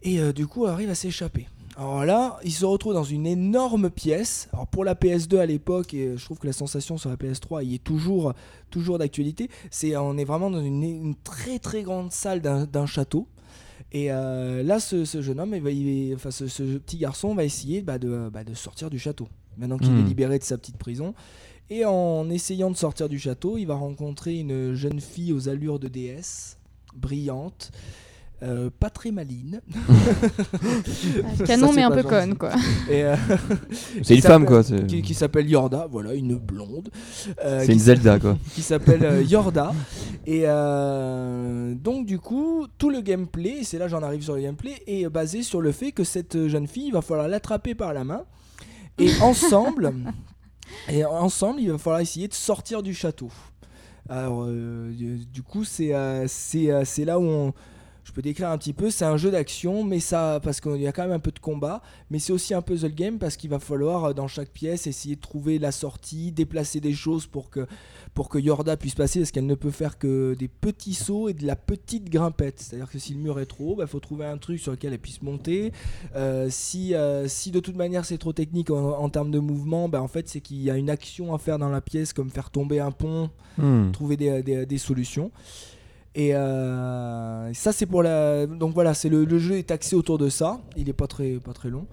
[0.03, 1.47] et euh, du coup arrive à s'échapper
[1.77, 4.47] alors là, il se retrouve dans une énorme pièce.
[4.53, 7.63] Alors pour la PS2 à l'époque, et je trouve que la sensation sur la PS3
[7.65, 8.33] il est toujours,
[8.69, 9.49] toujours d'actualité.
[9.71, 13.27] C'est, on est vraiment dans une, une très très grande salle d'un, château.
[13.91, 16.97] Et euh, là, ce, ce jeune homme, il va- il va- enfin ce, ce petit
[16.97, 19.27] garçon va essayer bah, de, bah, de sortir du château.
[19.57, 19.99] Maintenant qu'il Hmm.
[19.99, 21.13] est libéré de sa petite prison.
[21.69, 25.79] Et en essayant de sortir du château, il va rencontrer une jeune fille aux allures
[25.79, 26.57] de déesse,
[26.95, 27.71] brillante,
[28.45, 29.61] euh, pas très maline.
[31.45, 32.09] Canon, mais un peu gentil.
[32.09, 32.51] conne, quoi.
[32.89, 33.15] Euh,
[34.03, 34.63] C'est une femme, quoi.
[34.63, 36.89] Qui, qui s'appelle Yorda, voilà, une blonde.
[37.43, 38.37] euh, c'est une Zelda, quoi.
[38.53, 39.73] qui s'appelle euh, Yorda.
[40.25, 44.41] Et euh, donc, du coup, tout le gameplay, c'est là que j'en arrive sur le
[44.41, 47.93] gameplay, est basé sur le fait que cette jeune fille, il va falloir l'attraper par
[47.93, 48.21] la main.
[48.97, 49.93] Et ensemble,
[50.89, 53.29] et ensemble, il va falloir essayer de sortir du château.
[54.07, 57.53] Alors, euh, du- coup, c'est euh, c'est euh, c'est là où on.
[58.05, 58.89] Je peux décrire un petit peu.
[58.91, 61.39] C'est un jeu d'action, mais ça, parce qu'il y a quand même un peu de
[61.39, 64.87] combat, mais c'est aussi un puzzle game parce qu'il va falloir euh, dans chaque pièce
[64.87, 67.65] essayer de trouver la sortie, déplacer des choses pour que
[68.13, 71.33] pour que Yorda puisse passer, parce qu'elle ne peut faire que des petits sauts et
[71.33, 72.61] de la petite grimpette.
[72.61, 74.93] C'est-à-dire que si le mur est trop haut, il faut trouver un truc sur lequel
[74.93, 75.73] elle puisse monter.
[76.15, 79.89] Euh, si, euh, si de toute manière c'est trop technique en, en termes de mouvement,
[79.89, 82.29] bah, en fait c'est qu'il y a une action à faire dans la pièce, comme
[82.29, 83.91] faire tomber un pont, Hmm.
[83.93, 85.31] trouver des, des- des solutions.
[86.15, 88.47] Et euh, ça c'est pour la.
[88.47, 90.61] Donc voilà, c'est le, jeu est axé autour de ça.
[90.77, 91.87] Il est pas très pas très long.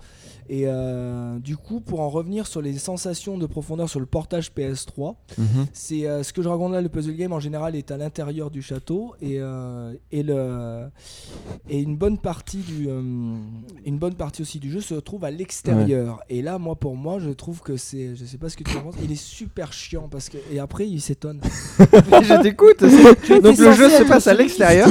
[0.55, 4.51] Et euh, du coup, pour en revenir sur les sensations de profondeur sur le portage
[4.55, 5.47] PS3, Mhm.
[5.73, 8.51] c'est euh, ce que je raconte là, le puzzle game en général est à l'intérieur
[8.51, 10.89] du château et, euh, et, le,
[11.71, 13.01] et une bonne partie du euh,
[13.87, 16.21] une bonne partie aussi du jeu se trouve à l'extérieur.
[16.29, 18.77] Et là, moi pour moi, je trouve que c'est, je sais pas ce que tu
[18.77, 21.41] en penses, il est super chiant parce que et après il s'étonne.
[21.79, 22.81] je t'écoute.
[23.43, 24.89] Donc le jeu se passe à l'extérieur.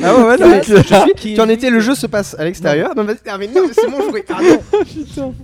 [0.00, 2.44] Ah ouais, ouais, non, mais je suis- tu en étais, le jeu se passe à
[2.44, 2.94] l'extérieur.
[2.96, 4.24] Non, mais, ah, mais non, c'est mon jouet.
[4.28, 4.58] Ah, non.
[4.92, 5.42] 是做不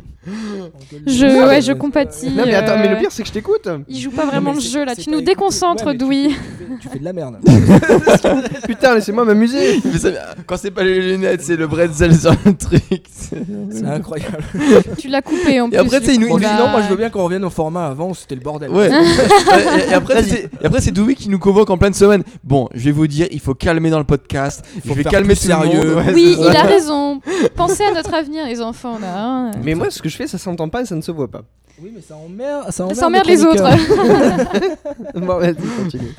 [1.06, 2.30] Je, Non, ouais, je compatis.
[2.30, 3.68] Non, mais attends, mais le euh, pire, c'est que je t'écoute.
[3.88, 4.92] Il joue pas vraiment Non, le c'est- jeu là.
[4.96, 6.28] c'est Tu nous déconcentres, Ouais, mais tu- Douy.
[6.28, 7.36] Tu, fais- tu fais de la merde.
[8.66, 9.80] Putain, laissez-moi m'amuser.
[10.46, 12.82] Quand c'est pas les lunettes, c'est le bretzel sur le truc.
[13.08, 14.42] C'est incroyable.
[14.98, 15.78] Tu l'as coupé en Et plus.
[15.78, 18.12] après, sais, il coup, nous- sinon, moi je veux bien qu'on revienne au format avant,
[18.12, 18.70] c'était le bordel.
[18.70, 18.90] Ouais.
[19.86, 22.22] et, et après, c'est, et après, c'est Dewey qui nous convoque en pleine semaine.
[22.44, 24.64] Bon, je vais vous dire, il faut calmer dans le podcast.
[24.86, 25.96] Faut je vais calmer sérieux.
[26.12, 27.20] Oui, c'est il a raison.
[27.56, 29.14] Pensez à notre avenir, les enfants là.
[29.16, 29.50] hein.
[29.62, 31.42] Mais moi, ce que je fais, ça s'entend pas et ça ne se voit pas.
[31.80, 33.62] Oui, mais ça emmerde, ça emmerde, Ça emmerde les autres.
[35.14, 36.14] Bon, vas-y, continue.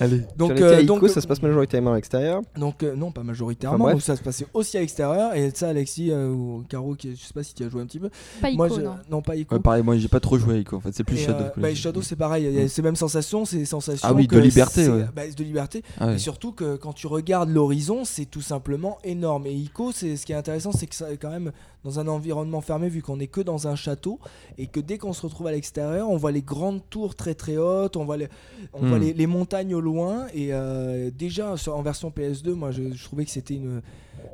[0.00, 0.18] Allez.
[0.36, 2.42] Donc, Donc, euh, donc, ça se passe majoritairement à l'extérieur.
[2.56, 3.84] donc euh, non, pas majoritairement.
[3.84, 5.34] Enfin, donc ça se passait aussi à l'extérieur.
[5.34, 7.86] Et ça, Alexis euh, ou Caro, qui, je sais pas si tu as joué un
[7.86, 8.10] petit peu.
[8.40, 9.22] Pas moi, Ico, je- non.
[9.22, 9.54] pas Ico.
[9.54, 11.44] Ouais, pareil, moi j'ai pas trop joué à Ico en fait, c'est plus Et, Shadow.
[11.44, 12.44] euh, que bah, Shadow, c'est pareil.
[12.44, 14.06] Il y a ces mêmes sensations, c'est des sensations.
[14.08, 15.06] Ah oui, de que liberté, c'est- ouais.
[15.14, 15.82] bah, de liberté.
[16.00, 16.14] Ah ouais.
[16.14, 19.46] Et surtout que quand tu regardes l'horizon, c'est tout simplement énorme.
[19.46, 21.52] Et Ico, c'est ce qui est intéressant, c'est que ça est quand même
[21.84, 24.18] dans un environnement fermé, vu qu'on est que dans un château,
[24.58, 27.56] et que dès qu'on se retrouve à l'extérieur, on voit les grandes tours très très
[27.56, 28.28] hautes, on voit les,
[28.72, 28.88] on Hmm.
[28.88, 30.26] voit les, les montagnes au loin.
[30.34, 33.82] Et euh, déjà en version PS2, moi je, je trouvais que c'était une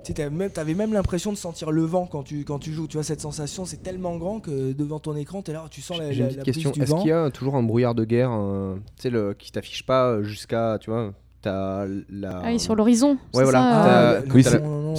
[0.05, 2.87] tu sais, t'avais même, l'impression de sentir le vent quand tu, quand tu joues.
[2.87, 5.99] Tu vois, cette sensation, c'est tellement grand que devant ton écran, t'es là, tu sens
[5.99, 6.73] la, la, une la question.
[6.73, 9.85] Est-ce qu'il y a toujours un brouillard de guerre euh, tu sais, le, qui t'affiche
[9.85, 10.79] pas jusqu'à.
[10.81, 11.13] Tu vois,
[11.43, 12.43] t'as la.
[12.45, 13.11] Ah sur l'horizon.
[13.13, 14.19] Ouais, c'est voilà.
[14.19, 14.45] Ah, oui,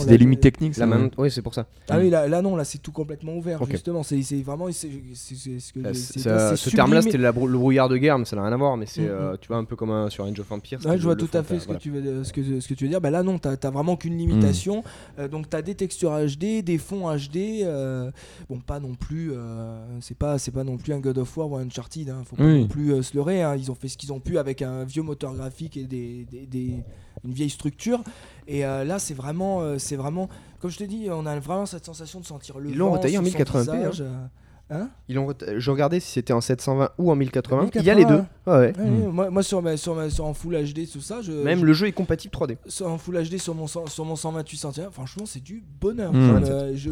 [0.08, 0.78] des limites techniques.
[0.78, 0.86] La ça.
[0.88, 1.10] main.
[1.18, 1.66] Oui, c'est pour ça.
[1.90, 4.04] Ah oui, là, là non, là c'est tout complètement ouvert, justement.
[4.04, 4.72] C'est vraiment.
[4.72, 8.78] ce ça- terme-là, c'était brou- le brouillard de guerre, mais ça n'a rien à voir.
[8.78, 9.08] Mais c'est, Mhm.
[9.10, 10.80] euh, tu vois, un peu comme un- sur Age of Empires.
[10.86, 12.86] Ouais, je vois tout à fait ce que, tu veux, ce, que, ce que tu
[12.86, 13.02] veux dire.
[13.02, 14.84] Bah là, non, t'as t'as vraiment qu'une limitation.
[15.20, 17.62] Euh, donc, t'as des textures HD, des fonds HD.
[17.64, 18.12] euh,
[18.50, 19.32] bon, pas non plus.
[19.34, 22.10] euh, c'est pas, c'est pas non plus un God of War ou un Uncharted.
[22.10, 23.42] Hein, faut pas non plus se leurrer.
[23.44, 23.56] hein.
[23.58, 26.46] Ils ont fait ce qu'ils ont pu avec un vieux moteur graphique et des, des-
[26.46, 26.84] des-
[27.26, 28.02] une vieille structure.
[28.48, 30.30] Et euh, là, c'est vraiment, euh, c'est vraiment.
[30.60, 33.18] Comme je te dis, on a vraiment cette sensation de sentir le Ils l'ont retaillé
[33.18, 34.26] en sur son 1080p, visage, euh.
[34.74, 35.28] Hein Ils ont
[35.58, 37.64] Je regardais si c'était en 720 ou en 1080.
[37.64, 38.24] 1080, Il y a les deux.
[38.48, 38.74] Ouais, ouais.
[38.78, 41.34] Ouais, ouais, moi, moi, sur, ma, sur, ma, sur en Full HD, tout ça, je,
[41.34, 42.58] Même je- le jeu est compatible 3D.
[42.68, 46.14] sur- en Full HD sur mon, sur mon 128 cm, franchement, c'est du bonheur.
[46.14, 46.46] Mmh.
[46.46, 46.90] Ça me- je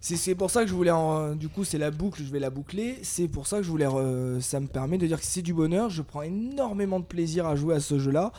[0.00, 2.50] c'est, pour ça que je voulais, en- du coup, c'est la boucle, je vais la
[2.50, 2.98] boucler.
[3.02, 5.52] C'est pour ça que je voulais, re- ça me permet de dire que c'est du
[5.54, 5.90] bonheur.
[5.90, 8.32] Je prends énormément de plaisir à jouer à ce jeu-là.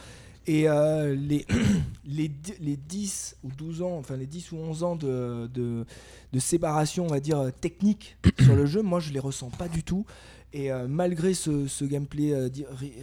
[0.47, 1.45] Et euh, les,
[2.05, 5.86] les, les 10 ou 12 ans, enfin les 10 ou 11 ans de, de,
[6.34, 9.68] de séparation, on va dire, euh, technique sur le jeu, moi je les ressens pas
[9.68, 10.05] du tout.
[10.53, 12.49] Et euh, malgré ce, ce gameplay euh,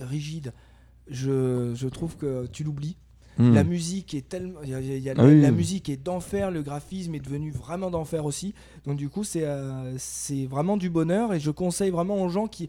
[0.01, 0.53] rigide,
[1.09, 2.97] je, je trouve que tu l'oublies.
[3.39, 3.55] Hmm.
[3.55, 5.29] La musique est tellement, il y a- il y a- il y a Ah la,
[5.29, 5.41] oui.
[5.41, 8.53] la musique est d'enfer, le graphisme est devenu vraiment d'enfer aussi.
[8.87, 12.47] Donc du coup, c'est euh, c'est vraiment du bonheur et je conseille vraiment aux gens
[12.49, 12.69] qui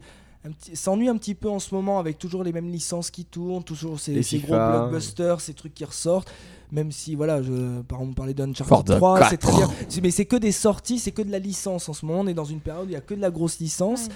[0.72, 4.00] s'ennuient un petit peu en ce moment avec toujours les mêmes licences qui tournent, toujours
[4.00, 6.30] ces, gros blockbusters, ces trucs qui ressortent.
[6.72, 9.58] Même si voilà, je, par exemple, on parlait d'Uncharted Forza 3, c'est très 4.
[9.68, 10.00] bien.
[10.04, 12.20] Mais c'est que des sorties, c'est que de la licence en ce moment.
[12.20, 14.08] On est dans une période où il y a que de la grosse licence.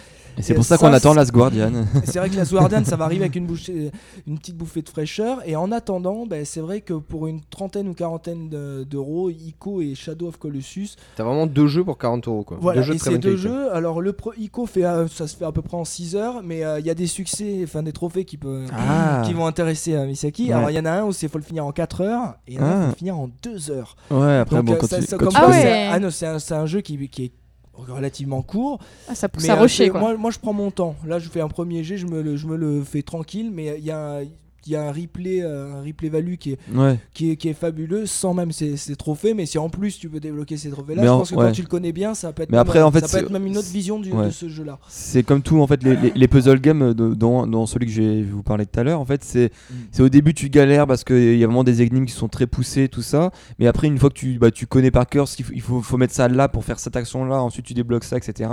[0.42, 1.70] C'est pour ça ça, qu'on attend c'est- Last Guardian.
[2.04, 3.90] C'est vrai que la Guardian, ça va arriver avec une, bouchée-
[4.26, 5.38] une petite bouffée de fraîcheur.
[5.46, 9.80] Et en attendant, ben, c'est vrai que pour une trentaine ou quarantaine de- d'euros, Ico
[9.80, 12.42] et Shadow of Colossus, T'as vraiment deux jeux pour 40 euros.
[12.44, 12.58] Quoi.
[12.60, 15.06] voilà, deux jeux et très ces bonne deux jeux, alors le pro Ico fait, euh,
[15.08, 17.06] ça se fait à peu près en 6 heures, mais euh, il y a des
[17.06, 19.22] succès, enfin des trophées qui, peuvent, Ah.
[19.24, 20.46] qui vont intéresser euh, Misaki.
[20.48, 20.52] Ouais.
[20.52, 22.52] Alors il y en a un où il faut le finir en 4 heures, et
[22.52, 22.90] il y en a un où il faut Ah.
[22.90, 23.96] le finir en 2 heures.
[24.10, 25.06] Ouais, après, Donc, bon, euh, quand ça- tu.
[25.06, 25.62] ça- quand comme tu Ah ouais.
[25.62, 27.32] c'est- ah non, c'est un, c'est un jeu qui, qui est
[27.76, 28.78] relativement court.
[29.08, 30.00] Ah, ça pousse Mais à euh, rocher c'est- quoi.
[30.00, 30.96] Moi, moi, je prends mon temps.
[31.06, 33.76] Là, je fais un premier jet, je me le, je me le fais tranquille, mais
[33.78, 34.24] il y a un-
[34.66, 36.98] il y a un replay, euh, un replay value qui est, Ouais.
[37.12, 39.34] qui est, qui est fabuleux sans même ces, ces trophées.
[39.34, 41.46] Mais si en plus tu peux débloquer ces trophées-là, je en- pense que ouais.
[41.46, 43.08] quand tu le connais bien, ça peut être, Mais même, après, en fait, ça peut
[43.08, 44.26] c'est- être même une autre vision du- Ouais.
[44.26, 44.78] de ce jeu-là.
[44.88, 47.92] C'est comme tout en fait les, les- les puzzle games de- dont, dont celui que
[47.92, 49.50] je vais vous parler tout à l'heure en fait c'est
[49.98, 50.02] Mm.
[50.02, 52.88] au début tu galères parce qu'il y a vraiment des énigmes qui sont très poussées
[52.88, 55.44] tout ça mais après une fois que tu bah, tu connais par cœur ce qu'il
[55.44, 58.04] faut, il faut, faut mettre ça là pour faire cette action là ensuite tu débloques
[58.04, 58.50] ça etc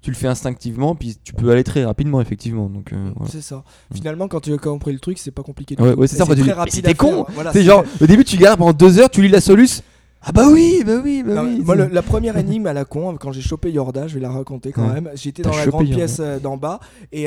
[0.00, 3.30] tu le fais instinctivement puis tu peux aller très rapidement effectivement donc euh, voilà.
[3.30, 3.64] C'est ça.
[3.94, 5.51] Finalement, quand tu as compris le truc, c'est pas compliqué.
[5.54, 6.24] Du Ouais, ouais, c'est ça,
[6.68, 9.40] c'était con Voilà, c'est genre au début tu galères pendant deux heures tu lis la
[9.40, 9.82] soluce
[10.24, 12.84] ah bah oui bah oui bah Non, oui moi, le- la première énigme à la
[12.84, 15.00] con, quand j'ai chopé Yorda, je vais la raconter quand Ouais.
[15.00, 15.10] même.
[15.16, 15.96] J'étais dans la grande Yorda.
[15.96, 16.78] pièce euh, d'en bas
[17.10, 17.26] et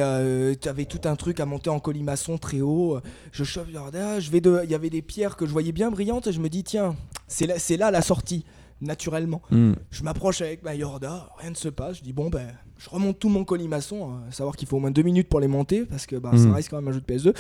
[0.62, 3.00] tu avais tout un truc à monter en colimaçon très haut.
[3.34, 5.92] Je chope Yorda, je vais de, il y avait des pierres que je voyais bien
[5.92, 6.96] brillantes et je me dis tiens,
[7.28, 8.46] c'est là, c'est là la sortie
[8.80, 9.42] naturellement.
[9.52, 9.74] Hmm.
[9.92, 11.98] Je m'approche avec ma Yorda, rien ne se passe.
[11.98, 12.48] Je dis bon ben,
[12.78, 14.12] je remonte tout mon colimaçon.
[14.12, 16.46] hein, savoir qu'il faut au moins deux minutes pour les monter parce que bah, ça
[16.46, 16.54] Mhm.
[16.54, 17.34] reste quand même un jeu de PS2.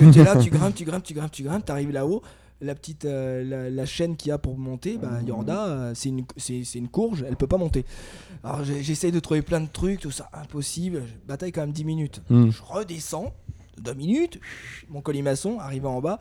[0.00, 2.22] Donc tu es là, tu grimpes, tu grimpes, tu grimpes, tu grimpes, t'arrives là-haut.
[2.62, 6.08] La petite euh, la, la chaîne qu'il y a pour monter, bah, Yorda, euh, c'est
[6.08, 7.84] une, c'est, c'est une courge, elle peut pas monter.
[8.42, 11.02] Alors j'essaye de trouver plein de trucs, tout ça, impossible.
[11.06, 12.22] Je bataille quand même 10 minutes.
[12.30, 12.48] Hmm.
[12.50, 13.34] Je redescends,
[13.78, 14.40] deux minutes,
[14.88, 16.18] mon colimaçon, arrivé en bas.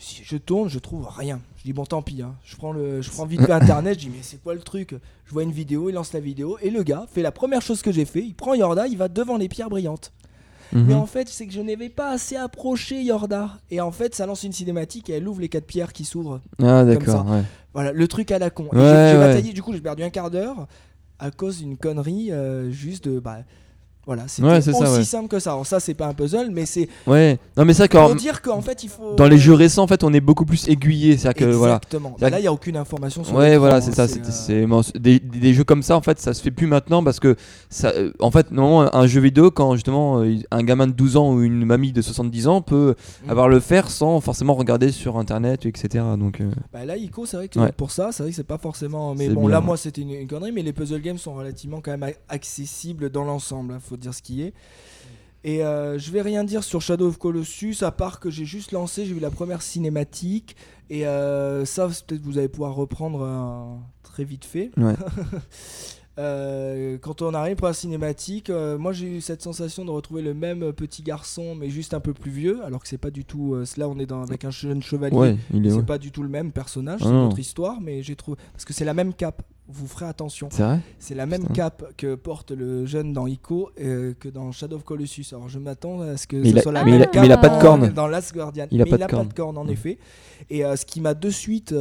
[0.00, 1.40] Si je tourne, je trouve rien.
[1.56, 2.34] Je dis bon tant pis, hein.
[2.44, 4.94] je prends le, je prends vite fait internet, je dis mais c'est quoi le truc?
[5.26, 7.82] Je vois une vidéo, il lance la vidéo et le gars fait la première chose
[7.82, 10.12] que j'ai fait, il prend Yorda, il va devant les pierres brillantes.
[10.72, 10.84] Mhm.
[10.86, 14.26] Mais en fait, c'est que je n'avais pas assez approché Yorda et en fait, ça
[14.26, 16.40] lance une cinématique et elle ouvre les quatre pierres qui s'ouvrent.
[16.62, 17.42] ah d'accord ouais.
[17.74, 18.68] Voilà, le truc à la con.
[18.72, 19.26] Et Ouais, j'ai- j'ai ouais.
[19.26, 20.66] bataillé, du coup, j'ai perdu un quart d'heure
[21.18, 23.38] à cause d'une connerie euh, juste de bah
[24.08, 25.04] voilà, c'était Ouais, c'est aussi ça, ouais.
[25.04, 25.52] simple que ça.
[25.52, 28.42] Alors ça, c'est pas un puzzle, mais c'est ouais non mais ça pour quand dire
[28.42, 31.16] qu'en fait, il faut dans les jeux récents en fait on est beaucoup plus aiguillé
[31.16, 32.16] c'est que voilà Exactement.
[32.18, 34.08] C'est-à-dire Là, il y a aucune information sur Ouais, voilà, c'est ça.
[34.08, 36.50] c'est, c'est euh, c'est- c'est- des, des jeux comme ça, en fait, ça se fait
[36.50, 37.36] plus maintenant parce que,
[37.70, 41.16] ça, euh, en fait, normalement, un jeu vidéo, quand justement euh, un gamin de 12
[41.16, 42.94] ans ou une mamie de 70 ans peut
[43.26, 43.30] Mm.
[43.30, 46.02] avoir le faire sans forcément regarder sur internet, etc.
[46.18, 47.72] Donc, euh, Bah là, Ico, c'est vrai que Ouais.
[47.72, 49.14] pour ça, c'est vrai que c'est pas forcément.
[49.14, 51.34] Mais C'est bon, bien, là, moi, c'était une, une connerie, mais les puzzle games sont
[51.34, 53.74] relativement quand même accessibles dans l'ensemble.
[53.74, 54.54] hein, faut dire ce qui est.
[55.44, 58.72] Et euh, je vais rien dire sur Shadow of Colossus, à part que j'ai juste
[58.72, 60.56] lancé, j'ai vu la première cinématique.
[60.90, 64.70] Et euh, ça, peut-être vous allez pouvoir reprendre euh, très vite fait.
[64.76, 64.94] ouais.
[66.18, 70.20] Euh, quand on arrive pour la cinématique, euh, moi j'ai eu cette sensation de retrouver
[70.20, 73.24] le même petit garçon, mais juste un peu plus vieux, alors que c'est pas du
[73.24, 73.54] tout.
[73.54, 75.16] euh, là, on est dans, avec un jeune chevalier.
[75.16, 75.36] ouais.
[75.52, 75.82] C'est ouais.
[75.82, 78.72] pas du tout le même personnage, Ah c'est autre histoire, mais j'ai trouvé parce que
[78.72, 79.42] c'est la même cape.
[79.70, 80.48] Vous ferez attention.
[80.50, 81.52] C'est vrai C'est la même Putain.
[81.52, 85.26] cape que porte le jeune dans Ico euh, que dans Shadow of Colossus.
[85.32, 87.06] Alors je m'attends à ce que Mais ce a- soit la mais même il a-
[87.06, 87.88] cape mais il a pas de corne.
[87.90, 88.66] dans Last Guardian.
[88.70, 89.26] Il a mais pas il de a corne.
[89.26, 89.98] pas de corne en effet.
[90.48, 91.74] Et ce qui m'a de suite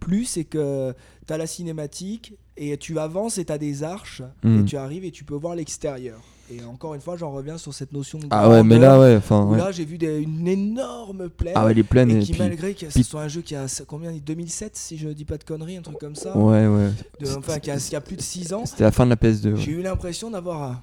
[0.00, 0.92] plu, c'est que
[1.26, 4.60] tu as la cinématique et tu avances et tu as des arches Mm.
[4.60, 6.20] et tu arrives et tu peux voir l'extérieur.
[6.50, 9.16] Et encore une fois, j'en reviens sur cette notion de Ah ouais, mais là, ouais,
[9.16, 9.58] enfin, ouais.
[9.58, 12.40] là j'ai vu des- une énorme plaine Ah ouais, les plaines et et qui puis.
[12.40, 15.44] malgré que ce soit un jeu qui a combien 2007 si je dis pas de
[15.44, 16.90] conneries un truc comme ça Ouais, ouais.
[17.20, 19.16] de- enfin qui a, qui a plus de 6 ans C'était la fin de la
[19.16, 19.52] PS2.
[19.52, 19.60] ouais.
[19.60, 20.82] j'ai eu l'impression d'avoir un-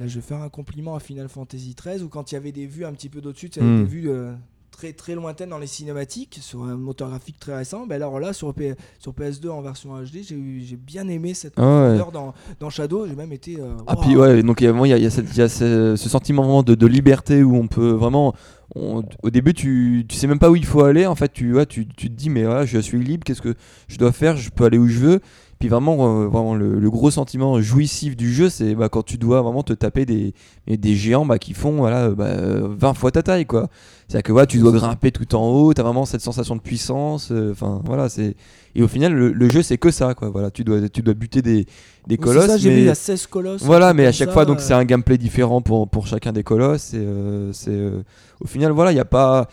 [0.00, 2.50] là je vais faire un compliment à Final Fantasy 13 où quand il y avait
[2.50, 3.84] des vues un petit peu d'au-dessus tu sais, Hmm.
[3.84, 4.32] des vues euh,
[4.76, 8.32] très très lointaines dans les cinématiques sur un moteur graphique très récent ben alors là
[8.32, 11.98] sur, P- sur PS2 en version HD j'ai j'ai bien aimé cette Ah ouais.
[12.12, 14.04] dans, dans Shadow j'ai même été euh, Ah waouh.
[14.04, 16.08] puis ouais, donc il y a, y a, y a cette- y a ce, ce
[16.08, 18.34] sentiment vraiment de, de liberté où on peut vraiment...
[18.74, 21.06] on- au début, tu, tu sais même pas où il faut aller.
[21.06, 23.54] En fait, tu, ouais, tu, tu te dis, mais voilà, je suis libre, qu'est-ce que
[23.88, 24.36] je dois faire?
[24.36, 25.20] Je peux aller où je veux.
[25.60, 29.16] Puis vraiment, euh, vraiment le, le gros sentiment jouissif du jeu, c'est bah, quand tu
[29.18, 30.34] dois vraiment te taper des,
[30.66, 33.46] des géants bah, qui font voilà, bah, euh, 20 fois ta taille.
[33.46, 33.68] quoi.
[34.08, 36.60] C'est-à-dire que ouais, tu dois grimper tout en haut, tu as vraiment cette sensation de
[36.60, 37.28] puissance.
[37.30, 38.36] euh, Enfin, voilà, c'est...
[38.76, 40.14] Et au final, le, le jeu, c'est que ça.
[40.14, 40.30] Quoi.
[40.30, 41.64] Voilà, tu, dois, tu dois buter des,
[42.08, 42.46] des colosses.
[42.46, 42.74] ça j'ai mais...
[42.74, 44.74] vu il y a 16 colosses Voilà, mais à chaque ça, fois, donc euh, c'est
[44.74, 46.92] un gameplay différent pour, pour chacun des colosses.
[46.92, 47.92] Et euh, c'est
[48.40, 49.48] au final, voilà, il y a pas.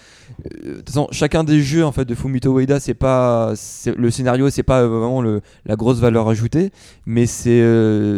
[0.55, 3.53] De toute façon, chacun des jeux en fait de Fumito Ueda, c'est pas
[3.95, 6.71] le scénario, c'est pas vraiment le, la grosse valeur ajoutée,
[7.05, 7.63] mais c'est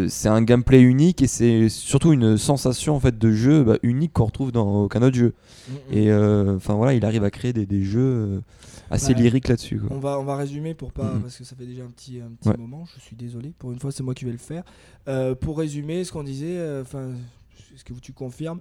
[0.08, 4.14] c'est un gameplay unique et c'est surtout une sensation en fait de jeu bah, unique
[4.14, 5.34] qu'on retrouve dans aucun autre jeu.
[5.68, 5.94] mm, mm.
[5.98, 6.10] Et
[6.58, 8.40] enfin voilà, il arrive à créer des, des jeux euh,
[8.90, 9.82] assez lyriques là-dessus.
[9.90, 11.22] On va, on va résumer pour pas Mhm.
[11.22, 12.58] parce que ça fait déjà un petit, un petit Ouais.
[12.58, 12.86] moment.
[12.96, 13.54] Je suis désolé.
[13.58, 14.64] Pour une fois, c'est moi qui vais le faire.
[15.08, 17.12] Euh, pour résumer, ce qu'on disait, euh, enfin,
[17.76, 18.60] ce que tu confirmes,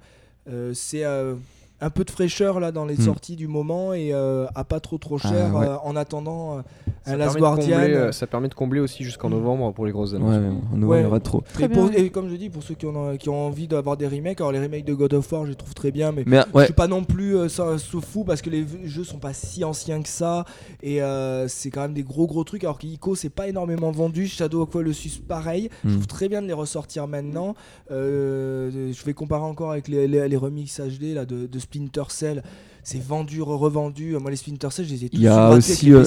[0.49, 1.35] euh, c'est euh,
[1.83, 3.03] un peu de fraîcheur là dans les Mhm.
[3.05, 5.66] sorties du moment et euh, à pas trop trop cher Ah, ouais.
[5.66, 6.62] euh, en attendant euh,
[7.07, 7.76] un Last Guardian.
[7.78, 10.37] combler, euh, ça permet de combler aussi jusqu'en novembre pour les grosses Ouais, annonces.
[10.72, 11.05] en novembre, il y Ouais.
[11.05, 11.43] aura trop.
[11.53, 11.99] Très Et, pour- bien.
[11.99, 14.53] et comme je dis, pour ceux qui ont, qui ont envie d'avoir des remakes, alors
[14.53, 16.64] les remakes de God of War, je les trouve très bien, mais Mais Je ouais,
[16.66, 20.01] suis pas non plus euh, sous fou parce que les jeux sont pas si anciens
[20.03, 20.45] que ça
[20.83, 24.28] et euh, c'est quand même des gros gros trucs alors qu'Ico c'est pas énormément vendu
[24.28, 25.93] Shadow of Colossus pareil je Hmm.
[25.95, 27.55] trouve très bien de les ressortir maintenant
[27.91, 32.03] Euh, je vais comparer encore avec les, les, les remix HD là, de, de Splinter
[32.11, 32.43] Cell,
[32.85, 34.16] c'est vendu, re- revendu.
[34.18, 36.05] Moi, les Splinter Cell, je les ai tous Il y a aussi, euh.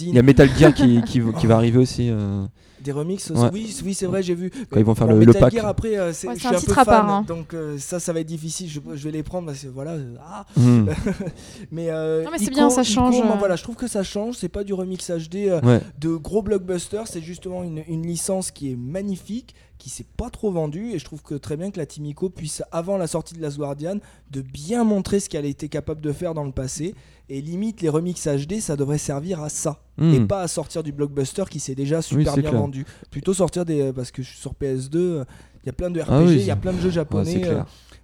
[0.00, 2.08] Il y a Metal Gear qui, qui, qui va arriver aussi.
[2.10, 2.44] euh.
[2.84, 3.48] Des remixes Ouais.
[3.52, 4.50] Oui, oui c'est vrai, j'ai vu.
[4.70, 5.52] Quand ils vont faire Bon, le- le Metal pack.
[5.54, 7.24] Gear, après, euh, c'est Ouais, un un peu titre à fan, part, hein.
[7.26, 8.68] donc euh, ça, ça va être difficile.
[8.68, 9.96] Je, je vais les prendre parce que voilà.
[10.20, 10.44] ah.
[10.56, 10.86] Hmm.
[11.72, 13.24] mais euh, Non, mais c'est bien, ça change, euh.
[13.38, 14.36] voilà, je trouve que ça change.
[14.36, 15.80] C'est pas du remix HD euh, Ouais.
[15.98, 17.06] de gros blockbusters.
[17.08, 20.92] C'est justement une, une licence qui est magnifique, qui s'est pas trop vendue.
[20.92, 23.42] Et je trouve que très bien que la Team Ico puisse, avant la sortie de
[23.42, 23.96] Last Guardian,
[24.30, 26.94] de bien montrer ce qu'elle a été capable de faire dans le passé.
[27.28, 29.80] Et limite, les remix HD, ça devrait servir à ça.
[29.98, 30.12] Hmm.
[30.14, 32.60] Et pas à sortir du blockbuster qui s'est déjà super bien clair.
[32.60, 32.86] vendu.
[33.10, 33.80] Plutôt sortir des.
[33.80, 35.24] euh, Parce que je suis sur PS2, euh,
[35.62, 37.42] il y a plein de RPG, Ah oui, il y a plein de jeux japonais,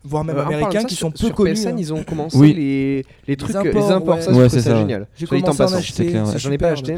[0.04, 1.52] voire même Euh, américains qui sur- sont peu sur connus.
[1.54, 1.74] PSN, hein.
[1.78, 2.54] ils ont commencé Oui.
[2.54, 4.16] les, les trucs, imports, les imports.
[4.16, 4.48] ouais.
[4.48, 5.06] Ça, c'est génial.
[5.14, 5.78] J'ai Soit dit en commencé à en passant.
[5.78, 6.94] acheter, J'en ai pas acheté.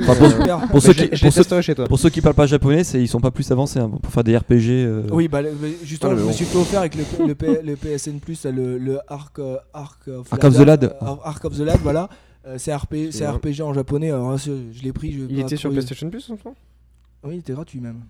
[0.70, 1.86] Pour ceux- qui, pour ceux, testerai chez toi.
[1.86, 4.36] pour ceux qui parlent pas japonais, ils sont pas plus avancés hein, pour faire des
[4.36, 4.70] RPG.
[4.70, 5.02] euh.
[5.12, 5.40] Oui, bah,
[5.82, 8.78] justement, Ah, je me suis fait offert avec le, le, P- le PSN Plus, le,
[8.78, 10.84] le Arc, euh, Arc, of, Arc of the Lad.
[10.84, 12.08] euh, Arc of the Lad, voilà.
[12.46, 12.74] Euh, c'est.
[12.74, 14.10] RPG en japonais.
[14.10, 14.52] Alors, je
[14.82, 15.14] l'ai pris.
[15.30, 16.56] Il était sur PlayStation Plus en ce moment?
[17.26, 18.00] Oui, il était gratuit même.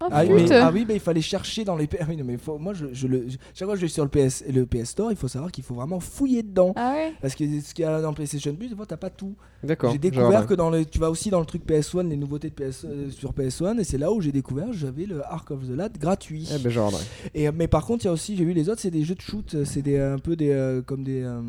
[0.00, 0.50] Oh, Ah, oui, flûte.
[0.50, 1.88] mais, ah oui, mais il fallait chercher dans les.
[2.00, 3.90] Ah oui, non, mais faut- moi, je, je le, je- chaque fois que je vais
[3.92, 6.72] sur le PS, le PS Store, il faut savoir qu'il faut vraiment fouiller dedans.
[6.76, 9.10] Ah ouais Parce que ce qu'il y a dans PlayStation Plus, des fois, t'as pas
[9.10, 9.34] tout.
[9.64, 9.90] D'accord.
[9.90, 10.46] J'ai découvert regarde.
[10.46, 13.10] que dans le, tu vas aussi dans le truc PS1, les nouveautés de PS, euh,
[13.10, 16.48] sur PS1, et c'est là où j'ai découvert, j'avais le Ark of the Lad gratuit.
[16.54, 17.02] Eh ben, regarderai.
[17.34, 19.02] Et, euh, mais par contre, il y a aussi, j'ai vu les autres, c'est des
[19.02, 21.40] jeux de shoot, euh, c'est des, un peu des, euh, comme des, euh,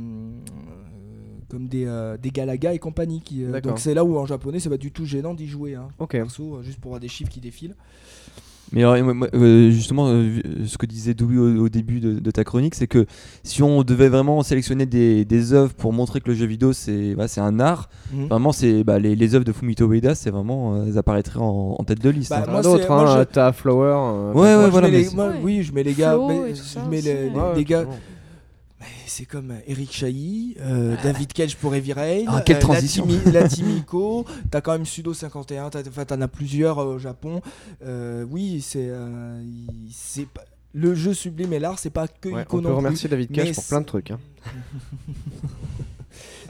[1.49, 3.21] comme des, euh, des Galaga et compagnie.
[3.21, 3.71] Qui, euh, D'accord.
[3.73, 5.75] donc c'est là où en japonais, c'est pas du tout gênant d'y jouer.
[5.75, 6.11] Hein, Ok.
[6.11, 7.75] perso, euh, juste pour avoir des chiffres qui défilent.
[8.71, 10.11] Mais alors, moi, euh, justement, euh,
[10.45, 13.05] euh, ce que disait Dewey au, au début de, de ta chronique, c'est que
[13.43, 17.15] si on devait vraiment sélectionner des, des œuvres pour montrer que le jeu vidéo c'est
[17.15, 18.27] bah, c'est un art, Mhm.
[18.27, 21.75] vraiment c'est bah, les, les œuvres de Fumito Ueda, c'est vraiment euh, elles apparaîtraient en,
[21.79, 22.29] en tête de liste.
[22.29, 22.61] Bah, hein.
[22.61, 23.17] D'autres, hein.
[23.19, 23.93] je- T'as Flower.
[23.95, 24.87] euh, Ouais, Moi, ouais, je voilà.
[24.87, 25.39] mets mais les- c'est- moi, Ouais.
[25.43, 27.29] oui, je mets les gars, mais je mets les, ouais.
[27.29, 27.83] les- Ouais, les gars.
[27.85, 27.91] bon.
[28.79, 32.59] Mais C'est comme euh, Eric Chahi, euh, David Cage pour Heavy Rain, Ah, quelle euh,
[32.61, 33.05] transition.
[33.05, 36.79] la team, la team Ico, t'as quand même Sudo 51, t'as- enfin, t'en as plusieurs
[36.79, 37.41] euh, au Japon.
[37.83, 39.43] Euh, oui, c'est euh,
[40.73, 42.85] le jeu sublime et l'art, c'est pas que Ouais, Ico on peut non plus.
[42.85, 44.11] remercier David mais Cage pour plein de trucs.
[44.11, 44.19] hein.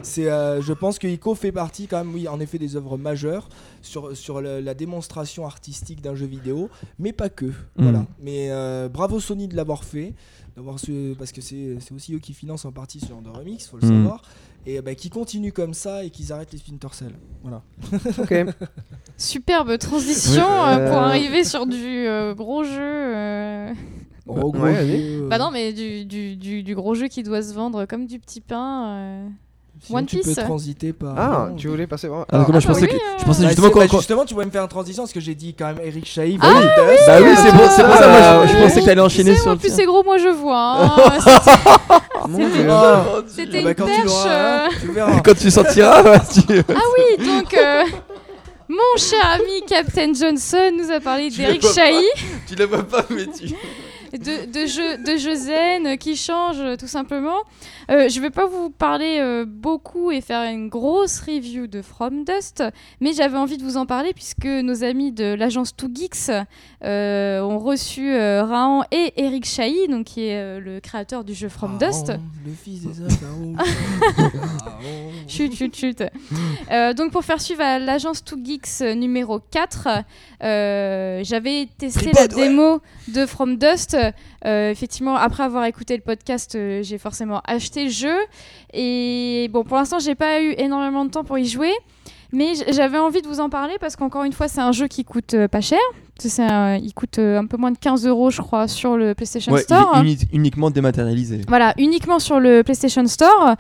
[0.02, 2.98] C'est, euh, je pense que Ico fait partie quand même, oui, en effet, des œuvres
[2.98, 3.50] majeures
[3.82, 6.70] sur, sur le- la démonstration artistique d'un jeu vidéo,
[7.00, 7.52] mais pas que.
[7.76, 8.06] Voilà.
[8.22, 10.14] Mais euh, bravo Sony de l'avoir fait,
[10.60, 13.30] d'avoir su- parce que c'est c'est aussi eux qui financent en partie ce genre de
[13.30, 14.04] remix, faut le Mm.
[14.04, 14.22] savoir,
[14.66, 17.14] et bah, qui continuent comme ça et qu'ils arrêtent les Splinter Cell.
[17.42, 17.64] Voilà.
[18.20, 18.34] Ok.
[19.18, 22.72] Superbe transition Oui, euh, pour euh, arriver sur du euh, gros jeu.
[22.82, 23.74] euh.
[24.28, 27.24] Gros, gros ouais, jeu, euh, Bah non, mais du, du, du, du gros jeu qui
[27.24, 29.30] doit se vendre comme du petit pain.
[29.82, 30.36] Sinon One tu Piece.
[30.36, 31.14] peux transiter par.
[31.18, 32.08] Ah, tu voulais passer.
[32.32, 33.18] Ah, donc moi, je bah pensais oui, que euh.
[33.20, 35.04] je pensais Bah, justement c'est- quand, bah, quand- justement, tu pourrais me faire une transition
[35.04, 36.38] parce que j'ai dit quand même Eric Chahi.
[36.42, 36.70] Ah, Validus.
[37.08, 39.52] Bah oui, c'est pour, c'est pour ça moi je, je pensais que t'allais enchaîner sur
[39.52, 40.78] le plus c'est gros, moi je vois.
[40.84, 41.20] hein.
[42.30, 42.68] C'était-.
[42.70, 45.22] Ah, C'était bah, une quand tu.
[45.24, 46.20] Quand sortiras, Ah
[46.98, 47.84] oui, donc euh,
[48.68, 51.66] mon cher ami Captain Johnson nous a parlé d'Eric.
[51.74, 52.06] Chahi,
[52.48, 53.54] tu la vois pas mais tu
[54.12, 57.38] de, de jeux de jeux zen qui changent euh, tout simplement.
[57.90, 62.24] Euh, je vais pas vous parler euh, beaucoup et faire une grosse review de From
[62.24, 62.64] Dust,
[63.02, 66.46] mais j'avais envie de vous en parler puisque nos amis de l'agence 2Geeks
[66.84, 71.78] euh, ont reçu Raon et Eric Chahi, donc qui est le créateur du jeu From
[71.78, 72.14] Dust.
[72.46, 72.90] Le fils des
[75.28, 76.04] Chut, chut, chut.
[76.96, 79.88] Donc pour faire suivre à l'agence 2Geeks euh, numéro 4,
[80.44, 82.28] euh, j'avais testé la ouais.
[82.28, 83.96] démo de From Dust.
[84.46, 88.18] Euh, effectivement, après avoir écouté le podcast, euh, j'ai forcément acheté le jeu.
[88.74, 91.74] Et bon, pour l'instant, j'ai pas eu énormément de temps pour y jouer.
[92.32, 95.04] Mais j'avais envie de vous en parler parce qu'encore une fois, c'est un jeu qui
[95.04, 95.80] coûte euh, pas cher.
[96.28, 99.14] C'est un- il coûte euh, un peu moins de 15 euros, je crois, sur le
[99.14, 99.98] PlayStation Ouais, il Store.
[99.98, 101.42] est uni- uniquement dématérialisé.
[101.48, 103.56] Voilà, uniquement sur le PlayStation Store.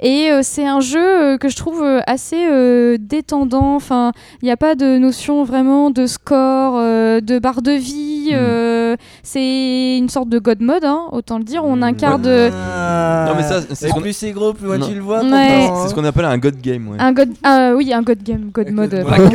[0.00, 0.98] Et euh, c'est un jeu
[1.34, 3.74] euh, que je trouve assez euh, détendant.
[3.76, 8.30] Enfin, il n'y a pas de notion vraiment de score, euh, de barre de vie.
[8.30, 8.34] Mm.
[8.34, 11.64] euh, c'est une sorte de God Mode, hein, autant le dire.
[11.64, 11.82] On Mm.
[11.82, 12.28] incarne Ouais.
[12.52, 14.86] euh, Non, mais ça, c'est ce plus c'est gros, plus Non.
[14.86, 15.22] tu le vois.
[15.24, 15.68] Ouais.
[15.82, 16.88] C'est ce qu'on appelle un God Game.
[16.88, 16.96] Ouais.
[17.00, 17.30] un God.
[17.42, 18.94] ah, oui, un God Game, God Mode.
[18.94, 19.30] Euh, pardon.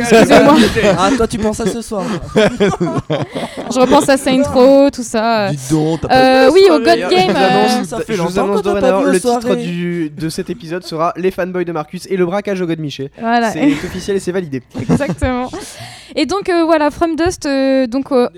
[0.98, 2.02] Ah, toi tu penses à ce soir.
[2.70, 5.50] je repense à Saint Row, tout ça.
[5.50, 7.10] Dis donc, t'as pas Euh, oui, au God Game.
[7.10, 9.20] Je vous euh, annonce, ça fait je vous longtemps annonce qu'on t'a pas dorénavant, le
[9.20, 12.78] titre du, de cet épisode sera Les fanboys de Marcus et le braquage au God
[12.78, 13.10] Miché.
[13.18, 13.50] Voilà.
[13.50, 14.62] C'est officiel et c'est validé.
[14.80, 15.50] Exactement.
[16.16, 18.28] Et donc euh, voilà, From Dust, euh, donc euh,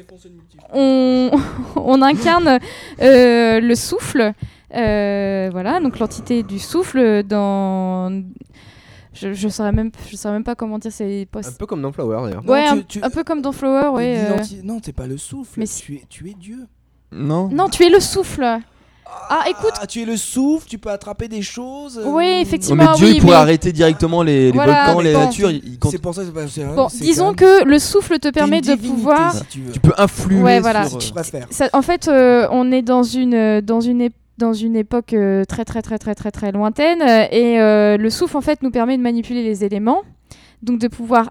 [0.73, 1.31] on,
[1.77, 2.59] on incarne
[3.01, 4.33] euh, le souffle,
[4.75, 8.11] euh, voilà, donc l'entité du souffle dans,
[9.13, 11.83] je, je saurais même, je saurais même pas comment dire, c'est pas- Un peu comme
[11.83, 12.47] dans Flower d'ailleurs.
[12.49, 14.17] ouais, Non, un, tu- tu- un peu comme dans Flower, ouais.
[14.19, 14.37] euh.
[14.63, 15.59] Non, t'es pas le souffle.
[15.59, 16.67] Mais tu, es, tu es Dieu.
[17.13, 18.45] Non Non, tu es le souffle.
[19.29, 22.01] Ah, écoute, Ah, tu es le souffle, tu peux attraper des choses.
[22.05, 22.93] Oui, euh, effectivement.
[22.93, 25.19] mais Dieu, oui, il pourrait mais- arrêter directement les, les Voilà, volcans, les bon.
[25.25, 25.51] natures.
[25.91, 28.61] C'est pour ça que c'est pas- c'est- bon, c'est disons que le souffle te permet
[28.61, 29.35] de pouvoir.
[29.35, 29.73] si tu veux.
[29.73, 30.89] Tu peux influer Ouais, voilà.
[30.89, 30.99] sur.
[30.99, 31.49] Euh, préfère.
[31.51, 35.45] Ça- en fait, euh, on est dans une, dans une, ép- dans une époque euh,
[35.45, 37.03] très, très, très, très, très, très lointaine.
[37.03, 40.03] euh, et euh, le souffle, en fait, nous permet de manipuler les éléments.
[40.63, 41.31] Donc, de pouvoir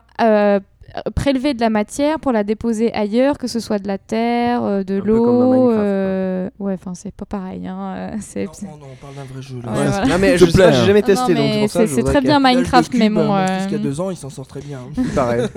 [1.16, 4.84] prélever de la matière pour la déposer ailleurs, que ce soit de la terre, euh,
[4.84, 5.72] de l'eau.
[5.72, 7.68] Euh, Ouais, enfin, c'est pas pareil.
[7.68, 8.44] Hein, euh, c'est.
[8.46, 9.58] Non, non, non, on parle d'un vrai jeu.
[9.64, 9.72] là.
[9.72, 10.06] Ouais, Ouais, voilà.
[10.08, 10.86] Non, mais S'il je sais pas, j'ai hein.
[10.86, 13.24] jamais testé, non, donc c'est très bien Minecraft, cube, mais bon.
[13.26, 14.80] mon euh, a deux ans, il s'en sort très bien.
[14.80, 14.92] hein.
[14.98, 15.48] Il paraît.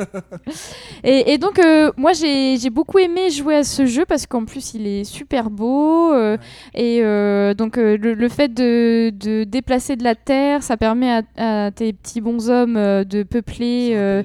[1.04, 4.44] Et, et donc, euh, moi, j'ai j'ai beaucoup aimé jouer à ce jeu parce qu'en
[4.44, 6.12] plus, il est super beau.
[6.12, 6.36] euh,
[6.74, 11.10] Et euh, donc, euh, le, le fait de, de déplacer de la terre, ça permet
[11.36, 14.22] à, à tes petits bonshommes euh, de peupler.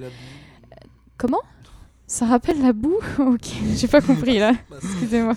[1.18, 1.40] Comment?
[2.10, 2.96] Ça rappelle la boue?
[3.20, 4.54] Ok, j'ai pas compris là.
[4.82, 5.34] Excusez-moi.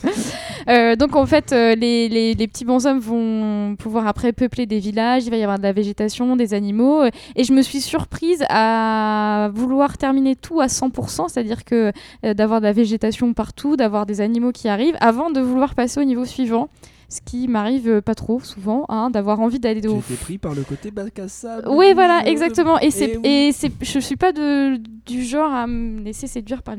[0.68, 4.78] Euh, donc en fait, euh, les, les, les petits bonshommes vont pouvoir après peupler des
[4.78, 7.02] villages, il va y avoir de la végétation, des animaux.
[7.02, 11.90] euh, Et je me suis surprise à vouloir terminer tout à 100%, c'est-à-dire que
[12.24, 15.98] euh, d'avoir de la végétation partout, d'avoir des animaux qui arrivent, avant de vouloir passer
[16.00, 16.68] au niveau suivant.
[17.12, 20.62] Ce qui m'arrive pas trop souvent, hein, d'avoir envie d'aller au été pris par le
[20.62, 21.66] côté bac à sable.
[21.68, 22.78] oui, voilà, exactement.
[22.78, 23.22] Et, c'est, oui.
[23.28, 24.80] et c'est, je suis pas de,
[25.10, 26.76] du genre à me laisser séduire par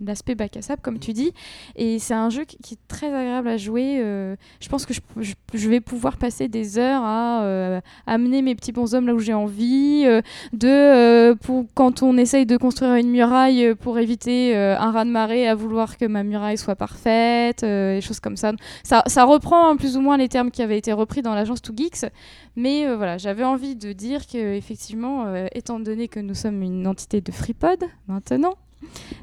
[0.00, 1.32] l'aspect bac à sable, comme tu dis.
[1.76, 3.98] Et c'est un jeu qui, est très agréable à jouer.
[4.00, 8.40] euh, je pense que je, je- je vais pouvoir passer des heures à euh, amener
[8.42, 10.04] mes petits bonshommes là où j'ai envie.
[10.06, 10.20] euh,
[10.52, 15.96] de, pour, quand on essaye de construire une muraille pour éviter un raz-de-marée, à vouloir
[15.98, 18.52] que ma muraille soit parfaite, et choses comme ça.
[18.82, 19.02] ça.
[19.06, 22.08] Ça reprend plus ou moins les termes qui avaient été repris dans l'agence 2Geeks.
[22.56, 26.62] Mais euh, voilà, j'avais envie de dire que effectivement, euh, étant donné que nous sommes
[26.62, 28.54] une entité de FreePod maintenant,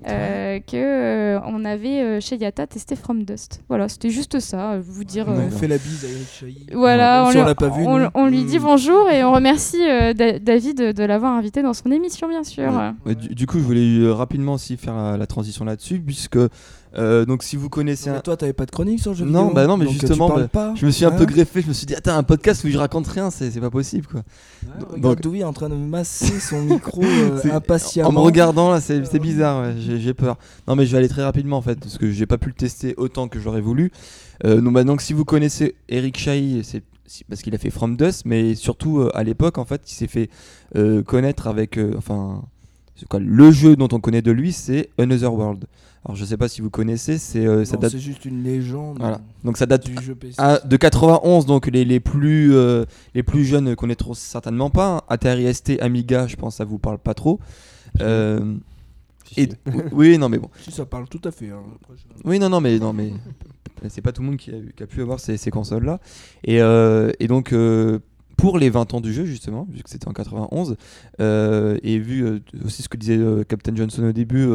[0.07, 3.61] euh, que euh, on avait euh, chez Yata testé From Dust.
[3.69, 5.29] Voilà, c'était juste ça, vous dire.
[5.29, 6.65] euh, On fait la bise à Eric Chahi.
[6.73, 7.83] voilà, on, si lui- on l'a pas vu.
[8.13, 8.63] on- lui dit Mm.
[8.63, 12.43] bonjour et on remercie euh, Da- David de, de l'avoir invité dans son émission, bien
[12.43, 12.71] sûr.
[12.71, 12.91] Ouais.
[13.05, 16.37] Ouais, du, du coup, je voulais euh, rapidement aussi faire la, la transition là-dessus, puisque
[16.97, 19.17] euh, donc si vous connaissez Non, mais un, toi, t'avais pas de chronique sur le
[19.17, 21.23] jeu Non, vidéo bah non, mais euh, justement, bah, pas, je me suis un peu
[21.23, 23.69] hein greffé, je me suis dit attends un podcast où je raconte rien, c'est pas
[23.69, 24.21] possible quoi.
[24.63, 28.09] Ouais, Donc- est en train de masser son micro euh, impatiemment.
[28.09, 30.37] En me regardant là, c'est c'est bizarre, ouais, j'ai peur.
[30.67, 32.55] Non mais je vais aller très rapidement en fait, parce que j'ai pas pu le
[32.55, 33.91] tester autant que j'aurais voulu.
[34.45, 36.83] Euh, donc, bah, donc si vous connaissez Eric Chahi, c'est
[37.29, 40.07] parce qu'il a fait From Dust, mais surtout euh, à l'époque en fait, il s'est
[40.07, 40.29] fait
[40.75, 42.41] euh, connaître avec, euh, enfin,
[43.09, 45.65] quoi, le jeu dont on connaît de lui, c'est Another World.
[46.05, 48.43] Alors je sais pas si vous connaissez, c'est euh, ça Non, date, C'est juste une
[48.43, 49.21] légende voilà.
[49.45, 50.35] Donc ça date du jeu PC.
[50.65, 54.97] de 91, donc les, les plus euh, les plus jeunes connaîtront certainement pas.
[54.97, 55.01] hein.
[55.07, 57.39] Atari ST, Amiga, je pense que ça vous parle pas trop.
[58.01, 58.55] Euh,
[59.37, 59.47] et,
[59.93, 60.49] oui, non mais bon.
[60.61, 61.49] Si ça parle tout à fait.
[61.51, 61.63] hein.
[61.81, 63.13] Après, je- Oui, non, non, mais non, mais
[63.87, 65.99] c'est pas tout le monde qui a, eu- qui a pu avoir ces, ces consoles-là.
[66.43, 67.53] Et, euh, et donc,
[68.37, 70.75] pour les 20 ans du jeu, justement, vu que c'était en 91,
[71.21, 74.45] euh, et vu euh, aussi ce que disait euh, Captain Johnson au début,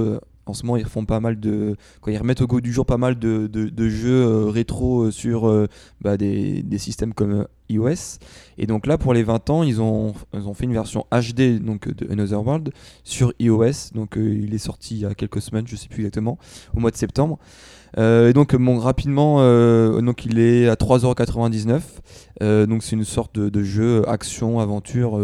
[0.49, 1.77] en ce moment, ils refont pas mal de.
[2.07, 3.49] Ils remettent au goût du jour pas mal de,
[3.89, 5.67] jeux euh, rétro euh, sur euh,
[6.01, 8.19] bah, des, systèmes comme iOS.
[8.57, 10.15] Et donc là, pour les 20 ans, ils ont,
[10.55, 12.71] fait une version HD de Another World
[13.05, 13.93] sur iOS.
[13.95, 16.39] Donc il est sorti il y a quelques semaines, je sais plus exactement,
[16.75, 17.39] au mois de septembre.
[17.97, 19.39] Et donc rapidement,
[20.01, 21.81] donc il est à 3,99€.
[22.43, 25.21] Euh, donc c'est une sorte de, jeu action, aventure,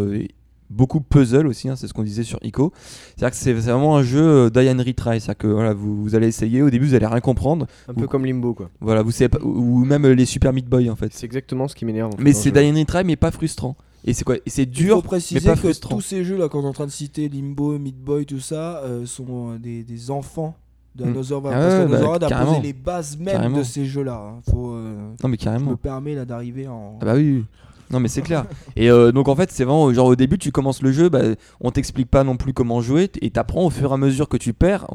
[0.75, 2.73] beaucoup puzzle aussi, hein, c'est ce qu'on disait sur ICO.
[3.15, 6.15] C'est-à-dire que c'est vraiment un jeu euh, die and retry, c'est-à-dire que voilà, vous, vous
[6.15, 8.69] allez essayer, au début vous allez rien comprendre, Un peu comme Limbo, quoi.
[8.81, 11.13] voilà, vous savez pas, ou même les Super Meat Boy en fait.
[11.13, 12.09] C'est exactement ce qui m'énerve.
[12.13, 13.75] en fait, Mais c'est die and retry, mais pas frustrant.
[14.07, 15.95] Et c'est quoi Et c'est Il faut dur, mais préciser pas que frustrant.
[15.95, 18.77] tous ces jeux là qu'on est en train de citer, Limbo, Meat Boy, tout ça,
[18.83, 20.55] euh, sont euh, des, des enfants
[20.95, 21.07] de Mm.
[21.09, 21.53] Another World.
[21.53, 22.51] Ah parce ouais, bah, World a carrément.
[22.55, 23.57] posé les bases même Carrément.
[23.57, 24.33] de ces jeux là.
[24.49, 25.71] Faut, euh, Non mais je carrément.
[25.71, 26.99] me permets là d'arriver en.
[27.01, 27.43] Ah bah oui.
[27.91, 28.45] Non mais c'est clair.
[28.75, 31.21] Et euh, donc en fait c'est vraiment genre au début tu commences le jeu, bah,
[31.61, 34.37] on t'explique pas non plus comment jouer et t'apprends au fur et à mesure que
[34.37, 34.87] tu perds.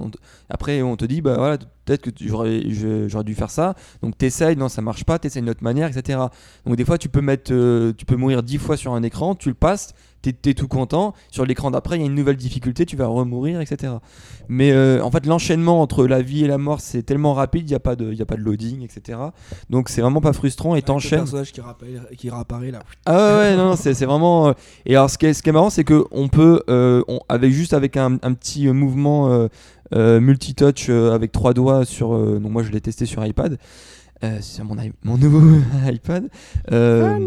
[0.48, 3.74] Après on te dit bah voilà peut-être que j'aurais dû faire ça.
[4.02, 6.18] Donc t'essayes, non ça marche pas, t'essayes d'une autre manière, etc.
[6.66, 9.34] Donc des fois tu peux mettre, euh, tu peux mourir dix fois sur un écran,
[9.34, 11.14] tu le passes, t'es es tout content.
[11.30, 13.94] Sur l'écran d'après il y a une nouvelle difficulté, tu vas remourir, etc.
[14.48, 17.72] Mais euh, en fait l'enchaînement entre la vie et la mort c'est tellement rapide, il
[17.72, 19.18] y a pas de, il y a pas de loading, etc.
[19.70, 21.20] Donc c'est vraiment pas frustrant et t'enchaînes.
[21.20, 22.80] personnage qui, rappelle, qui réapparaît là.
[23.06, 24.48] Ah ouais, non, c'est vraiment.
[24.48, 24.52] euh,
[24.86, 27.20] Et alors, ce qui est, ce qui est marrant, c'est que on peut, euh, on-
[27.28, 29.48] avec juste avec un, un petit mouvement
[29.94, 32.10] euh, multitouch avec trois doigts sur.
[32.40, 33.58] donc moi, je l'ai testé sur iPad.
[34.22, 35.40] Euh, sur mon, mon nouveau
[35.90, 36.28] iPad.
[36.72, 37.18] Euh,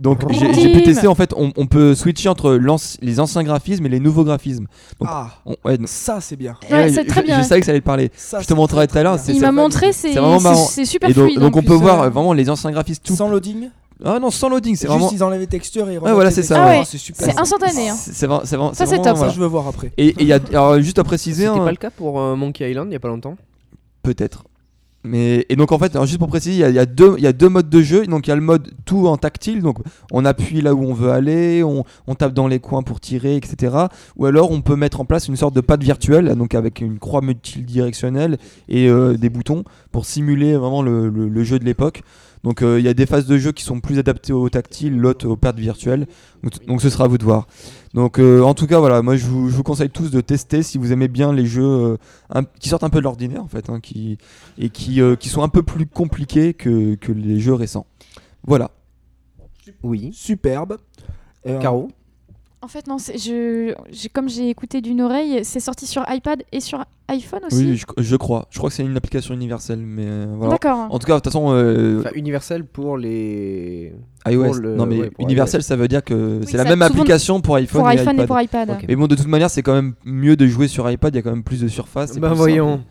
[0.00, 2.58] donc j'ai pu tester en fait, on, on peut switcher entre
[3.02, 4.66] les anciens graphismes et les nouveaux graphismes.
[5.00, 6.56] Donc, Ah, On- ouais, donc- ça c'est bien.
[6.70, 7.42] Ouais, c'est très bien.
[7.42, 8.10] Je savais que ça allait te parler.
[8.16, 11.12] Ça, Je te montrerai très, tout à l'heure, Il m'a ça montré, c'est super Et
[11.14, 11.40] donc, fluide.
[11.40, 12.06] donc en on peut voir euh.
[12.06, 13.14] euh, vraiment les anciens graphismes tout.
[13.14, 13.68] Sans loading
[14.04, 15.10] Ah non, sans loading, c'est Juste vraiment.
[15.12, 16.70] ils enlèvent les textures et ils Ouais, voilà, c'est ça, textures.
[16.72, 16.78] ouais.
[16.82, 17.26] Ah, C'est super.
[17.30, 17.88] C'est instantané.
[17.90, 17.94] hein.
[17.96, 19.32] C'est c'est vraiment- Ça, c'est top, Ça, voilà.
[19.32, 19.92] je veux voir après.
[19.98, 22.20] Et et il y a alors juste à préciser, C'était hein, pas le cas pour
[22.20, 23.36] euh, Monkey Island il y a pas longtemps?
[24.02, 24.44] Peut-être.
[25.04, 26.86] Mais et donc en fait, juste pour préciser, il y, a-
[27.32, 28.06] deux modes de jeu.
[28.06, 29.78] Donc il y a le mode tout en tactile, donc
[30.12, 31.84] on appuie là où on veut aller, on,
[32.14, 33.76] tape dans les coins pour tirer, etc.
[34.16, 36.98] Ou alors on peut mettre en place une sorte de pad virtuelle, donc avec une
[36.98, 38.38] croix multidirectionnelle
[38.68, 42.02] et euh, des boutons pour simuler vraiment le jeu de l'époque.
[42.44, 44.96] Donc euh, il y a des phases de jeu qui sont plus adaptées au tactile,
[44.96, 46.06] l'autre au pad virtuel.
[46.42, 47.46] Donc, donc ce sera à vous de voir.
[47.94, 50.62] Donc euh, en tout cas voilà, moi je vous, je vous conseille tous de tester
[50.64, 51.96] si vous aimez bien les jeux euh,
[52.30, 54.18] un- qui sortent un peu de l'ordinaire en fait, hein, qui,
[54.58, 57.86] et qui, euh, qui sont un peu plus compliqués que, que les jeux récents.
[58.44, 58.72] Voilà.
[59.84, 60.10] Oui.
[60.12, 60.78] Superbe.
[61.46, 61.90] Euh, Caro
[62.64, 66.44] En fait, non, c'est- je, j'ai- comme j'ai écouté d'une oreille, c'est sorti sur iPad
[66.52, 67.56] et sur iPhone aussi.
[67.56, 68.46] Oui, je, je crois.
[68.50, 70.52] Je crois que c'est une application universelle, mais euh, voilà.
[70.52, 70.86] D'accord.
[70.88, 73.92] En tout cas, de toute façon, euh, Enfin, universel pour les.
[74.28, 74.44] iOS.
[74.44, 77.40] pour le- non, mais ouais, pour universel, ça veut dire que c'est la même application
[77.40, 78.24] pour iPhone, Pour et iPhone iPad.
[78.24, 78.78] et pour iPad.
[78.88, 81.12] Mais bon, de toute manière, c'est quand même mieux de jouer sur iPad.
[81.12, 82.16] Il y a quand même plus de surface.
[82.16, 82.76] Bah plus voyons.
[82.76, 82.84] simple.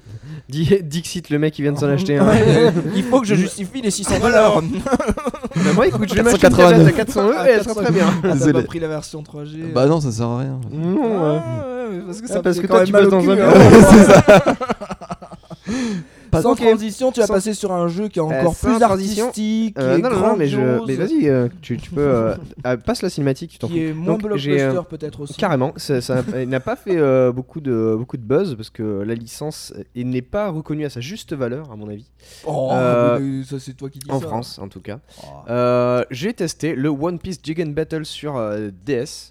[0.50, 2.28] Dixit, le mec qui vient de s'en acheter un.
[2.96, 4.62] Il faut que je justifie les 600 dollars.
[4.62, 6.78] bah moi écoute, je vais m'acheter une 489.
[6.78, 8.06] tablette à 400 euros et elle sera très bien.
[8.24, 9.72] Ah, T'as pas pris la version 3G.
[9.74, 10.60] Bah non, ça sert à rien.
[10.72, 11.96] Non, Ah, ouais.
[11.98, 13.54] ouais, parce que Ah, ça parce que quand toi, même tu au dans un hein.
[13.92, 14.44] c'est ça.
[16.42, 19.32] Sans transition, tu vas Sans- passer sur un jeu qui est Euh, encore plus artistique,
[19.34, 20.58] qui Euh, est non, non, non, mais, je...
[20.60, 22.02] grandiose, mais vas-y, euh, tu, tu peux.
[22.02, 22.36] euh,
[22.66, 23.74] euh, passe la cinématique, tu t'en fous.
[23.74, 25.34] qui est moins Donc, j'ai, euh, blockbuster peut-être aussi.
[25.36, 26.00] Carrément, ça,
[26.46, 26.98] n'a pas fait
[27.32, 31.34] beaucoup, de, beaucoup de buzz parce que la licence n'est pas reconnue à sa juste
[31.34, 32.10] valeur, à mon avis,
[32.46, 32.72] Oh,
[33.20, 34.28] mais ça c'est toi qui dis en ça.
[34.28, 35.00] France en tout cas.
[35.24, 35.28] Oh.
[35.50, 38.40] Euh, J'ai testé le One Piece Gigan Battle sur
[38.86, 39.31] DS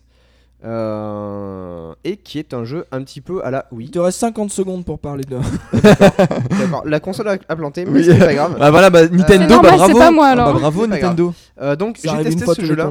[0.65, 3.91] euh, et qui est un jeu un petit peu à la Il Wii.
[3.91, 5.37] te reste 50 secondes pour parler de.
[6.59, 8.05] D'accord, la console a, a planté, mais Oui.
[8.05, 8.57] c'est pas grave.
[8.59, 9.87] Bah voilà, bah, Nintendo, bah bravo.
[9.87, 10.61] c'est pas moi, Ah, bah, alors.
[10.61, 11.01] bravo pas grave.
[11.03, 11.35] Nintendo.
[11.61, 12.91] Euh, donc j'ai testé fois ce jeu-là.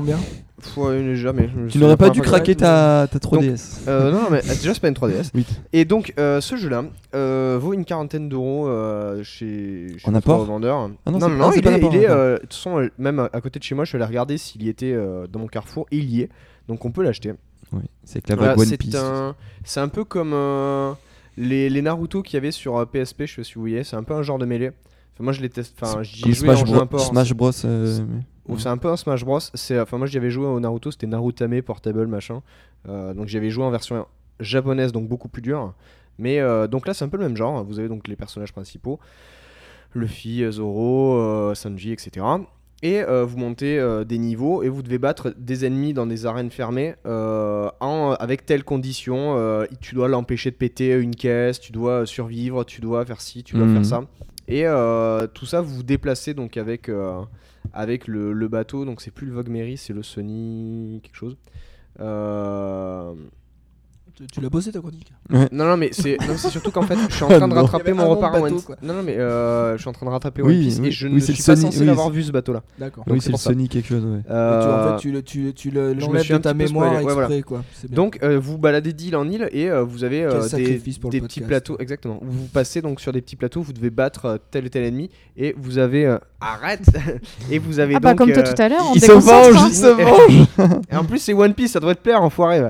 [1.69, 3.81] Tu n'aurais pas dû craquer ta, ta 3DS.
[3.87, 5.29] Euh, non, mais déjà, c'est pas une 3DS.
[5.33, 5.45] Oui.
[5.73, 6.83] Et donc, euh, ce jeu-là
[7.15, 10.89] euh, vaut une quarantaine d'euros euh, chez, chez En apport revendeur.
[11.05, 13.75] Ah non, non, non, ah, c'est il pas est, il même à côté de chez
[13.75, 14.95] moi, je suis allé regarder s'il y était
[15.31, 15.85] dans mon carrefour.
[15.91, 16.29] Et il y est.
[16.67, 17.33] Donc, on peut l'acheter.
[17.71, 20.91] Oui, c'est que la Voilà, c'est un, c'est un peu comme euh,
[21.37, 23.83] les, les Naruto qu'il y avait sur euh, PSP, je sais pas si vous voyez.
[23.83, 24.71] C'est un peu un genre de mêlée.
[25.13, 25.75] Enfin, moi, je les teste.
[25.81, 26.81] Enfin, j'y joué Smash, en jeu Bros.
[26.81, 27.01] import.
[27.01, 27.51] Smash Bros.
[27.65, 27.99] euh,
[28.57, 29.37] c'est un peu un Smash Bros.
[29.37, 32.41] Enfin moi j'y avais joué au Naruto, c'était Narutame Portable machin.
[32.87, 34.07] Euh, donc j'avais joué en version
[34.39, 35.73] japonaise, donc beaucoup plus dur.
[36.17, 37.63] Mais euh, donc là c'est un peu le même genre.
[37.63, 38.99] Vous avez donc les personnages principaux,
[39.93, 42.25] Luffy, Zoro, euh, Sanji, etc.
[42.81, 46.25] Et euh, vous montez euh, des niveaux et vous devez battre des ennemis dans des
[46.25, 49.35] arènes fermées euh, en, avec telles conditions.
[49.37, 53.43] Euh, tu dois l'empêcher de péter une caisse, tu dois survivre, tu dois faire ci,
[53.43, 53.73] tu dois Mhm.
[53.73, 54.03] faire ça.
[54.47, 54.63] Et
[55.33, 56.89] tout ça, vous vous déplacez donc avec,
[57.73, 58.83] avec le, le bateau.
[58.85, 61.37] Donc c'est plus le Vogue Mary, c'est le Sony quelque chose.
[64.21, 66.95] Euh, Tu- l'as bossé ta chronique Non, non, mais c'est non, c'est surtout qu'en fait,
[67.09, 68.61] je suis en train de rattraper mon repas en bateau.
[68.81, 70.87] Non, non, mais euh, je suis en train de rattraper Oui, One Piece oui.
[70.87, 72.31] et je Oui, ne c'est suis le pas Sony- censé oui, l'avoir c'est- vu ce
[72.31, 72.63] bateau-là.
[72.77, 73.05] D'accord.
[73.05, 73.37] Donc, oui, c'est le.
[73.37, 74.03] Sony quelque chose.
[74.05, 74.19] ouais.
[74.19, 76.53] Et tu, en Euh, fait, tu, le- tu, tu le- me l'enlèves suis de ta
[76.53, 77.41] mémoire ouais, exprès, voilà.
[77.43, 77.63] quoi.
[77.89, 80.79] Donc euh, vous baladez d'île en île et euh, vous avez euh, des,
[81.09, 82.19] des petits plateaux, exactement.
[82.21, 85.09] Vous passez donc sur des petits plateaux, vous devez battre euh, tel et tel ennemi
[85.37, 86.85] et vous avez euh, arrête
[87.51, 89.11] et vous avez Ah bah donc comme toi euh, tout à l'heure, on Il se
[89.11, 89.67] venge, hein.
[89.69, 90.47] il se venge.
[90.91, 92.61] et en plus c'est One Piece, ça doit te plaire enfoiré.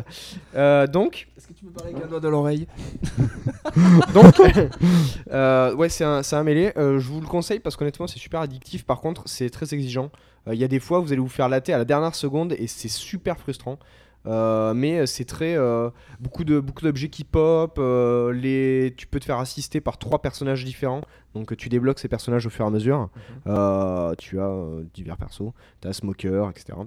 [0.55, 2.67] Euh, donc Est-ce que tu peux parler avec un doigt dans l'oreille
[4.13, 4.41] donc
[5.31, 6.71] euh, ouais c'est un, c'est un mêlé.
[6.77, 8.85] Euh, je vous le conseille parce qu'honnêtement c'est super addictif.
[8.85, 10.09] Par contre c'est très exigeant.
[10.47, 12.53] Euh, Il y a des fois vous allez vous faire latter à la dernière seconde
[12.57, 13.77] et c'est super frustrant.
[14.25, 15.89] Euh, mais c'est très euh,
[16.19, 17.77] beaucoup de beaucoup d'objets qui pop.
[17.79, 21.01] euh, les tu peux te faire assister par trois personnages différents.
[21.35, 23.09] Donc tu débloques ces personnages au fur et à mesure.
[23.47, 25.53] Euh, tu as euh, divers persos.
[25.81, 26.77] Tu as Smoker, etc.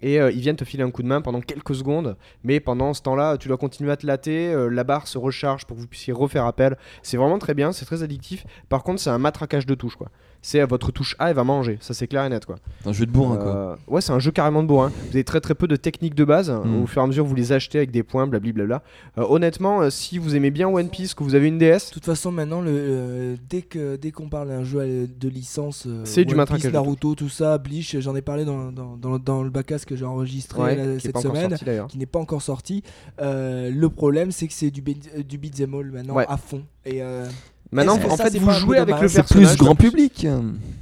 [0.00, 2.94] Et euh, ils viennent te filer un coup de main pendant quelques secondes, mais pendant
[2.94, 5.80] ce temps-là, tu dois continuer à te latter, euh, la barre se recharge pour que
[5.80, 6.76] vous puissiez refaire appel.
[7.02, 8.46] C'est vraiment très bien, c'est très addictif.
[8.68, 10.08] Par contre, c'est un matraquage de touches, quoi.
[10.40, 12.56] C'est votre touche A, elle va manger, ça c'est clair et net, quoi.
[12.82, 13.56] C'est un jeu de bourrin, quoi.
[13.56, 14.88] Euh, ouais, c'est un jeu carrément de bourrin.
[14.88, 16.50] Vous avez très très peu de techniques de base.
[16.50, 16.82] Mm.
[16.82, 18.82] Au fur et à mesure, vous les achetez avec des points, blablabla.
[19.18, 21.92] Euh, honnêtement, euh, si vous aimez bien One Piece, que vous avez une DS, De
[21.94, 26.02] toute façon, maintenant, le, euh, dès que dès qu'on parle d'un jeu de licence, euh,
[26.04, 29.42] C'est du matraquage Piece, Naruto, tout ça, Bleach, j'en ai parlé dans, dans, dans, dans
[29.42, 31.86] le backcast que j'ai enregistré ouais, là, cette pas encore semaine, sorti d'ailleurs.
[31.88, 32.82] qui n'est pas encore sorti.
[33.20, 36.24] Euh, le problème, c'est que c'est du, du beat'em all maintenant Ouais.
[36.28, 36.62] à fond.
[36.84, 37.26] Et euh,
[37.70, 39.56] Maintenant, en ça, fait, vous jouez avec le personnage.
[39.56, 40.26] plus grand public.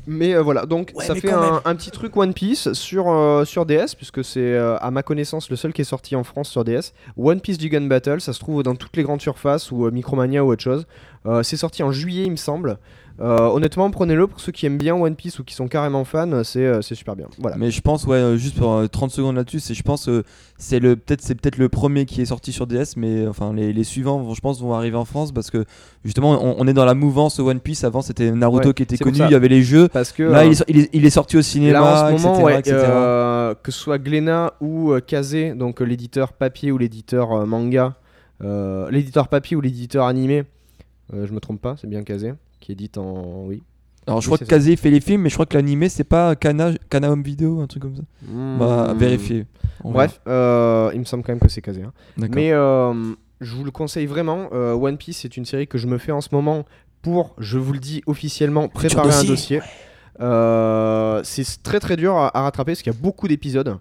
[0.07, 3.67] Mais euh, voilà, donc Ouais, ça fait un, petit truc One Piece sur, euh, sur
[3.67, 6.65] DS, puisque c'est euh, à ma connaissance le seul qui est sorti en France sur
[6.65, 6.93] DS.
[7.17, 10.45] One Piece Gigan Battle, ça se trouve dans toutes les grandes surfaces ou euh, Micromania
[10.45, 10.87] ou autre chose.
[11.27, 12.79] Euh, c'est sorti en juillet, il me semble.
[13.19, 16.45] Euh, honnêtement, prenez-le pour ceux qui aiment bien One Piece ou qui sont carrément fans,
[16.45, 17.27] c'est euh, super bien.
[17.39, 17.57] Voilà.
[17.57, 20.11] Mais je pense, ouais, euh, juste pour euh, 30 secondes là-dessus, c'est je pense
[20.59, 23.73] c'est le peut-être c'est peut-être le premier qui est sorti sur DS, mais enfin les,
[23.73, 25.65] les suivants, vont, je pense, vont arriver en France parce que
[26.05, 27.85] justement on, on est dans la mouvance One Piece.
[27.85, 29.89] Avant c'était Naruto Ouais, qui était connu, il y avait les jeux.
[29.89, 32.45] Parce que Là euh, il, est, il sorti au cinéma, là en ce moment, etc.,
[32.45, 32.77] ouais, etc.
[32.77, 37.95] euh, que ce soit Glénat ou Kazé, donc l'éditeur papier ou l'éditeur manga,
[38.91, 40.45] l'éditeur papier ou l'éditeur animé,
[41.13, 43.63] je me trompe pas, c'est bien Kazé qui édite en oui.
[44.09, 44.51] Alors je oui, crois que.
[44.51, 47.61] Kazé fait les films, mais je crois que l'animé c'est pas Kana, Kana Home Video,
[47.61, 48.03] un truc comme ça.
[48.23, 48.99] Bah Hmm.
[48.99, 49.47] vérifier.
[49.85, 51.83] Bref, euh, il me semble quand même que c'est Kazé.
[51.83, 51.93] hein.
[52.17, 52.93] Mais euh,
[53.41, 54.49] je vous le conseille vraiment.
[54.53, 56.65] euh, One Piece, c'est une série que je me fais en ce moment
[57.03, 59.61] pour, je vous le dis officiellement, préparer un dossier.
[60.21, 63.77] Euh, c'est très très dur à, à rattraper parce qu'il y a beaucoup d'épisodes.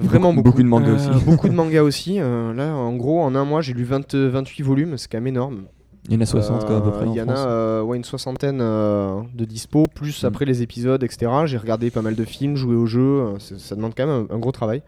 [0.00, 0.50] Vraiment beaucoup.
[0.50, 1.24] beaucoup de mangas Euh, aussi.
[1.24, 2.18] beaucoup de mangas aussi.
[2.20, 5.26] Euh, là, en gros, en un mois, j'ai lu 20 28 volumes, c'est quand même
[5.28, 5.64] énorme.
[6.08, 7.82] Il y en a 60 quoi, à peu Euh, près Il y en a euh,
[7.82, 10.26] ouais, une soixantaine euh, de dispo, plus Mm.
[10.26, 11.30] après les épisodes, etc.
[11.44, 14.26] J'ai regardé pas mal de films, joué aux jeux, euh, c'est- ça demande quand même
[14.30, 14.82] un, un gros travail.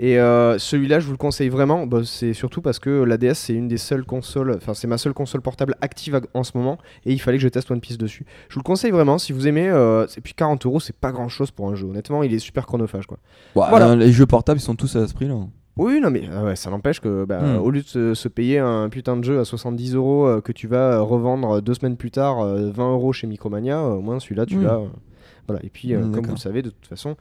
[0.00, 3.34] Et euh, celui-là, je vous le conseille vraiment, bah, c'est surtout parce que la DS,
[3.34, 6.78] c'est une des seules consoles, enfin, c'est ma seule console portable active en ce moment,
[7.06, 8.26] et il fallait que je teste One Piece dessus.
[8.48, 11.12] Je vous le conseille vraiment, si vous aimez, euh, et puis 40 euros, c'est pas
[11.12, 13.18] grand chose pour un jeu, honnêtement, il est super chronophage quoi.
[13.54, 13.90] Voilà.
[13.90, 15.36] euh, Les jeux portables ils sont tous à ce prix là.
[15.76, 17.56] Oui, non, mais ah ouais, ça n'empêche que, bah, Hmm.
[17.58, 20.52] au lieu de se, se payer un putain de jeu à 70 euros euh, que
[20.52, 24.00] tu vas euh, revendre deux semaines plus tard euh, 20 euros chez Micromania, euh, au
[24.00, 24.62] moins celui-là, tu Hmm.
[24.64, 24.76] l'as.
[24.76, 24.86] euh,
[25.48, 25.64] voilà.
[25.64, 27.16] Et puis, euh, Hmm, comme vous le savez, de toute façon,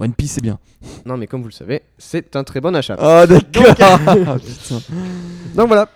[0.00, 0.58] One Piece c'est bien.
[1.04, 2.96] non, mais comme vous le savez, c'est un très bon achat.
[2.98, 3.64] Ah d'accord.
[4.26, 4.78] Ah, putain.
[5.54, 5.88] Donc voilà.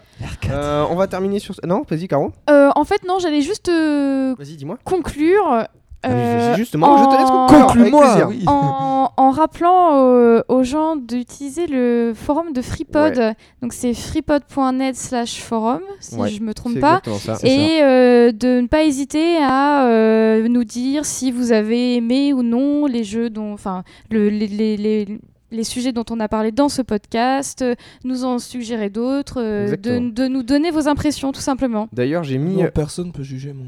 [0.51, 1.55] Euh, on va terminer sur.
[1.66, 2.32] Non, vas-y, Caro.
[2.51, 4.78] Euh, en fait, non, j'allais juste euh, Vas-y, dis-moi.
[4.84, 5.66] conclure.
[6.05, 7.66] Ah, euh, vas-y, justement, je te laisse en- conclure.
[7.66, 8.05] Conclue-moi.
[8.05, 8.29] avec plaisir.
[8.29, 8.45] oui.
[8.47, 13.35] en, en rappelant euh, aux gens d'utiliser le forum de FreePod.
[13.62, 17.01] Donc c'est freepod.net slash forum, si Ouais, je me trompe pas.
[17.45, 22.43] Et euh, de ne pas hésiter à euh, nous dire si vous avez aimé ou
[22.43, 25.19] non les jeux dont, enfin, le- les, les- les-
[25.51, 27.62] les sujets dont on a parlé dans ce podcast,
[28.05, 31.89] nous en suggérer d'autres, euh, de nous donner vos impressions tout simplement.
[31.93, 32.57] D'ailleurs, j'ai mis.
[32.62, 33.65] Non, personne peut juger mon.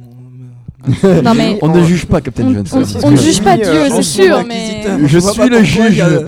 [1.22, 2.82] Non mais On ne juge pas Captain on, Johnson.
[3.04, 4.84] on- ne juge pas Dieu, c'est sûr, mais.
[5.06, 5.98] Je suis le juge.
[6.02, 6.26] le-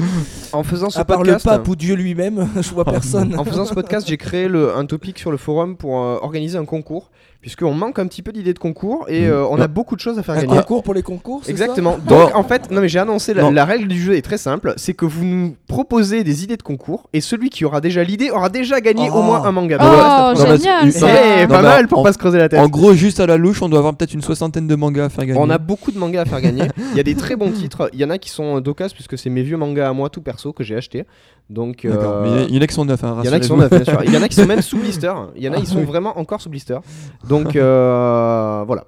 [0.53, 1.45] En faisant ce À part le podcast.
[1.45, 3.35] pape ou Dieu lui-même, je vois personne.
[3.39, 6.57] En faisant ce podcast, j'ai créé le- un topic sur le forum pour euh, organiser
[6.57, 7.11] un concours,
[7.47, 9.31] puisqu'on manque un petit peu d'idées de concours et Mm.
[9.31, 10.57] euh, on a beaucoup de choses à faire Un gagner.
[10.57, 11.97] concours pour les concours, Exactement.
[12.05, 14.95] Donc en fait, non mais j'ai annoncé la, règle du jeu est très simple, c'est
[14.95, 18.49] que vous nous proposez des idées de concours et celui qui aura déjà l'idée aura
[18.49, 19.19] déjà gagné Oh.
[19.19, 19.79] au moins un manga.
[19.81, 22.59] Oh, mais génial c'est- Non, pas mal pour en- pas se creuser la tête.
[22.59, 25.09] En gros, juste à la louche, on doit avoir peut-être une soixantaine de mangas à
[25.09, 25.39] faire gagner.
[25.41, 26.65] On a beaucoup de mangas à faire gagner.
[26.91, 27.91] Il y a des très bons titres.
[27.93, 30.21] Il y en a qui sont d'occasion puisque c'est mes vieux mangas à moi tout
[30.21, 31.05] perso que j'ai acheté.
[31.49, 32.23] Donc euh, D'accord.
[32.25, 33.05] Mais il y en a qui sont neufs.
[33.05, 34.01] hein, Il y en a qui sont neufs, bien sûr.
[34.05, 35.13] Il y en a qui sont même sous blister.
[35.37, 36.79] Il y en a qui sont vraiment encore sous blister.
[37.29, 38.85] Donc euh, voilà.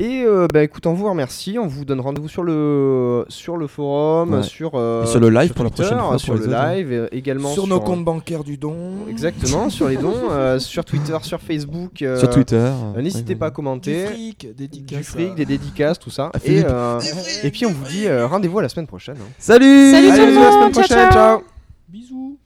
[0.00, 1.58] Et euh, bah, écoute, on vous remercie.
[1.58, 4.42] On vous donne rendez-vous sur le sur le forum, Ouais.
[4.44, 6.74] sur euh, sur le live sur pour la Twitter, prochaine fois, sur le autres, hein.
[6.76, 9.08] live, également Sur nos comptes bancaires du don.
[9.10, 12.00] Exactement, sur les dons, euh, sur Twitter, sur Facebook.
[12.02, 12.54] euh, Sur Twitter.
[12.96, 14.06] euh, N'hésitez pas à Du commenter.
[14.06, 14.98] fric, dédicace.
[14.98, 16.30] Du fric, des dédicaces, tout ça.
[16.44, 17.00] Et, euh,
[17.42, 19.16] et puis on vous dit euh, rendez-vous à la semaine prochaine.
[19.20, 19.28] hein.
[19.36, 21.12] Salut Salut tout le Allez, bisous, à la semaine ciao, prochaine, ciao.
[21.38, 21.42] ciao
[21.88, 22.38] Bisous.